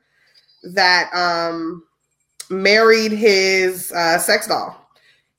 [0.73, 1.84] that um,
[2.49, 4.78] married his uh, sex doll.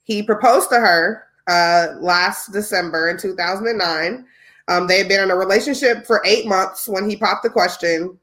[0.04, 4.26] He proposed to her uh, last December in 2009.
[4.68, 8.18] Um, they had been in a relationship for eight months when he popped the question.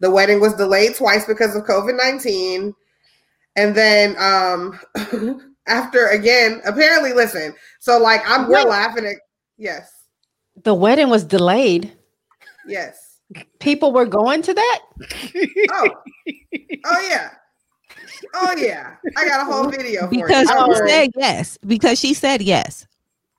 [0.00, 2.74] The wedding was delayed twice because of COVID 19.
[3.56, 4.78] And then um,
[5.66, 8.68] after again, apparently, listen, so like I'm we're Wait.
[8.68, 9.16] laughing at
[9.58, 10.04] yes,
[10.64, 11.92] The wedding was delayed.
[12.66, 13.01] yes.
[13.60, 14.80] People were going to that.
[15.72, 15.88] Oh,
[16.86, 17.30] oh yeah.
[18.34, 18.94] Oh yeah.
[19.16, 20.54] I got a whole video for Because you.
[20.54, 20.86] she Oh.
[20.86, 21.58] said yes.
[21.66, 22.86] Because she said yes.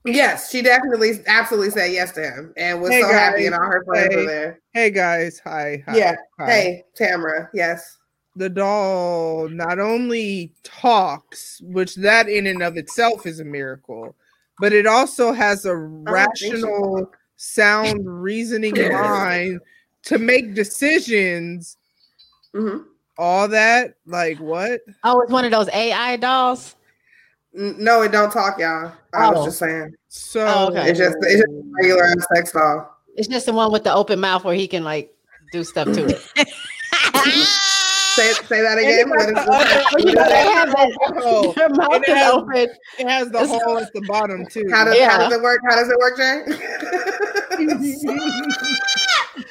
[0.06, 3.46] Yes, she definitely absolutely said yes to him and was Hey, so happy guys.
[3.46, 4.16] and all her friends Hey.
[4.18, 4.60] were there.
[4.74, 5.82] Hey guys, hi.
[5.88, 6.16] hi Yeah.
[6.38, 6.46] hi.
[6.52, 7.50] Hey, Tamara.
[7.54, 7.98] Yes.
[8.36, 14.16] the doll not only talks, which that in and of itself is a miracle,
[14.60, 19.60] but it also has a oh, don't think she rational, sound, reasoning mind
[20.04, 21.78] to make decisions.
[22.54, 22.80] hmm
[23.18, 24.82] All that, like what?
[25.04, 26.76] Oh, it's one of those AI dolls.
[27.54, 28.92] No, it don't talk, y'all.
[29.14, 29.46] I was Oh.
[29.46, 29.94] just saying.
[30.10, 30.90] So Oh, okay.
[30.90, 32.90] It's just it's just a regular sex doll.
[33.16, 35.14] It's just the one with the open mouth where he can like
[35.52, 36.20] do stuff to it.
[38.16, 39.10] Say say that again.
[39.10, 41.54] What is, Well, you know, they have that.
[41.56, 42.68] Their mouth it is open.
[43.00, 44.68] it has the hole at the bottom too.
[44.72, 45.62] how does how does it work?
[45.68, 46.44] How does it work, Jay?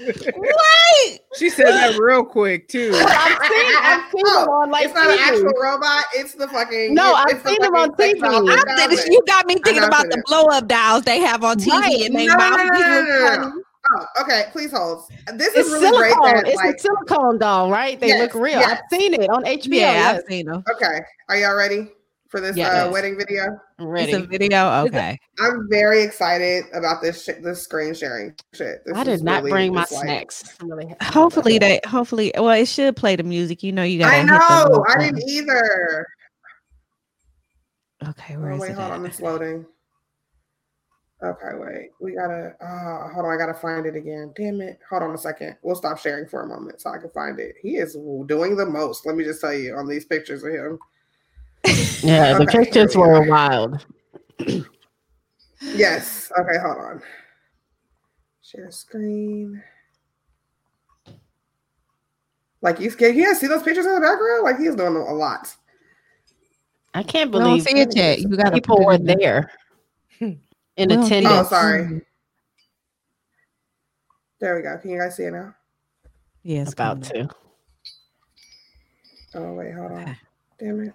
[0.06, 1.18] Right.
[1.36, 2.90] she said that real quick too.
[2.94, 6.04] I've seen, I've seen them on like it's not an actual robot.
[6.14, 6.94] It's the fucking.
[6.94, 8.22] No, it's, I've it's the seen them on fucking TV.
[8.24, 11.56] I'm from I'm you got me thinking about the blow up dolls they have on
[11.58, 12.00] TV Right.
[12.06, 13.36] and they No, no, mouth no, no, no, no, no.
[13.50, 13.62] funny.
[13.90, 14.44] Oh, okay.
[14.52, 15.02] Please hold.
[15.34, 16.12] This It's is really great.
[16.12, 16.34] silicone.
[16.36, 17.98] That, It's like, a silicone doll, right?
[17.98, 18.60] They Yes, look real.
[18.60, 18.80] yes.
[18.80, 19.74] I've seen it on HBO.
[19.74, 20.18] Yeah, yes.
[20.18, 20.62] I've seen them.
[20.72, 21.00] okay.
[21.28, 21.90] Are y'all ready
[22.32, 22.88] for this Yes.
[22.88, 23.44] uh, wedding video?
[23.78, 24.68] I'm It's a video.
[24.86, 25.18] Okay.
[25.38, 28.82] I'm very excited about this shit, this screen sharing shit.
[28.86, 30.56] This I did not really bring my just like- snacks.
[30.62, 31.82] Really Hopefully that.
[31.84, 33.62] they hopefully well it should play the music.
[33.62, 34.84] You know you gotta I know.
[34.88, 36.06] I didn't either.
[38.08, 38.76] Okay, where Oh, is wait, it?
[38.76, 39.04] hold on.
[39.04, 39.10] at?
[39.10, 39.66] It's loading.
[41.22, 41.90] Okay, wait.
[42.00, 42.54] We gotta.
[42.60, 43.32] Uh, hold on.
[43.32, 44.32] I gotta find it again.
[44.34, 44.80] Damn it.
[44.90, 45.56] Hold on a second.
[45.62, 47.54] We'll stop sharing for a moment so I can find it.
[47.62, 47.92] He is
[48.26, 49.06] doing the most.
[49.06, 50.78] Let me just tell you on these pictures of him.
[51.64, 53.86] Yeah, the Okay, here pictures we were wild.
[55.60, 56.32] Yes.
[56.38, 56.58] Okay.
[56.58, 57.02] Hold on.
[58.42, 59.62] Share screen.
[62.60, 64.44] Like you can you guys see those pictures in the background?
[64.44, 65.54] Like he's doing a lot.
[66.94, 68.20] I can't We don't believe see it yet.
[68.20, 69.16] You gotta people put were there.
[69.16, 69.50] there
[70.18, 70.32] hmm.
[70.76, 71.24] in We don't see it.
[71.24, 71.48] Oh, attendance.
[71.48, 72.00] sorry.
[74.40, 74.76] There we go.
[74.78, 75.54] Can you guys see it now?
[76.42, 77.28] Yes, About to.
[79.34, 80.16] Oh wait, hold on.
[80.58, 80.94] Damn it.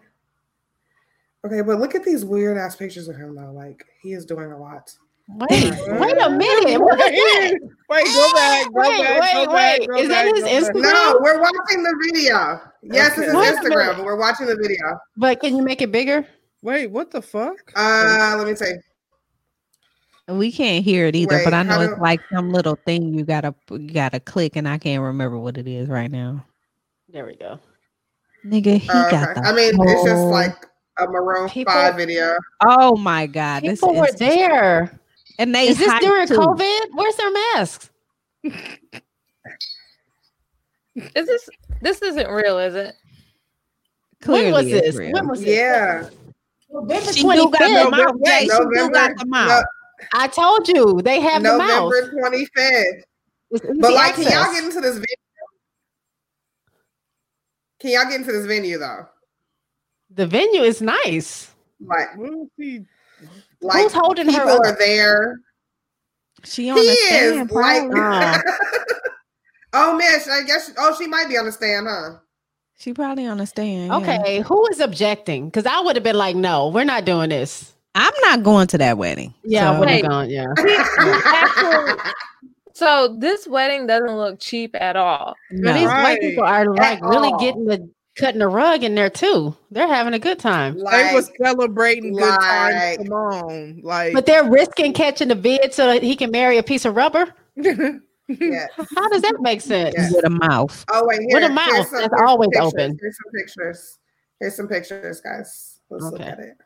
[1.47, 3.51] Okay, but look at these weird ass pictures of him though.
[3.51, 4.91] Like he is doing a lot.
[5.29, 6.79] Wait, wait a minute.
[6.79, 7.59] What is that?
[7.89, 8.65] Wait, go back.
[8.65, 9.21] Go Wait, back.
[9.21, 9.87] wait, go back, wait.
[9.89, 10.63] go Is that his go back.
[10.63, 10.81] Instagram?
[10.93, 12.61] No, we're watching the video.
[12.83, 13.21] Yes, Okay.
[13.21, 14.97] this is Wait Instagram, but we're watching the video.
[15.17, 16.25] But can you make it bigger?
[16.61, 17.57] Wait, what the fuck?
[17.75, 18.73] Uh, let me see.
[20.29, 23.13] We can't hear it either, Wait, but I know it's do- like some little thing
[23.13, 26.45] you gotta you gotta click, and I can't remember what it is right now.
[27.09, 27.59] There we go.
[28.45, 29.41] Nigga, he Oh, got okay.
[29.41, 30.55] the I mean, it's just like
[30.99, 32.35] a Maroon People- Five video.
[32.65, 34.91] Oh my god, this People were is there.
[35.39, 36.35] and they Is this during too.
[36.35, 36.79] COVID?
[36.93, 37.89] Where's their masks?
[40.95, 41.49] Is this
[41.81, 42.95] this isn't real, is it?
[44.21, 44.95] Clearly when was this?
[44.95, 45.11] real.
[45.11, 46.01] When was Yeah.
[46.03, 46.11] this?
[46.71, 48.15] November She do got the mouth.
[48.25, 49.49] Jay, she do November- got the mouth.
[49.49, 49.63] no-
[50.13, 51.91] I told you they have the mouth.
[51.93, 53.05] November twenty fifth.
[53.51, 55.15] It's easy But like, can y'all get into this video?
[57.79, 59.07] Can y'all get into this venue though?
[60.17, 61.53] The venue is nice.
[61.79, 62.81] Like, What is he?
[63.61, 65.39] like Who's holding her people are there.
[66.43, 67.89] She He on the is stand, like.
[67.89, 67.99] probably.
[69.73, 70.71] oh man, I guess.
[70.77, 72.17] Oh, she might be on the stand, huh?
[72.77, 73.87] She probably on the stand.
[73.87, 73.97] yeah.
[73.97, 75.49] Okay, who is objecting?
[75.49, 77.73] Because I would have been like, no, we're not doing this.
[77.95, 79.33] I'm not going to that wedding.
[79.43, 80.09] Yeah, I so- would have Wait.
[80.09, 80.29] gone.
[80.29, 80.45] Yeah,
[82.73, 85.35] so this wedding doesn't look cheap at all.
[85.51, 85.73] No.
[85.73, 87.39] these white people are like really all.
[87.39, 89.55] getting the cutting a rug in there too.
[89.71, 92.97] They're having a good time, They like, was celebrating good like- times.
[92.97, 94.13] Come on, like.
[94.13, 97.33] but they're risking catching the vid so that he can marry a piece of rubber.
[97.55, 98.67] yeah.
[98.95, 99.95] How does that make sense?
[99.97, 100.09] Yeah.
[100.13, 100.83] with a mouth.
[100.91, 102.21] Oh wait, here, With a mouth some that's pictures.
[102.27, 102.97] always open.
[103.01, 103.99] Here's some pictures.
[104.39, 105.79] Here's some pictures, guys.
[105.89, 106.57] Let's look at it.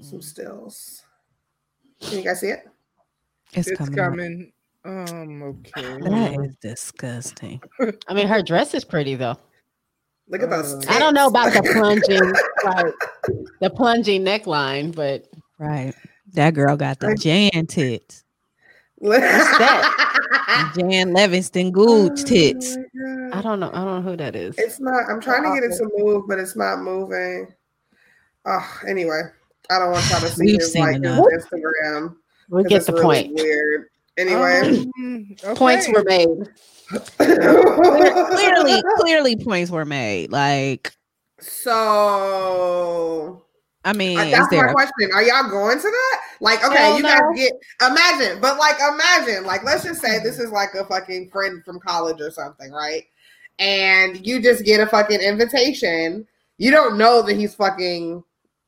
[0.00, 1.02] Some stills.
[2.00, 2.60] Can you guys see it?
[3.52, 3.94] It's, it's coming.
[3.94, 4.52] coming.
[4.84, 5.42] Um.
[5.42, 5.82] Okay.
[6.00, 7.60] That is disgusting.
[8.08, 9.36] I mean, her dress is pretty though.
[10.28, 10.74] Look at those.
[10.74, 12.32] Uh, I don't know about the plunging,
[12.64, 15.26] like the plunging neckline, but
[15.58, 15.94] Right.
[16.32, 18.24] That girl got the Jan tits.
[18.96, 19.20] What's
[19.58, 20.72] that?
[20.76, 22.76] Jan Livingston Gould tits.
[23.32, 23.70] I don't know.
[23.72, 24.54] I don't know who that is.
[24.58, 25.04] It's not.
[25.10, 27.52] I'm trying to get it to move, but it's not moving.
[28.46, 29.22] Oh, anyway.
[29.70, 31.12] I don't want y'all to see We've his like his.
[31.12, 32.16] Instagram.
[32.50, 33.34] We 'cause get the really point.
[33.34, 33.86] Weird.
[34.16, 34.84] Anyway.
[34.98, 36.28] Um, Points were made.
[37.00, 40.32] Clearly, clearly points were made.
[40.32, 40.92] Like,
[41.40, 43.42] So
[43.84, 45.10] I mean, Uh, is that's my there question.
[45.12, 46.20] Are y'all going to that?
[46.40, 47.32] Like, okay, Hell you guys no.
[47.34, 47.52] get
[47.86, 51.80] imagine, but like imagine, like let's just say this is like a fucking friend from
[51.80, 53.04] college or something, right?
[53.58, 56.26] And you just get a fucking invitation.
[56.58, 58.22] You don't know that he's fucking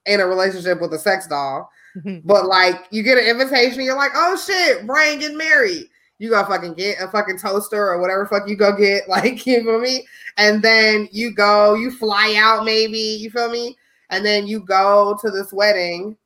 [0.06, 1.68] in a relationship with a sex doll,
[2.24, 5.88] but like you get an invitation, you're like, oh shit, Brian getting married.
[6.18, 9.62] You go fucking get a fucking toaster or whatever fuck you go get, like you
[9.62, 10.06] feel me?
[10.36, 13.76] And then you go, you fly out maybe, you feel me?
[14.10, 16.16] And then you go to this wedding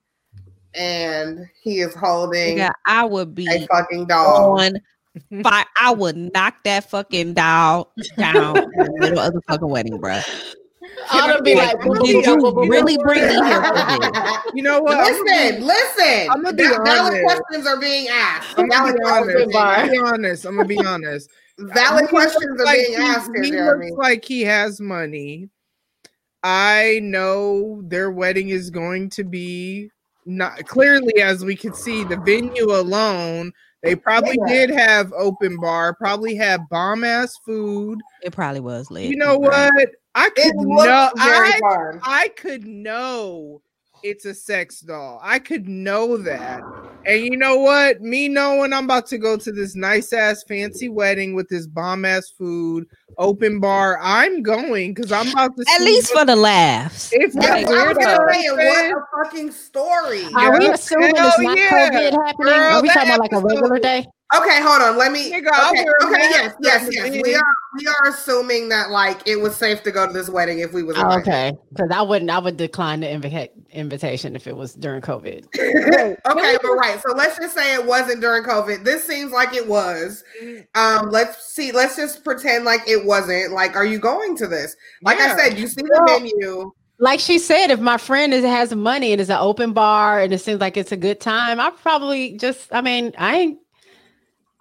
[0.74, 4.60] and he is holding Nigga, I would be a fucking dog.
[4.60, 5.64] on fire.
[5.76, 10.20] I would knock that fucking doll down in the middle of the fucking wedding, bro.
[11.12, 13.62] I'd be like, I'm Did you really bring me here?
[14.54, 14.98] You know what?
[14.98, 16.28] Listen, listen.
[16.30, 17.22] I'ma be valid honest.
[17.24, 18.58] questions are being asked.
[18.58, 19.36] I'm gonna be honest.
[19.38, 20.44] I'm gonna be honest.
[20.46, 21.30] I'm gonna be honest.
[21.58, 25.48] valid questions are being asked He looks like he has money.
[26.42, 29.90] I know their wedding is going to be
[30.26, 33.52] not clearly as we can see the venue alone.
[33.82, 34.66] They probably Yeah.
[34.66, 37.98] did have open bar, probably had bomb ass food.
[38.22, 39.10] It probably was late.
[39.10, 39.90] You know what?
[40.14, 41.10] I could looks know.
[41.18, 42.00] I fun.
[42.02, 43.62] I could know
[44.02, 45.20] it's a sex doll.
[45.22, 46.62] I could know that.
[47.06, 48.00] And you know what?
[48.00, 52.04] Me knowing I'm about to go to this nice ass fancy wedding with this bomb
[52.04, 52.86] ass food,
[53.18, 57.10] open bar, I'm going because I'm about to At see least for the laughs.
[57.12, 58.72] if That's that's what I was weirdo.
[58.72, 58.92] saying.
[58.94, 60.24] What a fucking story.
[60.34, 61.90] Are we assuming Hell it's not yeah.
[61.90, 62.52] COVID happening?
[62.54, 64.06] Girl, Are we talking about like a regular day?
[64.32, 64.96] Okay, hold on.
[64.96, 65.32] Let me.
[65.32, 67.10] Nigga, I'll okay, okay, yes, yes, yes.
[67.10, 70.60] We are we are assuming that like it was safe to go to this wedding
[70.60, 72.30] if we was Oh, okay, because I wouldn't.
[72.30, 75.46] I would decline the invi- invitation if it was during COVID.
[75.58, 77.00] okay, but right.
[77.04, 78.84] So let's just say it wasn't during COVID.
[78.84, 80.22] This seems like it was.
[80.76, 81.72] Um, let's see.
[81.72, 83.52] Let's just pretend like it wasn't.
[83.52, 84.76] Like, are you going to this?
[85.02, 85.34] Like Yeah.
[85.34, 86.70] I said, you see the menu.
[87.00, 90.32] Like she said, if my friend is has money and it's an open bar and
[90.32, 92.72] it seems like it's a good time, I probably just.
[92.72, 93.58] I mean, I ain't.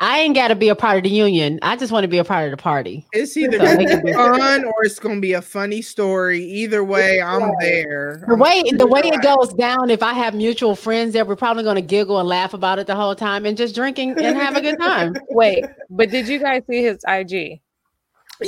[0.01, 1.59] I ain't got to be a part of the union.
[1.61, 3.05] I just want to be a part of the party.
[3.11, 6.41] It's either So they gonna be do- fun or it's gonna be a funny story.
[6.43, 8.23] Either way, I'm there.
[8.27, 11.63] The way the way it goes down, if I have mutual friends there, we're probably
[11.63, 14.55] going to giggle and laugh about it the whole time and just drinking and have
[14.55, 15.15] a good time.
[15.29, 17.59] Wait, but did you guys see his IG?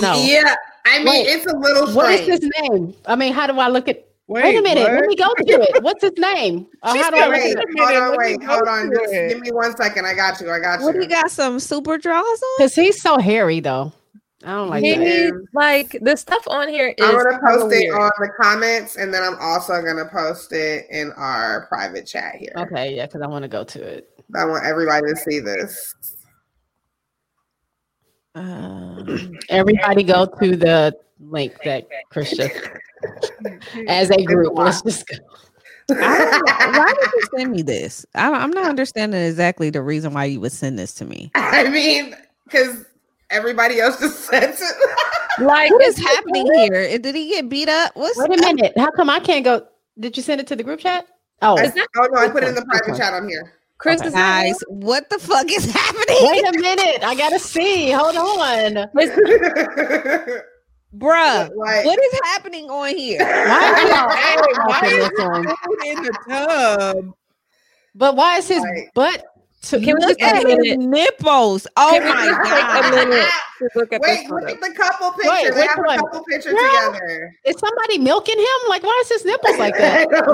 [0.01, 0.23] No.
[0.23, 0.55] Yeah,
[0.85, 2.93] I mean Wait, it's a little What is his name?
[3.05, 4.05] I mean, how do I look at?
[4.31, 4.83] Wait, Wait, a minute.
[4.93, 5.83] Let me go to it.
[5.83, 6.65] What's his name?
[6.83, 7.79] Or She how do said I Wait, at a it?
[7.79, 8.91] hold on, let wait, hold on.
[8.93, 10.05] Just give me one second.
[10.07, 10.49] I got you.
[10.49, 10.85] I got you.
[10.85, 11.01] What you.
[11.01, 12.49] he got some super draws on?
[12.57, 13.91] Because he's so hairy, though.
[14.45, 15.47] I don't like He that.
[15.53, 17.93] Like the stuff on here is I'm gonna post it weird.
[17.93, 22.53] on the comments, and then I'm also gonna post it in our private chat here.
[22.55, 24.09] Okay, yeah, because I want to go to it.
[24.33, 25.93] I want everybody to see this.
[28.33, 32.49] Um, Everybody go to the link that Christian
[33.87, 34.53] as a group.
[34.55, 35.15] Let's just go.
[35.89, 38.05] I why did you send me this?
[38.15, 41.31] I, I'm not understanding exactly the reason why you would send this to me.
[41.35, 42.15] I mean,
[42.45, 42.85] because
[43.29, 45.43] everybody else just sent it.
[45.43, 46.97] Like What is it's happening here?
[46.97, 47.91] Did he get beat up?
[47.95, 48.73] What's Wait a minute.
[48.77, 49.65] How come I can't go?
[49.99, 51.07] Did you send it to the group chat?
[51.41, 52.97] Oh, I, oh no, I put it in the private okay.
[52.97, 53.53] chat on here.
[53.77, 54.09] Chris Okay.
[54.09, 54.63] is not guys?
[54.67, 57.03] What the fuck is happening, wait a minute.
[57.03, 57.89] I gotta see.
[57.89, 58.87] Hold on.
[60.95, 61.49] Bruh?
[61.55, 63.19] like, What is happening on here?
[63.25, 67.13] Why is y'all Hey, all why in is this in the tub.
[67.95, 69.25] But why is his Like- butt?
[69.65, 71.67] To, Can we Look just at take his nipples.
[71.77, 72.95] Oh Can my just take a god!
[72.95, 75.29] minute to look at Wait, look at the couple picture.
[75.29, 75.99] Wait, they have one?
[75.99, 76.93] a couple picture Girl.
[76.93, 77.35] together.
[77.45, 78.69] is somebody milking him?
[78.69, 80.09] Like, why is his nipples like that?
[80.09, 80.25] Girl,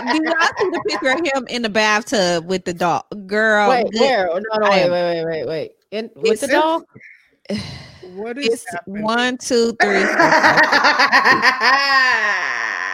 [0.00, 3.04] do y'all see the picture of him in the bathtub with the dog?
[3.26, 4.26] Girl, wait, it- where?
[4.26, 5.72] No, no, I wait, wait, wait, wait, wait.
[5.90, 6.84] In, with It's the just- dog?
[8.14, 9.02] What is it's happening?
[9.02, 10.04] one, two, three.
[10.04, 10.16] four.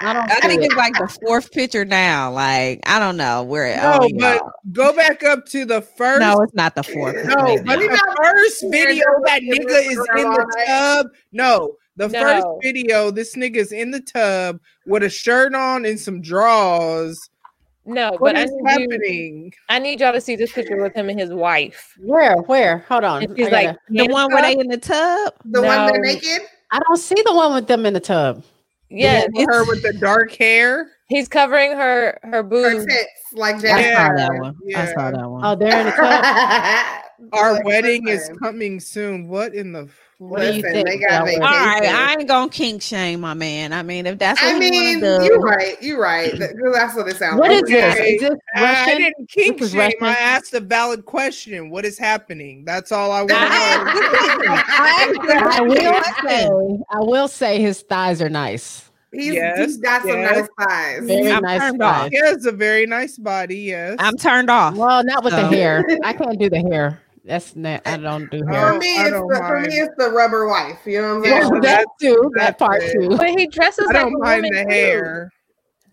[0.03, 0.67] I don't I think it.
[0.67, 2.33] it's like the fourth picture now.
[2.33, 3.77] Like I don't know where.
[3.77, 4.51] No, oh, but y'all.
[4.73, 6.21] go back up to the first.
[6.21, 7.17] no, it's not the fourth.
[7.27, 7.91] No, Maybe but not.
[7.91, 11.07] the first video that nigga is in the tub.
[11.33, 16.23] No, the first video, this nigga's in the tub with a shirt on and some
[16.23, 17.30] drawers.
[17.93, 20.95] No, What but I is need, You, I need y'all to see this picture with
[20.95, 21.95] him and his wife.
[21.99, 22.37] Where?
[22.37, 22.79] Where?
[22.89, 23.23] Hold on.
[23.25, 25.35] And she's I, like gotta- the one where they in the tub.
[25.45, 26.01] the one that No.
[26.01, 26.43] naked?
[26.73, 28.45] I don't see the one with them in the tub.
[28.89, 30.91] Yeah, With her with the dark hair.
[31.09, 32.87] he's covering her her Her boobs.
[32.87, 33.97] tits, like I Jack.
[33.97, 34.57] saw that one.
[34.75, 35.45] I saw that one.
[35.45, 36.25] Oh, they're in the tub.
[37.33, 39.29] Our wedding is coming soon.
[39.29, 39.89] What in the?
[40.19, 41.43] What do you Listen, think, they got vacation.
[41.43, 43.73] All right, I ain't gonna kink shame my man.
[43.73, 45.83] I mean, if that's what I mean, wanna do, you're right.
[45.83, 46.39] You're right.
[46.39, 47.63] That's what it sounds What like.
[47.65, 47.97] is this?
[47.97, 49.93] Is this I didn't kink This is shame.
[50.03, 51.71] I asked a valid question.
[51.71, 52.67] What is happening?
[52.67, 55.07] That's all I want to I
[55.53, 56.51] I will say,
[56.91, 58.91] I will say his thighs are nice.
[59.13, 61.07] He's, Yes, he's got some nice thighs.
[61.07, 62.05] Very I'm nice turned thighs.
[62.05, 62.11] off.
[62.11, 63.57] He has a very nice body.
[63.57, 63.97] Yes.
[63.99, 64.77] I'm turned off.
[64.77, 65.85] Well, not with the uh, hair.
[66.05, 67.01] I can't do the hair.
[67.25, 67.83] That's not.
[67.87, 68.73] I don't do For hair.
[68.73, 70.79] Oh, me, I it's don't the, for me, it's the rubber wife.
[70.87, 71.51] You know what I'm Yeah, saying?
[71.53, 72.31] Well, that- that too.
[72.37, 72.93] That that's part it.
[72.93, 73.17] too.
[73.17, 74.71] But he dresses I don't a mind woman the too.
[74.71, 75.31] hair.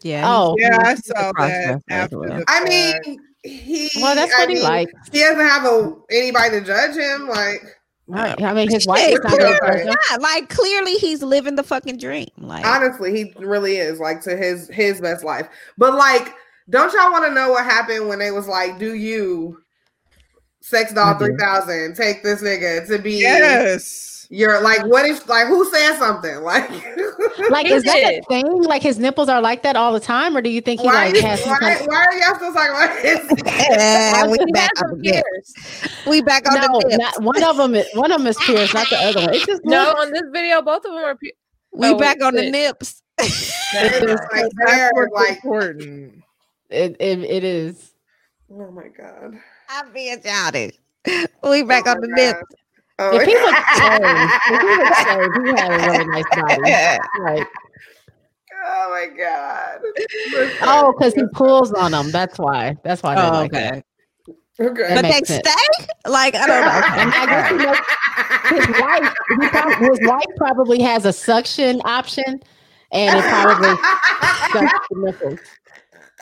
[0.03, 0.23] Yeah.
[0.25, 3.89] Oh, Yeah, I saw that after the I mean, he.
[4.01, 4.91] well, that's I what he mean, likes.
[5.11, 7.27] He doesn't have a anybody to judge him.
[7.27, 7.61] Like,
[8.09, 8.41] Right.
[8.41, 9.95] I mean, his wife is not gonna clearly judge.
[10.11, 12.29] Yeah, like clearly he's living the fucking dream.
[12.37, 15.49] Like honestly, he really is like to his his best life.
[15.77, 16.33] But like,
[16.69, 19.61] don't y'all want to know what happened when they was like, "Do you,
[20.67, 21.25] Sex Doll I do.
[21.25, 24.27] three thousand, take this nigga to be Yes.
[24.29, 24.85] you're like?
[24.85, 26.69] What if like who said something like?
[27.49, 28.45] Like, is that a thing?
[28.63, 31.05] Like, his nipples are like that all the time, or do you think he why,
[31.07, 33.43] like you- has why, kind why are y'all still talking about his?
[33.69, 35.23] Yeah, we back on some the nip.
[35.25, 36.05] pierced.
[36.07, 37.73] We back on no, the not, one of them.
[37.75, 39.33] Is, one of them is pierced, not the other one.
[39.33, 41.15] It's just No, look- on this video, both of them are.
[41.15, 41.31] Pu-
[41.71, 42.51] We Oh, back on the shit.
[42.51, 43.01] nips.
[43.73, 46.23] It's like That's there, like, important.
[46.69, 47.91] It, it, it is.
[48.51, 49.35] oh my god.
[49.69, 50.75] I'm being childish.
[51.43, 52.33] We back Oh on my the nips.
[52.33, 52.43] God.
[52.99, 54.03] Oh, If he was shaved,
[54.49, 56.97] if he was shaved, he had a really nice body.
[57.23, 57.47] Like,
[58.65, 59.79] oh my god.
[60.63, 62.11] oh, because he pulls on them.
[62.11, 62.75] That's why.
[62.83, 63.15] That's why.
[63.15, 63.83] Oh, like okay.
[64.59, 64.95] Okay.
[64.95, 65.47] But they makes sense.
[65.47, 65.85] stay?
[66.07, 66.81] Like, I don't know.
[66.97, 71.79] And I guess he knows his wife, he prob- his wife probably has a suction
[71.85, 72.39] option,
[72.91, 73.69] and it probably
[74.51, 75.39] sucks the nipples.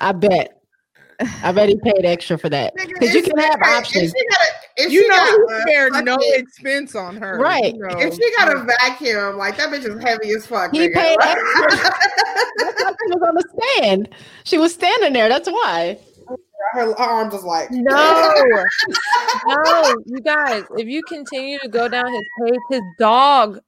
[0.01, 0.61] I bet.
[1.43, 4.13] I bet he paid extra for that because you can have options.
[4.13, 7.15] If she got a, if You she know got he a spared no expense on
[7.17, 7.39] her.
[7.39, 7.73] Right.
[7.73, 7.97] You know.
[7.99, 10.71] If she got a vacuum, like that bitch is heavy as fuck.
[10.73, 10.93] He nigga.
[10.93, 11.89] paid extra.
[12.57, 14.09] That's why she was on the stand.
[14.43, 15.29] She was standing there.
[15.29, 15.97] That's why.
[16.73, 17.93] her, her arms was like No,
[19.47, 20.63] no, you guys.
[20.77, 23.59] If you continue to go down his page, his dog.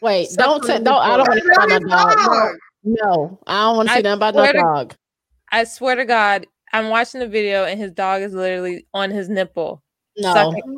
[0.00, 1.00] Wait, don't on say don't.
[1.00, 2.16] I don't want to That's see his my dog.
[2.16, 2.56] No, dog.
[2.84, 4.94] no, I don't want to see I nothing about no to- dog.
[5.52, 9.28] I swear to God, I'm watching the video and his dog is literally on his
[9.28, 9.80] nipple.
[10.16, 10.64] No, Suck it.
[10.66, 10.72] no,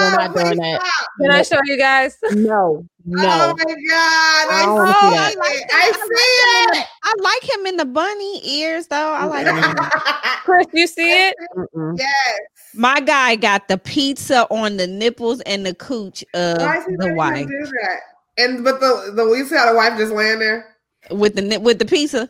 [0.00, 0.92] we're not doing that.
[1.20, 2.18] Can I show you guys?
[2.32, 3.22] No, no.
[3.22, 4.46] Oh my god!
[4.50, 5.68] I, don't wanna see see it.
[5.68, 5.72] that.
[5.72, 6.86] I see it.
[7.04, 8.96] I like him in the bunny ears, though.
[9.12, 9.74] I like him.
[10.44, 11.36] Chris, you see it?
[11.56, 11.96] Mm-mm.
[11.98, 12.40] yes.
[12.74, 16.96] My guy got the pizza on the nipples and the cooch of Why is he
[16.96, 18.00] the wife do that?
[18.38, 20.76] And but the the we see how the wife just laying there.
[21.10, 22.28] with the with the pizza.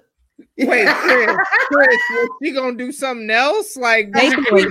[0.59, 1.37] Wait, Chris,
[1.69, 3.77] Chris, was she gonna do something else?
[3.77, 4.71] Like They doing,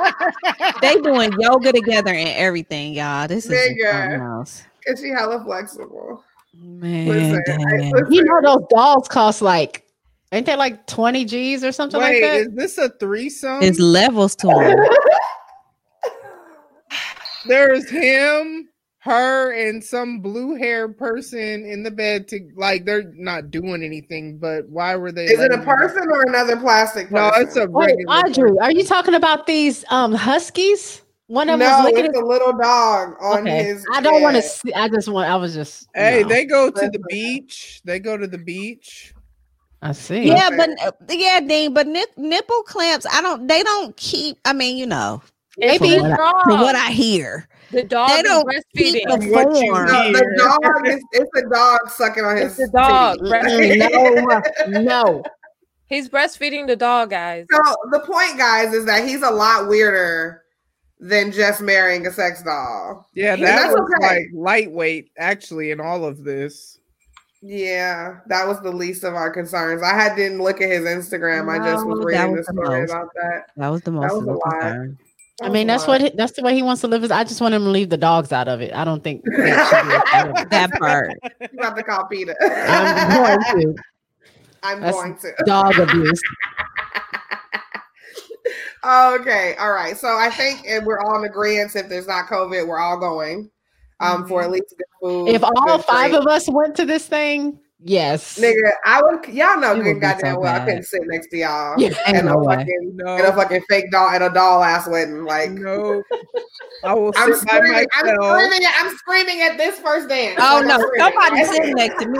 [0.82, 3.26] they doing yoga together and everything, y'all.
[3.28, 3.90] This is Nigga.
[3.92, 4.62] something else.
[4.86, 6.24] Cause she hella flexible.
[6.54, 8.12] Man, Listen, I- listen.
[8.12, 9.86] You know those dolls cost like,
[10.32, 12.40] ain't they like twenty G's or something wait, like that?
[12.40, 13.62] is this a threesome?
[13.62, 14.78] It's levels to him.
[17.46, 18.68] There's him,
[19.00, 24.38] her, and some blue haired person in the bed to like they're not doing anything,
[24.38, 27.56] but why were they Is it a letting them- person or another plastic No, it's
[27.56, 31.02] a Wait, regular Audrey, are you talking about these um huskies?
[31.28, 32.24] One of them no, was looking it's at.
[32.24, 33.84] a little dog on Okay, his.
[33.92, 34.72] I don't want to see.
[34.72, 35.30] I just want.
[35.30, 35.86] I was just.
[35.94, 36.28] Hey, no.
[36.30, 37.82] they go to the beach.
[37.84, 39.12] They go to the beach.
[39.82, 40.26] I see.
[40.26, 40.56] Yeah, Okay.
[40.56, 43.46] but uh, yeah, Dean, but nip, nipple clamps, I don't.
[43.46, 44.38] They don't keep.
[44.46, 45.98] I mean, you know, It's Maybe.
[45.98, 49.20] the from what I hear, the dog they don't keep breastfeeding.
[49.20, 49.72] the What you.
[49.72, 52.58] No, the dog is it's a dog sucking on his.
[52.58, 53.80] It's a dog, titty.
[53.80, 55.22] Mm, no, no.
[55.86, 57.46] He's breastfeeding the dog, guys.
[57.50, 57.58] So
[57.90, 60.42] the point, guys, is that he's a lot weirder
[61.00, 63.06] than just marrying a sex doll.
[63.14, 64.06] Yeah, that that's was okay.
[64.06, 66.78] like lightweight actually in all of this.
[67.40, 69.80] Yeah, that was the least of our concerns.
[69.82, 71.48] I had didn't look at his Instagram.
[71.48, 72.90] I just was reading was the the story most.
[72.90, 73.50] about that.
[73.56, 74.08] That was the most.
[74.08, 74.50] that was of a the lot.
[74.60, 74.98] concern.
[75.40, 77.02] I mean, that's what that's the way he wants to live.
[77.02, 78.74] His, I just want him to leave the dogs out of it.
[78.74, 80.50] I don't think that be part.
[80.50, 81.12] That part.
[81.40, 82.34] You have to call Peter.
[82.42, 83.22] I'm
[83.54, 83.74] going to
[84.62, 85.32] I'm That's- going to.
[85.46, 86.20] dog abuse.
[88.84, 89.96] okay, all right.
[89.96, 91.74] So I think if we're all in agreement.
[91.76, 93.50] If there's not COVID, we're all going.
[94.00, 95.28] Um, for at least good food.
[95.28, 96.22] If all five drink.
[96.24, 98.38] of us went to this thing, yes.
[98.38, 99.26] nigga, I would.
[99.28, 100.54] Y'all know It would good be goddamn so well.
[100.54, 101.80] I couldn't sit next to y'all.
[101.80, 102.56] Yeah, and no a way.
[102.56, 105.24] fucking No, and a fucking fake doll and a doll ass wedding.
[105.24, 106.02] Like no.
[106.84, 110.38] I will I'm sit by screaming, I'm screaming, at, I'm screaming at this first dance.
[110.40, 112.18] Oh Like, no, somebody sitting next to me.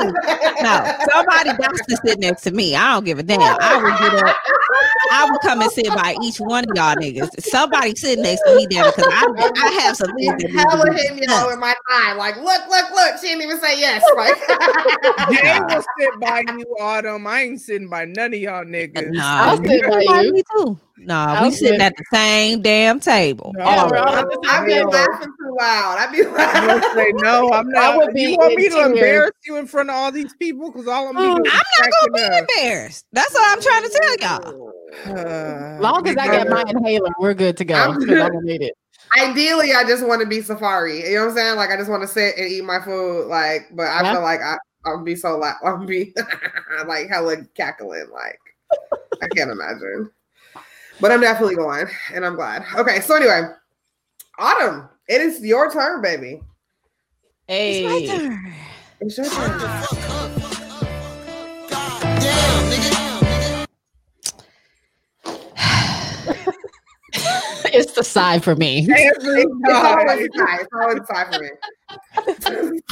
[0.61, 2.75] No, somebody got to sit next to me.
[2.75, 3.41] I don't give a damn.
[3.41, 4.37] I would get up.
[5.13, 7.29] I would come and sit by each one of y'all niggas.
[7.41, 10.59] Somebody sitting next to me there because I, I have some things that need to
[10.59, 12.15] Hella hit me though in my eye.
[12.15, 13.19] Like, look, look, look.
[13.21, 14.03] She didn't even say yes.
[14.17, 14.37] Like,
[15.53, 17.27] Jay will sit by you, Autumn.
[17.27, 19.13] I ain't sitting by none of y'all niggas.
[19.15, 20.33] Nah, I'll you sit sit by by you.
[20.33, 20.79] me too.
[20.99, 23.53] Nah, I'll we sitting at the same damn table.
[23.55, 24.01] No, Yeah, bro.
[24.01, 25.99] I, I be laughing too loud.
[25.99, 26.93] I be I'm gonna laughing.
[26.97, 27.53] say no.
[27.53, 27.97] I'm I not.
[27.97, 30.71] would be you want me in to embarrass you in front of all these people?
[30.71, 32.49] Because all I'm I'm not gonna be cracking up.
[32.57, 33.07] embarrassed.
[33.13, 34.73] That's what I'm trying to tell y'all.
[35.07, 37.75] Uh, Long as I got my inhaler, we're good to go.
[37.75, 38.21] I'm 'cause good.
[38.21, 38.75] I don't need it.
[39.19, 41.09] Ideally, I just want to be safari.
[41.09, 41.57] You know what I'm saying?
[41.57, 43.27] Like, I just want to sit and eat my food.
[43.29, 44.13] Like, but I Yeah.
[44.13, 44.57] feel like I,
[44.89, 45.57] I'll be so loud.
[45.63, 46.15] I'll be
[46.87, 48.07] like hella cackling.
[48.13, 48.41] Like,
[49.23, 50.11] I can't imagine.
[51.01, 52.65] But I'm definitely going, and I'm glad.
[52.77, 53.43] Okay, so anyway,
[54.39, 56.41] Autumn, it is your turn, baby.
[57.49, 58.53] It's my Hey, turn.
[59.01, 59.61] It's your turn.
[67.73, 68.89] it's the side for me.
[68.91, 69.25] Every It's
[69.67, 70.47] always time.
[70.47, 70.59] time.
[70.61, 71.51] It's always time for me.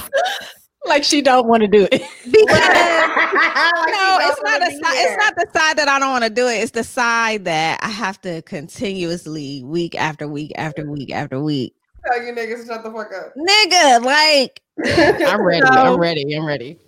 [0.86, 2.02] Like she don't want to do it.
[2.26, 4.94] Because Like, no, it's don't a be side.
[4.96, 6.54] It's not the side that I don't want to do it.
[6.62, 11.74] It's the side that I have to continuously, week after week after week after week.
[12.06, 13.32] Tell you niggas shut the fuck up.
[13.36, 14.60] Nigga, like
[15.28, 15.66] I'm ready.
[15.66, 16.34] So- I'm ready.
[16.36, 16.78] I'm ready.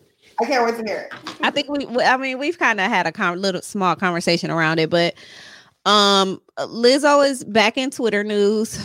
[0.40, 1.36] I can't wait to hear it.
[1.42, 1.84] I think we.
[1.86, 5.14] we- I mean, we've kind of had a con- little small conversation around it, but
[5.84, 8.78] um, Lizzo is back in Twitter news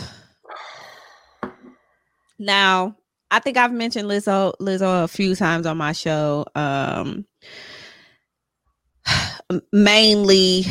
[2.38, 2.96] now.
[3.34, 6.46] I think I've mentioned Lizzo Lizzo a few times on my show.
[6.54, 7.26] Um,
[9.72, 10.64] mainly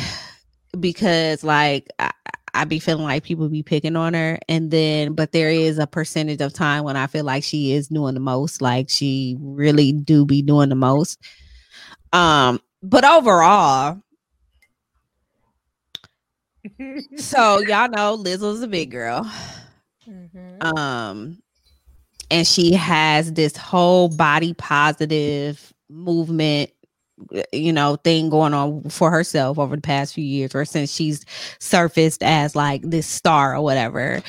[0.80, 2.12] because like I,
[2.54, 5.86] I be feeling like people be picking on her, and then but there is a
[5.86, 8.62] percentage of time when I feel like she is doing the most.
[8.62, 11.20] Like she really do be doing the most.
[12.14, 14.02] Um, but overall,
[17.18, 19.30] so y'all know Lizzo's a big girl.
[20.08, 20.64] Mhm.
[20.64, 21.43] Um,
[22.32, 26.72] and she has this whole body positive movement
[27.52, 31.26] you know thing going on for herself over the past few years or since she's
[31.60, 34.22] surfaced as like this star or whatever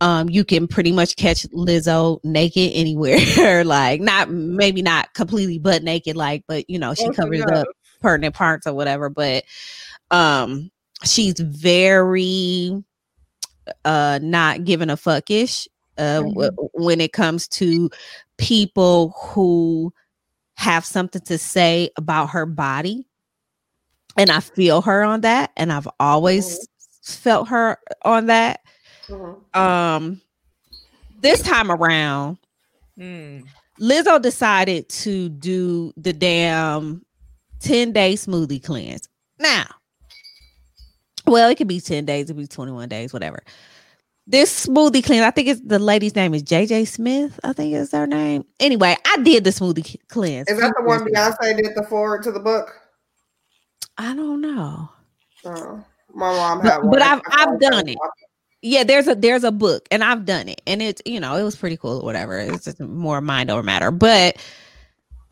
[0.00, 5.82] um you can pretty much catch lizzo naked anywhere like not maybe not completely butt
[5.82, 7.60] naked like but you know she covers enough.
[7.60, 7.66] up
[8.00, 9.42] pertinent parts or whatever but
[10.10, 10.70] um
[11.04, 12.70] she's very
[13.84, 15.66] uh not giving a fuckish
[15.98, 17.90] uh w- when it comes to
[18.38, 19.92] people who
[20.56, 23.06] have something to say about her body
[24.16, 26.66] and i feel her on that and i've always
[27.02, 28.60] felt her on that
[29.08, 29.56] Mhm.
[29.56, 30.20] um
[31.20, 32.38] this time around
[32.98, 33.44] Mm.
[33.78, 37.04] Lizzo decided to do the damn
[37.60, 39.06] 10 day smoothie cleanse.
[39.38, 39.66] Now,
[41.26, 43.42] well, it could be 10 days, it could be 21 days, whatever.
[44.26, 47.38] This smoothie cleanse, I think it's the lady's name is JJ Smith.
[47.44, 48.44] I think is her name.
[48.58, 50.48] Anyway, I did the smoothie cleanse.
[50.48, 51.00] Is that the one.
[51.06, 52.72] Beyonce did the forward to the book?
[53.98, 54.88] I don't know.
[55.44, 56.90] Oh, my mom But- had one.
[56.90, 57.98] but I've- I've done it.
[58.62, 60.60] Yeah, there's a there's a book and I've done it.
[60.66, 62.36] And it's you know, it was pretty cool or whatever.
[62.38, 63.92] It's just more mind over matter.
[63.92, 64.38] But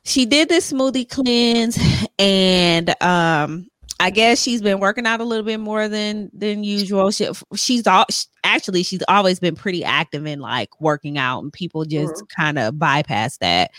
[0.04, 1.76] she did this smoothie cleanse
[2.18, 3.66] and um
[4.00, 7.10] I guess she's been working out a little bit more than than usual.
[7.10, 8.06] She, she's all
[8.42, 12.78] actually she's always been pretty active in like working out and people just kind of
[12.78, 13.70] bypass that.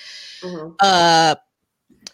[0.42, 0.76] Mhm.
[0.80, 1.36] Uh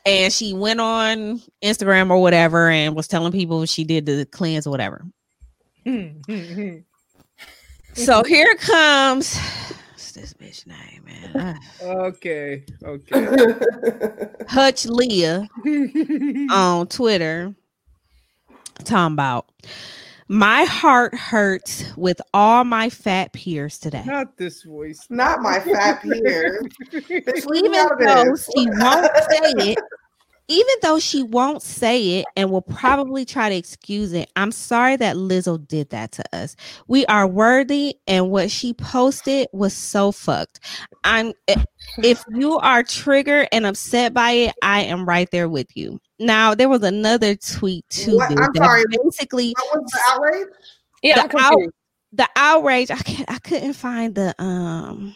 [0.06, 4.66] and she went on Instagram or whatever and was telling people she did the cleanse
[4.66, 5.06] or whatever.
[7.94, 9.38] So here comes
[9.92, 11.60] what's this bitch name, man?
[11.84, 12.66] okay.
[12.84, 13.56] Okay.
[14.50, 15.48] Hutch Leah
[16.52, 17.56] on Twitter
[18.84, 19.48] talking about
[20.28, 24.04] my heart hurts with all my fat peers today.
[24.06, 25.06] Not this voice.
[25.10, 26.66] Not my fat peers.
[26.94, 28.50] Even me out of though this.
[28.56, 29.78] she won't say it,
[30.48, 34.98] even though she won't say it and will probably try to excuse it, I'm sorry
[34.98, 36.56] that Lizzo did that to us.
[36.88, 40.60] We are worthy, and what she posted was so fucked.
[41.04, 41.34] I'm
[42.04, 46.00] if you are triggered and upset by it, I am right there with you.
[46.22, 48.18] Now there was another tweet too.
[48.18, 48.32] What?
[48.32, 48.84] I'm that sorry.
[49.04, 50.48] Basically, What was the outrage?
[51.02, 51.70] Yeah, The I'm
[52.14, 52.92] the outrage.
[52.92, 53.30] I can't.
[53.32, 55.16] I couldn't find the um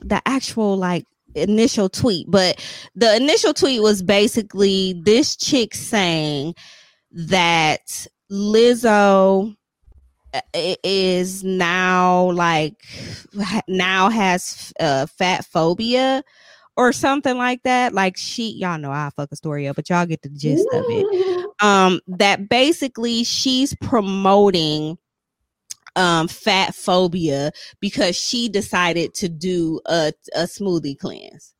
[0.00, 2.64] the actual like initial tweet, but
[2.94, 6.54] the initial tweet was basically this chick saying
[7.12, 9.54] that Lizzo
[10.34, 12.74] uh, is now like
[13.68, 16.22] now has uh, fat phobia
[16.76, 17.92] or something like that.
[17.92, 20.84] Like she, y'all know I fuck a story up, but y'all get the gist of
[20.88, 21.48] it.
[21.60, 24.98] Um, that basically she's promoting
[25.94, 31.54] um fat phobia because she decided to do a, a smoothie cleanse.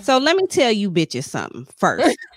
[0.00, 2.16] So let me tell you bitches something first.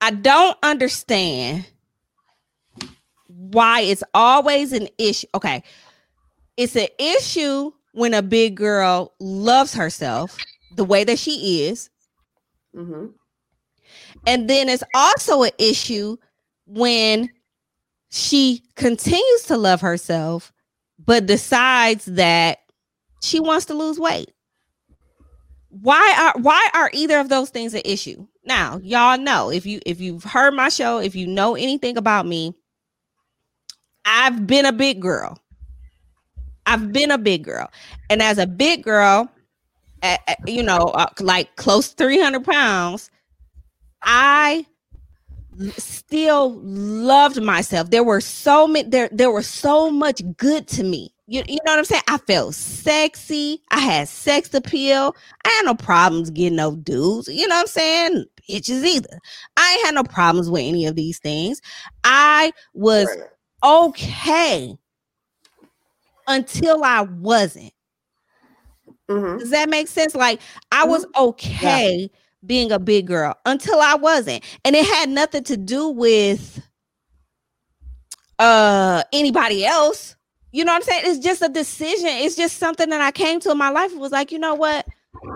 [0.00, 1.66] I don't understand
[3.28, 5.26] why it's always an issue.
[5.34, 5.62] Okay.
[6.56, 10.36] It's an issue when a big girl loves herself
[10.76, 11.90] the way that she is.
[12.74, 13.06] Mm-hmm.
[14.26, 16.16] And then it's also an issue
[16.66, 17.30] when
[18.10, 20.52] she continues to love herself,
[21.04, 22.58] but decides that
[23.22, 24.30] she wants to lose weight.
[25.68, 28.26] Why are why are either of those things an issue?
[28.44, 32.26] Now, y'all know if you if you've heard my show, if you know anything about
[32.26, 32.54] me,
[34.04, 35.38] I've been a big girl.
[36.66, 37.70] I've been a big girl.
[38.10, 39.28] And as a big girl,
[40.46, 43.10] you know, uh, like close 300 pounds,
[44.02, 44.66] I
[45.78, 47.90] still loved myself.
[47.90, 51.10] There were so many there there was so much good to me.
[51.26, 52.02] You, you know what I'm saying?
[52.06, 53.62] I felt sexy.
[53.70, 55.16] I had sex appeal.
[55.44, 57.28] I had no problems getting no dudes.
[57.28, 58.24] You know what I'm saying?
[58.46, 59.18] Bitches either.
[59.56, 61.62] I ain't had no problems with any of these things.
[62.02, 63.08] I was
[63.64, 64.76] okay
[66.26, 67.72] until I wasn't.
[69.10, 69.38] Mhm.
[69.38, 70.14] Does that make sense?
[70.14, 70.40] Like
[70.72, 72.10] I was okay
[72.46, 74.44] being a big girl until I wasn't.
[74.64, 76.60] And it had nothing to do with
[78.38, 80.16] uh anybody else.
[80.52, 81.02] You know what I'm saying?
[81.06, 82.08] It's just a decision.
[82.08, 83.92] It's just something that I came to in my life.
[83.92, 84.86] It was like, you know what?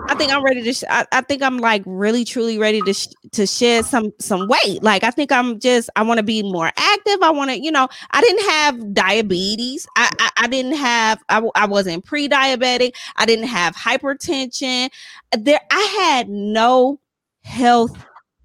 [0.09, 0.72] I think I'm ready to.
[0.72, 4.48] Sh- I, I think I'm like really, truly ready to sh- to shed some some
[4.48, 4.82] weight.
[4.82, 5.90] Like I think I'm just.
[5.96, 7.22] I want to be more active.
[7.22, 7.59] I want to.
[7.59, 9.86] You know, I didn't have diabetes.
[9.96, 11.22] I I, I didn't have.
[11.28, 12.94] I, I wasn't pre-diabetic.
[13.16, 14.90] I didn't have hypertension.
[15.36, 17.00] There, I had no
[17.42, 17.96] health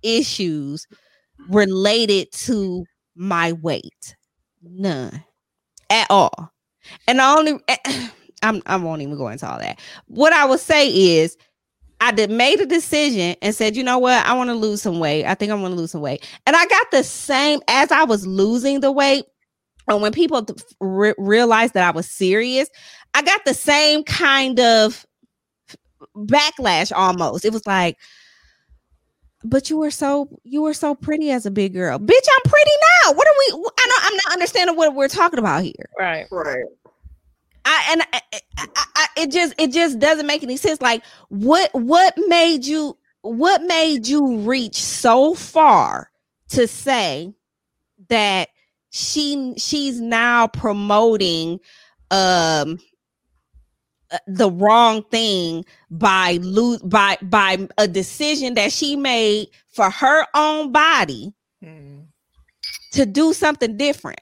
[0.01, 0.88] issues
[1.49, 2.85] related to
[3.15, 4.15] my weight.
[4.61, 5.23] None
[5.89, 6.51] at all.
[7.07, 7.60] And the only
[8.44, 9.80] I'm I won't even go into all that.
[10.07, 11.38] What I will say is
[12.02, 14.99] I did made a decision and said, you know what, I want to lose some
[14.99, 15.26] weight.
[15.26, 16.28] I think I want to lose some weight.
[16.45, 19.24] And I got the same as I was losing the weight.
[19.88, 20.45] And when people
[20.80, 22.70] re- realized that I was serious,
[23.14, 25.06] I got the same kind of
[26.15, 27.45] backlash almost.
[27.45, 27.98] It was like,
[29.45, 31.99] but you were so you were so pretty as a big girl.
[31.99, 32.72] Bitch, I'm pretty
[33.06, 33.14] now.
[33.14, 33.65] What are we?
[33.78, 35.90] I don't, I'm not understanding what we're talking about here.
[35.99, 36.26] Right.
[36.32, 36.64] Right.
[37.65, 38.22] I and I,
[38.57, 40.81] I, I, it just it just doesn't make any sense.
[40.81, 46.11] Like what what made you what made you reach so far
[46.49, 47.34] to say
[48.10, 48.49] that
[48.91, 51.60] she she's now promoting
[52.11, 52.80] um
[54.11, 60.26] uh, the wrong thing by lose by by a decision that she made for her
[60.35, 61.34] own body
[61.64, 62.07] Mm.
[62.91, 64.19] to do something different.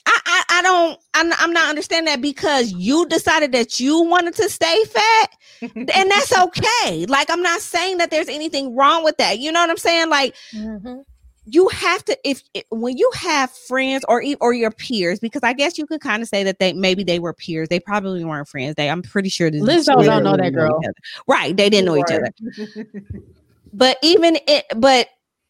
[0.61, 4.83] I don't I'm, I'm not understanding that because you decided that you wanted to stay
[4.85, 5.29] fat
[5.61, 7.05] and that's okay.
[7.07, 9.39] Like I'm not saying that there's anything wrong with that.
[9.39, 10.09] You know what I'm saying?
[10.09, 11.03] Like Mhm.
[11.45, 15.53] you have to if, if when you have friends or or your peers because I
[15.53, 17.69] guess you could kind of say that they maybe they were peers.
[17.69, 18.75] They probably weren't friends.
[18.75, 20.79] They I'm pretty sure this Lizzo don't know that girl.
[21.27, 22.31] Right, they didn't know each other
[23.73, 25.07] but even it but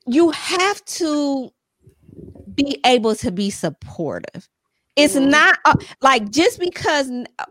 [0.07, 1.51] you have to
[2.55, 4.47] be able to be supportive
[5.03, 5.29] it's Mhm.
[5.29, 7.45] not uh, like just because uh,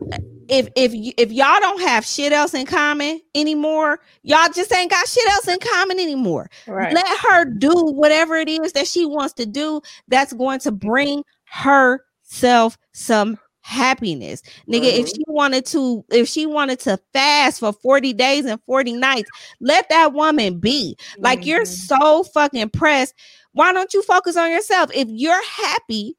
[0.49, 5.07] if if if y'all don't have shit else in common anymore y'all just ain't got
[5.07, 6.93] shit else in common anymore Right.
[6.93, 11.23] let her do whatever it is that she wants to do that's going to bring
[11.45, 15.15] herself some happiness nigga if Mhm.
[15.17, 19.89] she wanted to if she wanted to fast for 40 days and 40 nights let
[19.91, 21.87] that woman be like you're Mhm.
[21.89, 23.15] so fucking pressed
[23.53, 26.17] why don't you focus on yourself if you're happy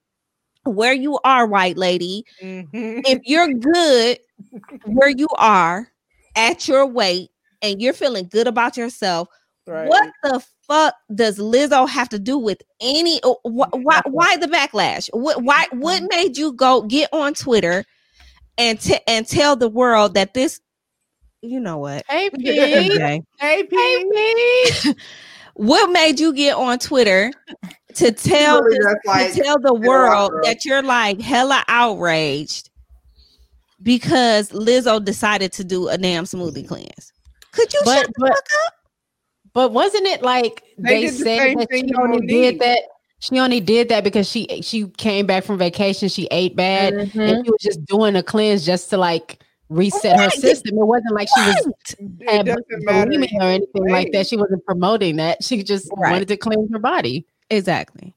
[0.64, 3.02] where you are white lady Mhm.
[3.06, 4.20] if you're good
[4.86, 5.88] where you are
[6.36, 7.30] at your weight
[7.62, 9.28] and you're feeling good about yourself
[9.68, 9.88] Right.
[9.88, 13.22] what the fuck does Lizzo have to do with any?
[13.24, 14.02] uh, wh- Why?
[14.06, 15.08] Why the backlash?
[15.14, 15.44] What?
[15.44, 15.68] Why?
[15.72, 17.86] What made you go get on Twitter
[18.58, 20.60] and t- and tell the world that this?
[21.42, 22.04] You know what?
[22.10, 22.60] Hey, Pete.
[22.60, 23.22] Okay.
[23.40, 23.64] Hey,
[24.84, 24.96] Pete.
[25.62, 27.32] What made you get on Twitter
[27.94, 32.72] to tell really this- like, to tell the world that you're like hella outraged
[33.84, 37.14] because Lizzo decided to do a damn smoothie cleanse?
[37.52, 38.74] Could you But- shut the but- fuck up?
[39.54, 42.28] But wasn't it like They they, did the said that she only Monique.
[42.30, 42.80] did that?
[43.20, 46.10] She only did that because she she came back from vacation.
[46.10, 47.30] She ate bad, Mhm.
[47.30, 50.78] and she was just doing a cleanse just to like reset her system.
[50.78, 51.68] It wasn't like she was
[52.00, 54.28] It had doesn't bulimia or anything like that.
[54.28, 55.44] She wasn't promoting that.
[55.44, 56.12] She just Right.
[56.12, 57.26] wanted to cleanse her body.
[57.50, 58.14] Exactly.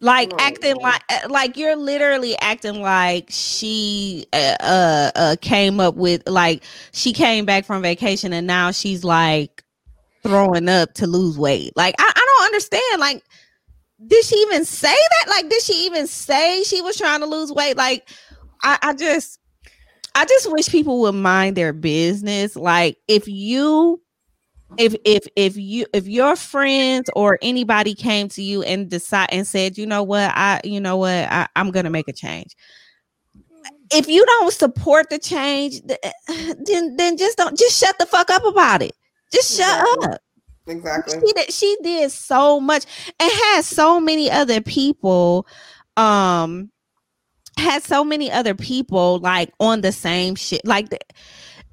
[0.00, 5.80] Like Oh, acting like uh, like you're literally acting like she uh, uh uh came
[5.80, 9.62] up with like she came back from vacation and now she's like
[10.22, 11.72] throwing up to lose weight.
[11.76, 13.00] Like I, I don't understand.
[13.00, 13.22] Like
[14.06, 15.30] did she even say that?
[15.30, 17.76] Like did she even say she was trying to lose weight?
[17.76, 18.08] Like
[18.62, 19.38] I, I just
[20.14, 22.56] I just wish people would mind their business.
[22.56, 24.00] Like if you
[24.78, 29.46] if if if you if your friends or anybody came to you and decide and
[29.46, 32.56] said you know what i you know what I, i'm gonna make a change
[33.92, 38.44] if you don't support the change then then just don't just shut the fuck up
[38.44, 38.92] about it
[39.32, 40.08] just shut Exactly.
[40.08, 40.20] up
[40.66, 41.20] Exactly.
[41.20, 42.86] she did, she did so much
[43.20, 45.46] and had so many other people
[45.96, 46.70] um
[47.58, 50.64] had so many other people like on the same shit.
[50.64, 51.02] Like th-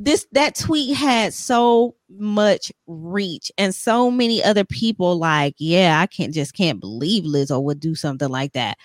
[0.03, 6.07] this that tweet had so much reach and so many other people like yeah i
[6.07, 8.77] can't just can't believe lizzo would do something like that.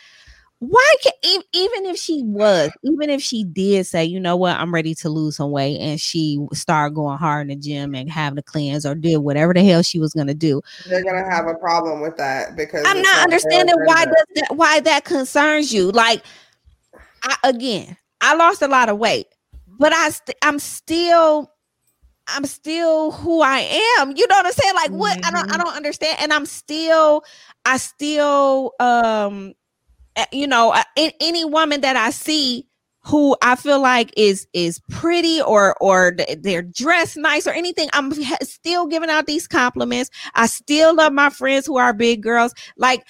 [0.58, 1.12] Why can
[1.52, 4.56] even if she was even if she did say you know what?
[4.56, 8.10] I'm ready to lose some weight and she started going hard in the gym and
[8.10, 10.62] having to cleanse or did whatever the hell she was to do.
[10.88, 14.80] They're gonna have a problem with that because I'm not understanding why does that why
[14.80, 15.90] that concerns you.
[15.90, 16.22] Like,
[17.26, 19.26] I, again, I lost a lot of weight,
[19.66, 21.50] but I st- I'm still
[22.28, 23.60] I'm still who I
[24.00, 24.16] am.
[24.16, 24.74] You know what I'm saying?
[24.74, 25.18] Like, what?
[25.24, 27.24] I don't I don't understand, and I'm still
[27.64, 29.54] I still um
[30.32, 30.82] you know uh,
[31.20, 32.66] any woman that I see
[33.04, 38.12] who I feel like is is pretty or or they're dressed nice or anything I'm
[38.42, 40.10] still giving out these compliments.
[40.34, 42.52] I still love my friends who are big girls.
[42.76, 43.04] Like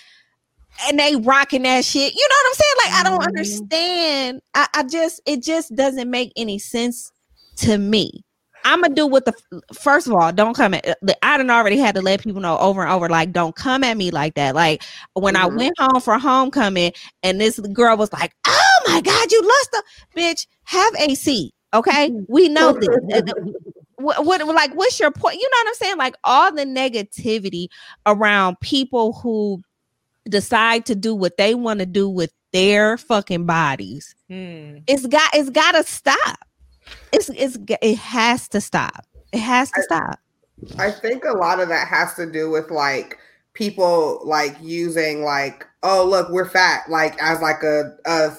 [0.85, 3.27] and they rocking that shit you know what I'm saying like I don't Mhm.
[3.29, 7.11] understand I, I just it just doesn't make any sense
[7.57, 8.25] to me
[8.67, 9.35] I'm gonna do what the
[9.73, 10.85] first of all, don't come at.
[10.89, 13.85] uh, I done already had to let people know over and over, like, don't come
[13.85, 14.57] at me like that.
[14.57, 14.83] Like
[15.15, 15.55] when I Mhm.
[15.57, 16.91] went home for homecoming,
[17.23, 19.83] and this girl was like, "Oh my god, you lost the
[20.21, 22.11] bitch." Have a seat, okay?
[22.29, 22.89] We know this.
[23.39, 23.53] Uh,
[23.99, 25.37] what, what like what's your point?
[25.37, 25.97] You know what I'm saying?
[25.97, 27.69] Like all the negativity
[28.05, 29.63] around people who
[30.29, 34.15] decide to do what they want to do with their fucking bodies.
[34.29, 34.79] Hmm.
[34.87, 36.39] It's got it's got to stop.
[37.13, 39.07] It's it's it has to stop.
[39.33, 40.21] It has to I- stop.
[40.79, 43.19] I think a lot of that has to do with like
[43.53, 48.33] people like using like, oh look, we're fat, like as like a a,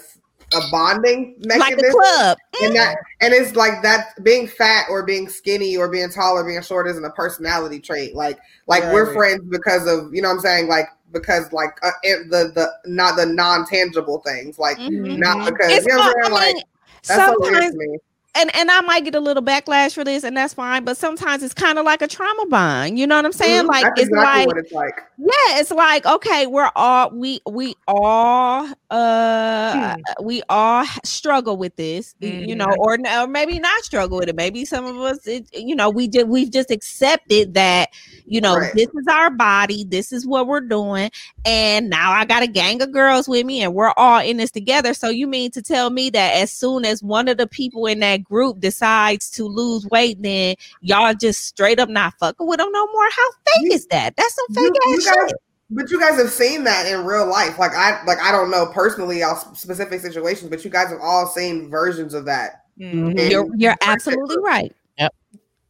[0.54, 1.60] a bonding mechanism.
[1.60, 1.92] Like mechanism.
[1.92, 2.38] the club.
[2.64, 6.44] and that and it's like that being fat or being skinny or being tall or
[6.46, 8.38] being short isn't a personality trait like
[8.68, 12.52] like we're friends because of you know what i'm saying like because like uh, the
[12.56, 15.18] the not the non-tangible things like Mhm.
[15.18, 16.64] not because It's you know what i'm saying like mean,
[17.04, 17.98] that's so weird sometimes to me
[18.38, 20.84] and and I might get a little backlash for this, and that's fine.
[20.86, 22.98] But sometimes it's kind of like a trauma bond.
[23.00, 23.64] You know what I'm saying?
[23.64, 23.68] Mhm.
[23.68, 27.76] Like that's it's exactly like it's like yeah, it's like okay, we're all we we
[27.88, 34.20] all uh we all struggle with this, y- you know, or, or maybe not struggle
[34.20, 34.36] with it.
[34.36, 37.90] Maybe some of us, it, you know, we did we've just accepted that
[38.26, 38.74] you know Right.
[38.74, 41.10] this is our body, this is what we're doing,
[41.46, 44.52] and now I got a gang of girls with me, and we're all in this
[44.52, 44.94] together.
[44.94, 48.00] So you mean to tell me that as soon as one of the people in
[48.00, 52.72] that group decides to lose weight, then y'all just straight up not fucking with them
[52.72, 53.06] no more?
[53.12, 54.16] How fake You- is that?
[54.16, 55.38] That's some fake you, ass you guys, shit.
[55.72, 58.68] but you guys have seen that in real life like i like i don't know
[58.68, 63.30] personally y'all specific situations but you guys have all seen versions of that Mhm.
[63.30, 64.72] You're you're absolutely right.
[65.00, 65.16] Yep.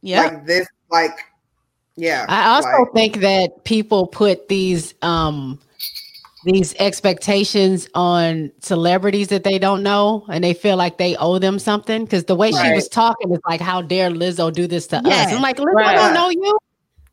[0.02, 0.22] Yeah.
[0.24, 1.18] like this like
[1.96, 5.58] yeah I also like- think that people put these um
[6.44, 11.58] these expectations on celebrities that they don't know and they feel like they owe them
[11.58, 12.04] something?
[12.04, 15.02] Because the way she was talking is like how dare Lizzo do this to us?
[15.06, 15.32] Yes.
[15.32, 15.94] i'm like Lizzo Right.
[15.96, 16.58] don't know you.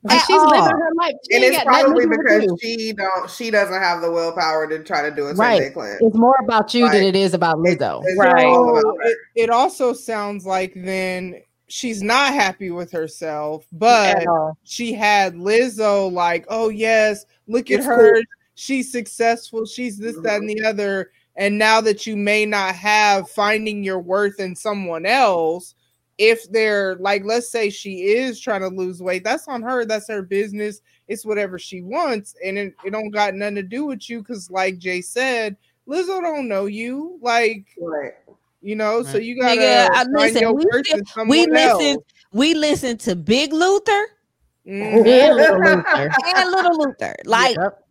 [0.04, 1.16] Like, At she's living her life.
[1.28, 4.12] She and ain't it's got nothing to probably because she don't she doesn't have the
[4.12, 5.74] willpower to try to do it Right.
[5.74, 8.04] Sunday it's more about you than it is about Lizzo.
[8.06, 8.46] It's Right.
[8.46, 14.24] about So it, it also sounds like then she's not happy with herself, but
[14.64, 18.22] she had Lizzo like, oh yes, look at It's her.
[18.56, 19.66] She's successful.
[19.66, 20.64] She's this, that, and Mm-hmm.
[20.64, 21.12] the other.
[21.36, 25.76] And now that you may not have finding your worth in someone else,
[26.18, 29.84] if they're like, let's say she is trying to lose weight, that's on her.
[29.86, 30.80] That's her business.
[31.10, 32.36] It's whatever she wants.
[32.44, 34.24] And it, it don't got nothing to do with you.
[34.24, 35.58] Cause like Jay said,
[35.88, 37.20] Lizzo don't know you.
[37.22, 38.14] Like, Right.
[38.62, 41.80] you know, so you gotta Nigga, find listen, your we worth in someone we else.
[41.84, 41.98] listen
[42.32, 44.08] we listen to Big Luther
[44.66, 45.06] Mhm.
[45.06, 46.12] Yeah, Little Luther.
[46.38, 47.16] and Little Luther.
[47.26, 47.85] Like Yep.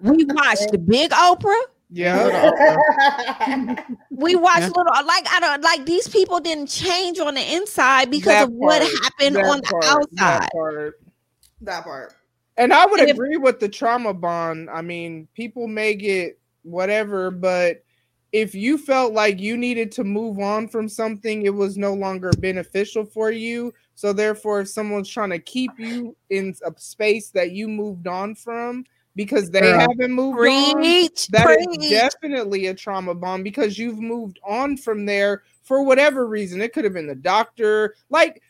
[0.00, 1.60] We watched the Big Oprah
[1.90, 2.76] Yeah.
[4.10, 4.66] We watched Yeah.
[4.68, 8.52] little like I don't like these people didn't change on the inside because That of
[8.52, 9.82] what happened that on the part,
[10.12, 10.48] that outside.
[10.52, 11.00] part.
[11.62, 12.12] that part.
[12.56, 14.70] And I would And if- agree with the trauma bond.
[14.70, 17.82] I mean, people may get whatever, but
[18.32, 22.30] if you felt like you needed to move on from something, it was no longer
[22.38, 23.72] beneficial for you.
[23.94, 28.34] So therefore, if someone's trying to keep you in a space that you moved on
[28.34, 28.84] from
[29.16, 29.80] because they Girl.
[29.80, 35.06] haven't moved on, Preach, that is definitely a trauma bond because you've moved on from
[35.06, 36.60] there for whatever reason.
[36.60, 38.42] It could have been the doctor, like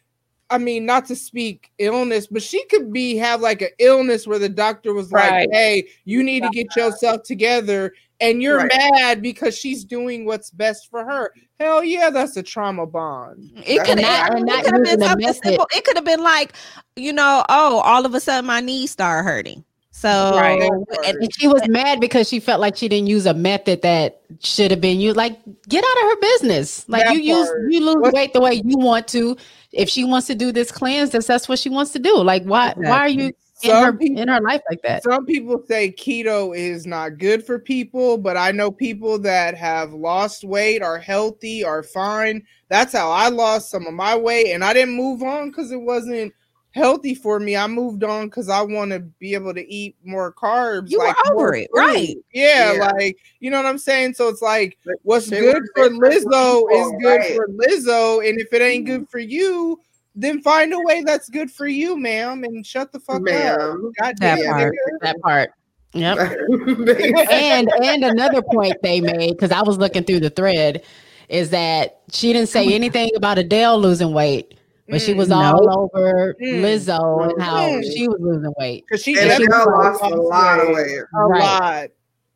[0.49, 4.39] I mean, not to speak illness, but she could be have like an illness where
[4.39, 5.41] the doctor was Right.
[5.41, 8.73] like, "Hey, you need to get yourself together," and you're Right.
[8.93, 11.33] mad because she's doing what's best for her.
[11.59, 13.51] Hell yeah, that's a trauma bond.
[13.67, 15.67] It could have and not been something simple.
[15.75, 16.53] It could have been like,
[16.95, 19.65] you know, oh, all of a sudden my knees start hurting.
[19.97, 20.60] So Right.
[20.60, 24.20] and And she was mad because she felt like she didn't use a method that
[24.40, 25.16] should have been used.
[25.16, 25.39] Like,
[25.70, 26.86] get out of her business.
[26.86, 27.70] Like That you use part.
[27.70, 29.39] you lose weight the way you want to.
[29.73, 32.14] If she wants to do this cleanse, that's that's what she wants to do.
[32.23, 33.32] Like, why why are you
[33.62, 35.02] in her people, in her life like that?
[35.02, 39.94] some people say keto is not good for people, but I know people that have
[39.94, 42.43] lost weight, are healthy, are fine.
[42.68, 45.81] That's how I lost some of my weight, and I didn't move on because it
[45.81, 46.35] wasn't
[46.77, 47.57] healthy for me.
[47.57, 50.90] I moved on because I want to be able to eat more carbs.
[50.90, 51.81] You were like over it, fruit.
[51.81, 52.16] right.
[52.32, 52.90] Yeah, Yeah.
[52.93, 54.15] like you know what I'm saying.
[54.15, 57.35] So it's like what's they good for different Lizzo is good right.
[57.35, 59.11] for Lizzo, and if it ain't good mm-hmm.
[59.11, 59.81] for you,
[60.15, 63.23] then find a way that's good for you, ma'am, and shut the fuck up.
[63.23, 63.93] Ma'am.
[64.01, 64.73] God That part.
[64.73, 64.98] nigga.
[65.01, 65.51] That part.
[65.93, 66.19] Yep.
[67.31, 70.85] and and another point they made because I was looking through the thread
[71.28, 74.59] is that she didn't say anything about Adele losing weight,
[74.89, 76.61] but she was Mm, all over Mm.
[76.63, 77.83] Lizzo and how Mm.
[77.93, 78.85] she was losing weight.
[78.87, 80.75] Because she And definitely Adele lost a lot of weight.
[80.77, 80.99] weight.
[81.15, 81.41] A Right.
[81.43, 81.89] lot.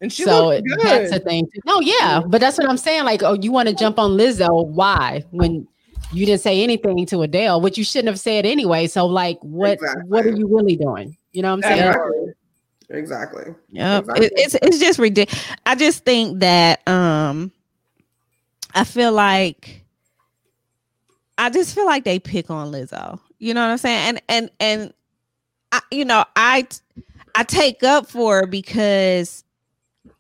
[0.03, 1.25] And she so looked it- that's a good.
[1.25, 1.47] thing.
[1.53, 1.61] too.
[1.67, 3.05] No, yeah, but that's what I'm saying.
[3.05, 4.67] Like, oh, you want to jump on Lizzo?
[4.67, 5.23] Why?
[5.31, 5.67] When
[6.13, 8.87] you didn't say anything to Adele, which you shouldn't have said anyway.
[8.87, 11.17] So, like, what what are you really doing?
[11.33, 11.89] You know what I'm saying?
[11.89, 12.33] Exactly.
[12.93, 13.45] Exactly.
[13.71, 14.01] Yep.
[14.01, 14.27] Exactly.
[14.27, 15.45] It, it's it's just ridiculous.
[15.67, 17.53] I just think that um
[18.75, 19.80] I feel like
[21.41, 23.19] I just feel like they pick on Lizzo.
[23.39, 24.09] You know what I'm saying?
[24.09, 24.95] And and and
[25.73, 26.69] I you know, I
[27.35, 29.43] I take up for her because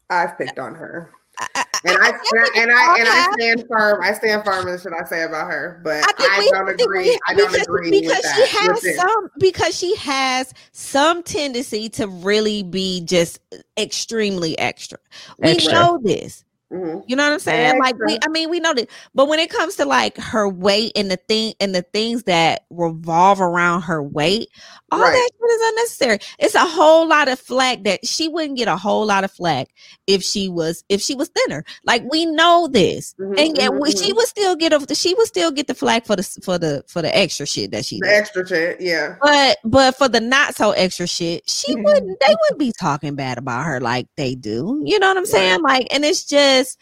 [0.08, 1.12] I've picked on her.
[1.38, 4.02] I, I, And I, and I and I and I stand firm.
[4.02, 7.18] I stand firm in what I say about her, but I we, don't agree.
[7.28, 8.48] I don't because, agree because with that.
[8.48, 13.40] she has some because she has some tendency to really be just
[13.78, 14.98] extremely extra.
[15.38, 16.44] We know this.
[16.72, 17.02] Mhm.
[17.06, 17.74] You know what I'm saying?
[17.78, 18.88] Like we, I mean, we know that.
[19.14, 22.64] But when it comes to like her weight and the thing and the things that
[22.70, 24.50] revolve around her weight,
[24.92, 25.12] all Right.
[25.12, 26.18] that shit is unnecessary.
[26.38, 29.68] It's a whole lot of flack that she wouldn't get a whole lot of flack
[30.06, 31.64] if she was if she was thinner.
[31.84, 35.14] Like we know this, Mhm, and yet mhm, we, she would still get a she
[35.14, 38.00] would still get the flack for the for the for the extra shit that she
[38.00, 38.14] The did.
[38.16, 39.16] extra shit, yeah.
[39.22, 41.84] But but for the not so extra shit, she Mhm.
[41.84, 42.20] wouldn't.
[42.20, 44.82] They wouldn't be talking bad about her like they do.
[44.84, 45.62] You know what I'm saying?
[45.62, 46.78] Like, and it's just,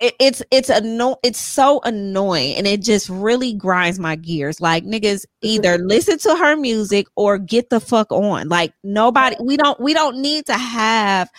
[0.00, 4.60] it, it's it's anno- It's so annoying, and it just really grinds my gears.
[4.60, 5.86] Like niggas, either mm-hmm.
[5.86, 8.48] listen to her music or get the fuck on.
[8.48, 11.30] Like nobody, we don't we don't need to have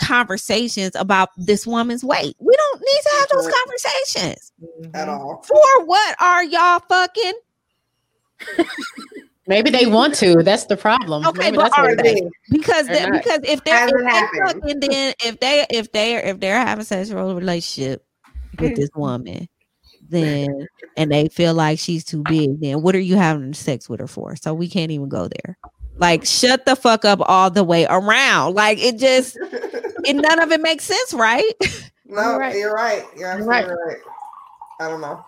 [0.00, 2.34] conversations about this woman's weight.
[2.40, 4.52] We don't need to have those conversations.
[4.94, 5.10] At mm-hmm.
[5.10, 5.42] all.
[5.46, 7.34] For what are y'all fucking?
[9.50, 10.42] Maybe they want to.
[10.42, 11.26] That's the problem.
[11.26, 12.22] Okay, Maybe but are they?
[12.50, 14.62] because They're they, because if they're if they happened.
[14.62, 18.04] fucking then if they if they if they're having a sexual relationship
[18.58, 19.48] with this woman
[20.08, 20.66] then
[20.96, 24.08] and they feel like she's too big then what are you having sex with her
[24.08, 25.56] for so we can't even go there
[25.98, 29.36] like shut the fuck up all the way around like it just
[30.04, 31.52] it none of it makes sense right
[32.06, 32.56] no, You're right.
[32.56, 33.04] you're right.
[33.16, 33.96] You're You're absolutely right.
[34.80, 35.24] I don't know.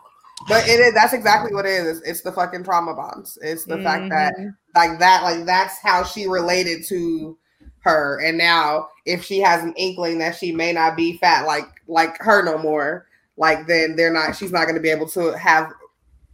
[0.48, 2.02] But it is that's exactly what it is.
[2.02, 3.38] It's, the fucking trauma bonds.
[3.42, 4.54] It's the fact that Mhm.
[4.74, 7.36] like that, like that's how she related to
[7.80, 8.20] her.
[8.20, 12.16] And now if she has an inkling that she may not be fat like like
[12.18, 13.06] her no more,
[13.36, 15.72] like then they're not she's not gonna be able to have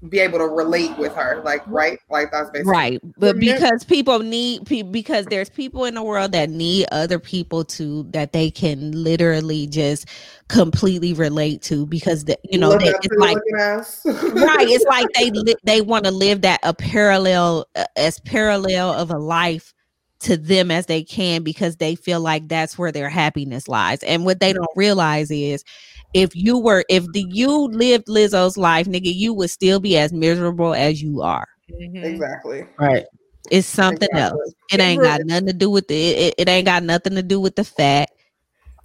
[0.08, 1.42] be able to relate with her.
[1.44, 1.98] Like right?
[2.08, 6.50] Like that's basically right but because people need because there's people in the world that
[6.50, 10.06] need other people to that they can literally just
[10.48, 13.36] completely relate to because the, you know they, it's like
[14.34, 18.92] right it's like they li- they want to live that a parallel uh, as parallel
[18.92, 19.74] of a life
[20.20, 24.24] to them as they can because they feel like that's where their happiness lies and
[24.24, 25.64] what they don't realize is
[26.14, 30.12] if you were if the you lived lizzo's life nigga you would still be as
[30.12, 32.04] miserable as you are Mhm.
[32.04, 32.64] exactly.
[32.78, 33.04] Right.
[33.50, 34.40] it's something Exactly.
[34.40, 37.22] else it ain't got nothing to do with the it, it ain't got nothing to
[37.22, 38.12] do with the fact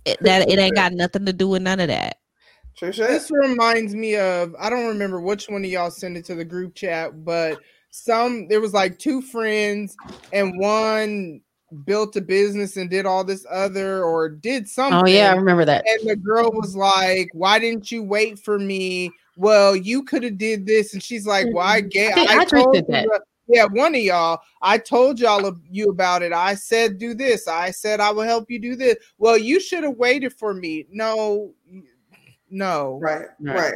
[0.06, 2.18] it, that it ain't got nothing to do with none of that.
[2.76, 3.08] True shit.
[3.08, 6.46] This reminds me of I don't remember which one of y'all sent it to the
[6.46, 7.60] group chat, but
[7.92, 9.96] some there was like two friends
[10.32, 11.42] and one
[11.86, 15.02] built a business and did all this other or did something.
[15.02, 15.84] Oh yeah, I remember that.
[15.88, 20.38] And the girl was like, "Why didn't you wait for me?" Well, you could have
[20.38, 21.90] did this, and she's like, "Well, I mm-hmm.
[21.90, 22.12] gave.
[22.12, 23.08] I think I, told did you that.
[23.12, 24.40] that- Yeah, one of y'all.
[24.62, 26.32] I told y'all of you about it.
[26.32, 27.48] I said do this.
[27.48, 28.96] I said I will help you do this.
[29.18, 30.86] Well, you should have waited for me.
[30.90, 31.54] No,
[32.50, 33.56] no, Right, Right.
[33.56, 33.74] right.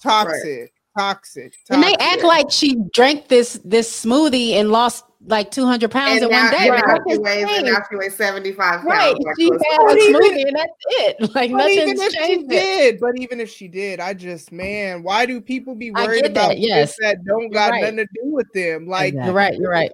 [0.00, 5.90] toxic, toxic, And they act like she drank this this smoothie and lost like 200
[5.90, 6.58] pounds And in now, one day.
[6.58, 8.84] and Like, now that's she weighs and now she weighs 75 pounds.
[8.84, 9.14] Right.
[9.38, 11.16] She listen, had a But even- smoothie and that's it.
[11.34, 12.44] Like But even if she changed.
[12.44, 12.48] it.
[12.50, 16.34] did, but even if she did, I just man, why do people be worried get
[16.34, 16.96] that, about shit yes.
[17.00, 17.82] that don't got right.
[17.82, 18.86] nothing to do with them?
[18.86, 19.54] Like You're right.
[19.56, 19.92] You're right.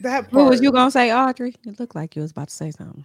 [0.00, 0.32] that.
[0.32, 0.62] What was part.
[0.64, 1.54] you gonna say, Audrey?
[1.66, 3.04] It looked like you was about to say something.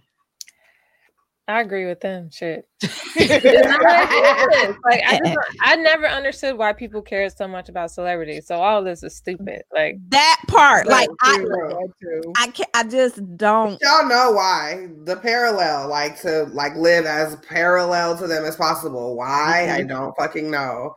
[1.46, 2.30] I agree with them.
[2.30, 2.66] Shit.
[2.82, 4.76] Like it is.
[4.84, 5.34] Like I, eh, eh.
[5.34, 8.46] just, I never understood why people care so much about celebrities.
[8.46, 9.62] So all this is stupid.
[9.72, 11.68] Like That part, like I, Bro.
[11.68, 12.32] That too.
[12.36, 12.70] I can't.
[12.74, 13.78] I just don't.
[13.82, 19.16] Y'all know why the parallel, like to like live as parallel to them as possible.
[19.16, 19.88] Why I mm-hmm.
[19.88, 20.94] don't fucking know.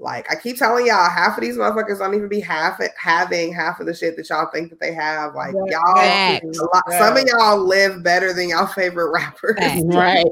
[0.00, 3.80] Like I keep telling y'all, half of these motherfuckers don't even be half having half
[3.80, 5.34] of the shit that y'all think that they have.
[5.34, 5.72] Like Right.
[5.72, 6.58] y'all, Facts.
[6.58, 9.56] a lot, some of y'all live better than y'all favorite rappers.
[9.58, 9.82] Facts.
[9.86, 10.24] Right.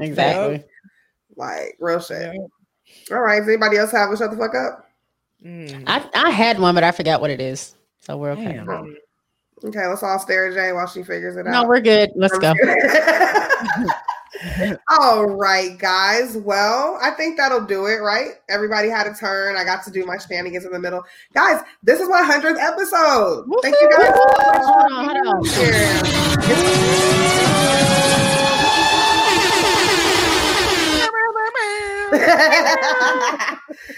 [0.00, 0.62] Exactly.
[1.36, 2.34] like real shit.
[2.34, 3.16] Yeah.
[3.16, 4.90] All right, does anybody else have a shut the fuck up?
[5.44, 5.84] Mm.
[5.86, 7.74] I, I had one, but I forgot what it is.
[8.00, 8.44] So we're okay.
[8.44, 8.96] Damn.
[9.64, 11.50] Okay, let's all stare at Jay while she figures it out.
[11.50, 12.10] No, we're good.
[12.14, 12.52] Let's go.
[14.88, 16.36] All right, guys.
[16.36, 18.32] Well, I think that'll do it, right?
[18.48, 19.56] Everybody had a turn.
[19.56, 21.04] I got to do my shenanigans in the middle.
[21.34, 23.46] Guys, this is my 100th episode.
[23.62, 24.12] Thank you guys.
[24.14, 25.44] Hold on, hold on.
[25.44, 27.08] here.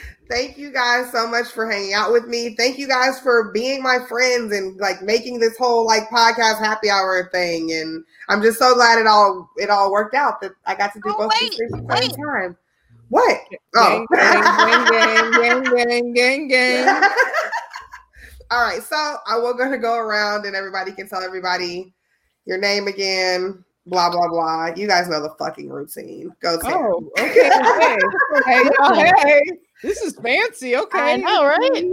[0.30, 2.54] Thank you guys so much for hanging out with me.
[2.54, 6.88] Thank you guys for being my friends and like making this whole like podcast happy
[6.88, 7.72] hour thing.
[7.72, 11.00] And I'm just so glad it all it all worked out that I got to
[11.00, 12.56] do Oh, both wait, these things at the same time.
[13.08, 13.40] What?
[13.74, 14.06] Oh.
[14.14, 15.32] Gang, gang, gang,
[15.64, 17.10] gang, gang, gang, gang.
[18.52, 21.92] All right, so I will going to go around and everybody can tell everybody
[22.46, 23.64] your name again.
[23.86, 24.70] Blah blah blah.
[24.76, 26.32] You guys know the fucking routine.
[26.40, 27.98] Go to Oh, okay, okay.
[28.46, 29.42] Hey, oh, hey,
[29.82, 30.76] this is fancy.
[30.76, 31.84] Okay, I know, right?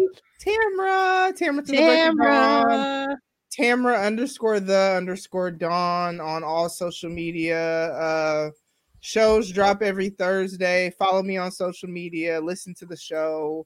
[0.45, 2.65] Tamra, Tamra, to the break of dawn.
[2.67, 3.15] Tamra.
[3.57, 7.91] Tamra underscore the underscore dawn on all social media.
[7.93, 8.51] Uh,
[8.99, 10.91] shows drop every Thursday.
[10.99, 12.39] Follow me on social media.
[12.39, 13.65] Listen to the show,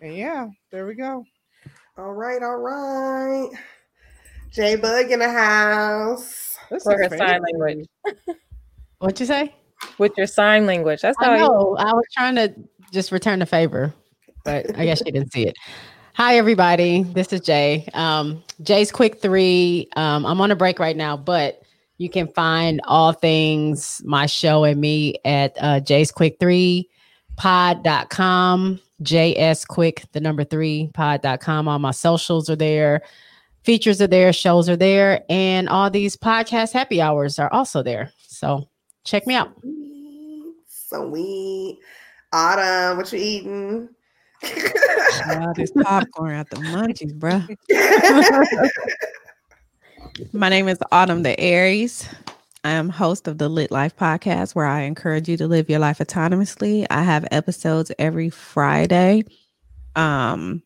[0.00, 1.24] and yeah, there we go.
[1.96, 3.50] All right, all right.
[4.52, 6.56] J Bug in the house.
[6.70, 7.52] This for is her sign fancy.
[7.58, 7.88] language.
[8.98, 9.54] What'd you say?
[9.98, 11.02] With your sign language.
[11.02, 11.76] That's how I you know.
[11.78, 12.54] I was trying to
[12.94, 13.92] just return the favor,
[14.44, 15.56] but I guess you didn't see it.
[16.14, 17.02] Hi, everybody.
[17.02, 17.88] This is Jay.
[17.92, 19.88] Um, Jay's Quick Three.
[19.96, 21.60] Um, I'm on a break right now, but
[21.98, 26.88] you can find all things my show and me at uh, Jay's Quick Three
[27.36, 28.80] pod.com.
[29.02, 31.66] JS Quick, the number three pod.com.
[31.66, 33.02] All my socials are there.
[33.64, 38.12] Features are there, shows are there, and all these podcast happy hours are also there.
[38.18, 38.68] So
[39.04, 39.52] check me out.
[40.68, 41.80] Sweet.
[42.34, 43.88] Autumn, what you eating?
[45.54, 47.40] This popcorn out the munchies, bro.
[50.32, 52.08] My name is Autumn the Aries.
[52.64, 55.78] I am host of the Lit Life podcast, where I encourage you to live your
[55.78, 56.84] life autonomously.
[56.90, 59.22] I have episodes every Friday,
[59.94, 60.60] um,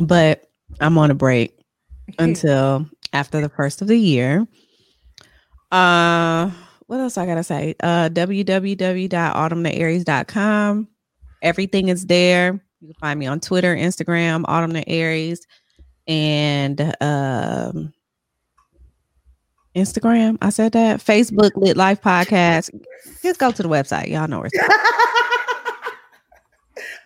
[0.00, 0.50] but
[0.80, 1.58] I'm on a break
[2.18, 4.46] until after the first of the year.
[5.70, 6.50] Uh,
[6.92, 7.74] what else I gotta say?
[7.82, 10.88] Uh, www.autumnthearies.com.
[11.40, 12.62] Everything is there.
[12.82, 15.46] You can find me on Twitter, Instagram, Autumn the Aries,
[16.06, 17.94] and um,
[19.74, 20.36] Instagram.
[20.42, 21.00] I said that.
[21.00, 22.78] Facebook, Lit Life Podcast.
[23.22, 24.08] Just go to the website.
[24.08, 24.70] Y'all know where it's at.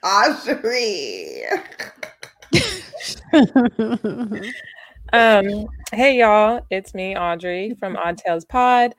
[4.42, 4.50] Audrey.
[5.12, 8.92] Um, hey y'all, it's me, Audrey from Odd Tales Pod.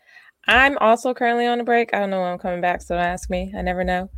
[0.47, 1.93] I'm also currently on a break.
[1.93, 3.53] I don't know when I'm coming back, so don't ask me.
[3.57, 4.09] I never know.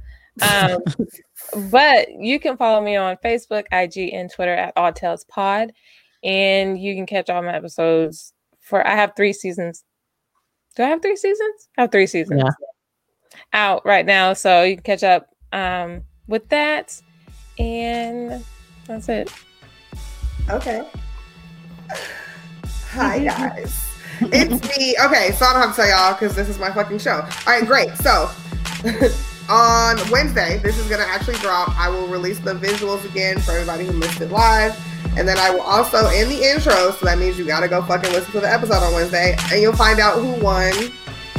[0.41, 0.84] Um,
[1.72, 5.72] but you can follow me on Facebook, IG, and Twitter at Odd Tales Pod,
[6.23, 8.34] and you can catch all my episodes.
[8.60, 9.84] For I have three seasons.
[10.76, 11.69] Do I have three seasons?
[11.77, 12.51] I have three seasons Yeah.
[13.53, 17.01] out right now, so you can catch up um, with that,
[17.57, 18.45] and
[18.85, 19.34] that's it.
[20.49, 20.88] Okay.
[22.91, 23.89] Hi guys.
[24.22, 24.96] It's me.
[25.06, 27.22] Okay, so I don't have to tell y'all because this is my fucking show.
[27.22, 27.96] All right, great.
[27.98, 28.30] So
[29.50, 31.70] on Wednesday, this is gonna actually drop.
[31.80, 34.78] I will release the visuals again for everybody who missed it live.
[35.18, 38.12] And then I will also in the intro, so that means you gotta go fucking
[38.12, 40.72] listen to the episode on Wednesday, and you'll find out who won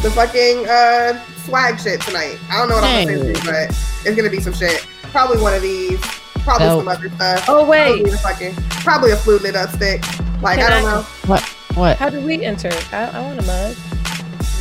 [0.03, 2.39] the fucking uh swag shit tonight.
[2.51, 3.71] I don't know what I'm gonna say, but
[4.05, 4.87] it's gonna be some shit.
[5.13, 6.01] Probably one of these.
[6.43, 6.81] Probably Dope.
[6.81, 7.45] some other stuff.
[7.49, 10.03] Oh wait, Probably, a fucking, probably a flute lit up stick.
[10.43, 11.03] Like Can I don't I- know.
[11.27, 11.57] What?
[11.75, 11.97] What?
[11.97, 12.71] how do we enter?
[12.93, 13.77] I, I want a mug.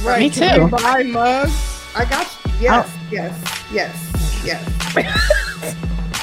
[0.03, 0.19] Right.
[0.19, 0.77] Me can we too.
[0.77, 1.85] Buy mugs.
[1.95, 2.51] I got you.
[2.61, 3.07] Yes, oh.
[3.11, 5.75] yes, yes, yes.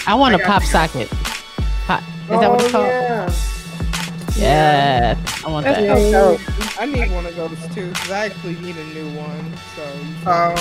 [0.06, 0.68] I want I a pop you.
[0.68, 1.08] socket.
[1.86, 2.00] Pop.
[2.02, 2.86] Is that what it's Oh, called?
[2.86, 3.32] yeah.
[4.36, 5.18] Yeah.
[5.44, 6.10] I want That's that.
[6.12, 6.80] dope.
[6.80, 9.52] I need one of those too because I actually need a new one.
[9.74, 9.82] So.
[10.26, 10.54] Oh,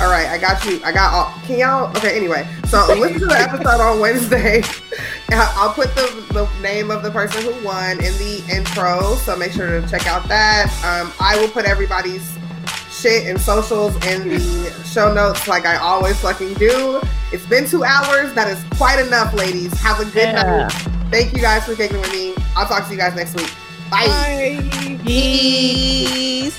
[0.00, 0.26] all right.
[0.28, 0.80] I got you.
[0.84, 1.34] I got all.
[1.46, 1.96] Can y'all?
[1.96, 2.16] Okay.
[2.16, 4.62] Anyway, so listen to the episode on Wednesday.
[5.32, 9.52] I'll put the, the name of the person who won in the intro, so make
[9.52, 10.66] sure to check out that.
[10.84, 12.36] Um, I will put everybody's
[12.90, 17.00] shit and socials in the show notes, like I always fucking do.
[17.32, 18.32] It's been two hours.
[18.34, 19.72] That is quite enough, ladies.
[19.80, 20.42] Have a good Yeah.
[20.68, 20.72] night.
[21.10, 22.34] Thank you guys for kicking with me.
[22.56, 23.52] I'll talk to you guys next week.
[23.90, 24.06] Bye.
[24.06, 25.00] Bye.
[25.04, 26.50] Yee.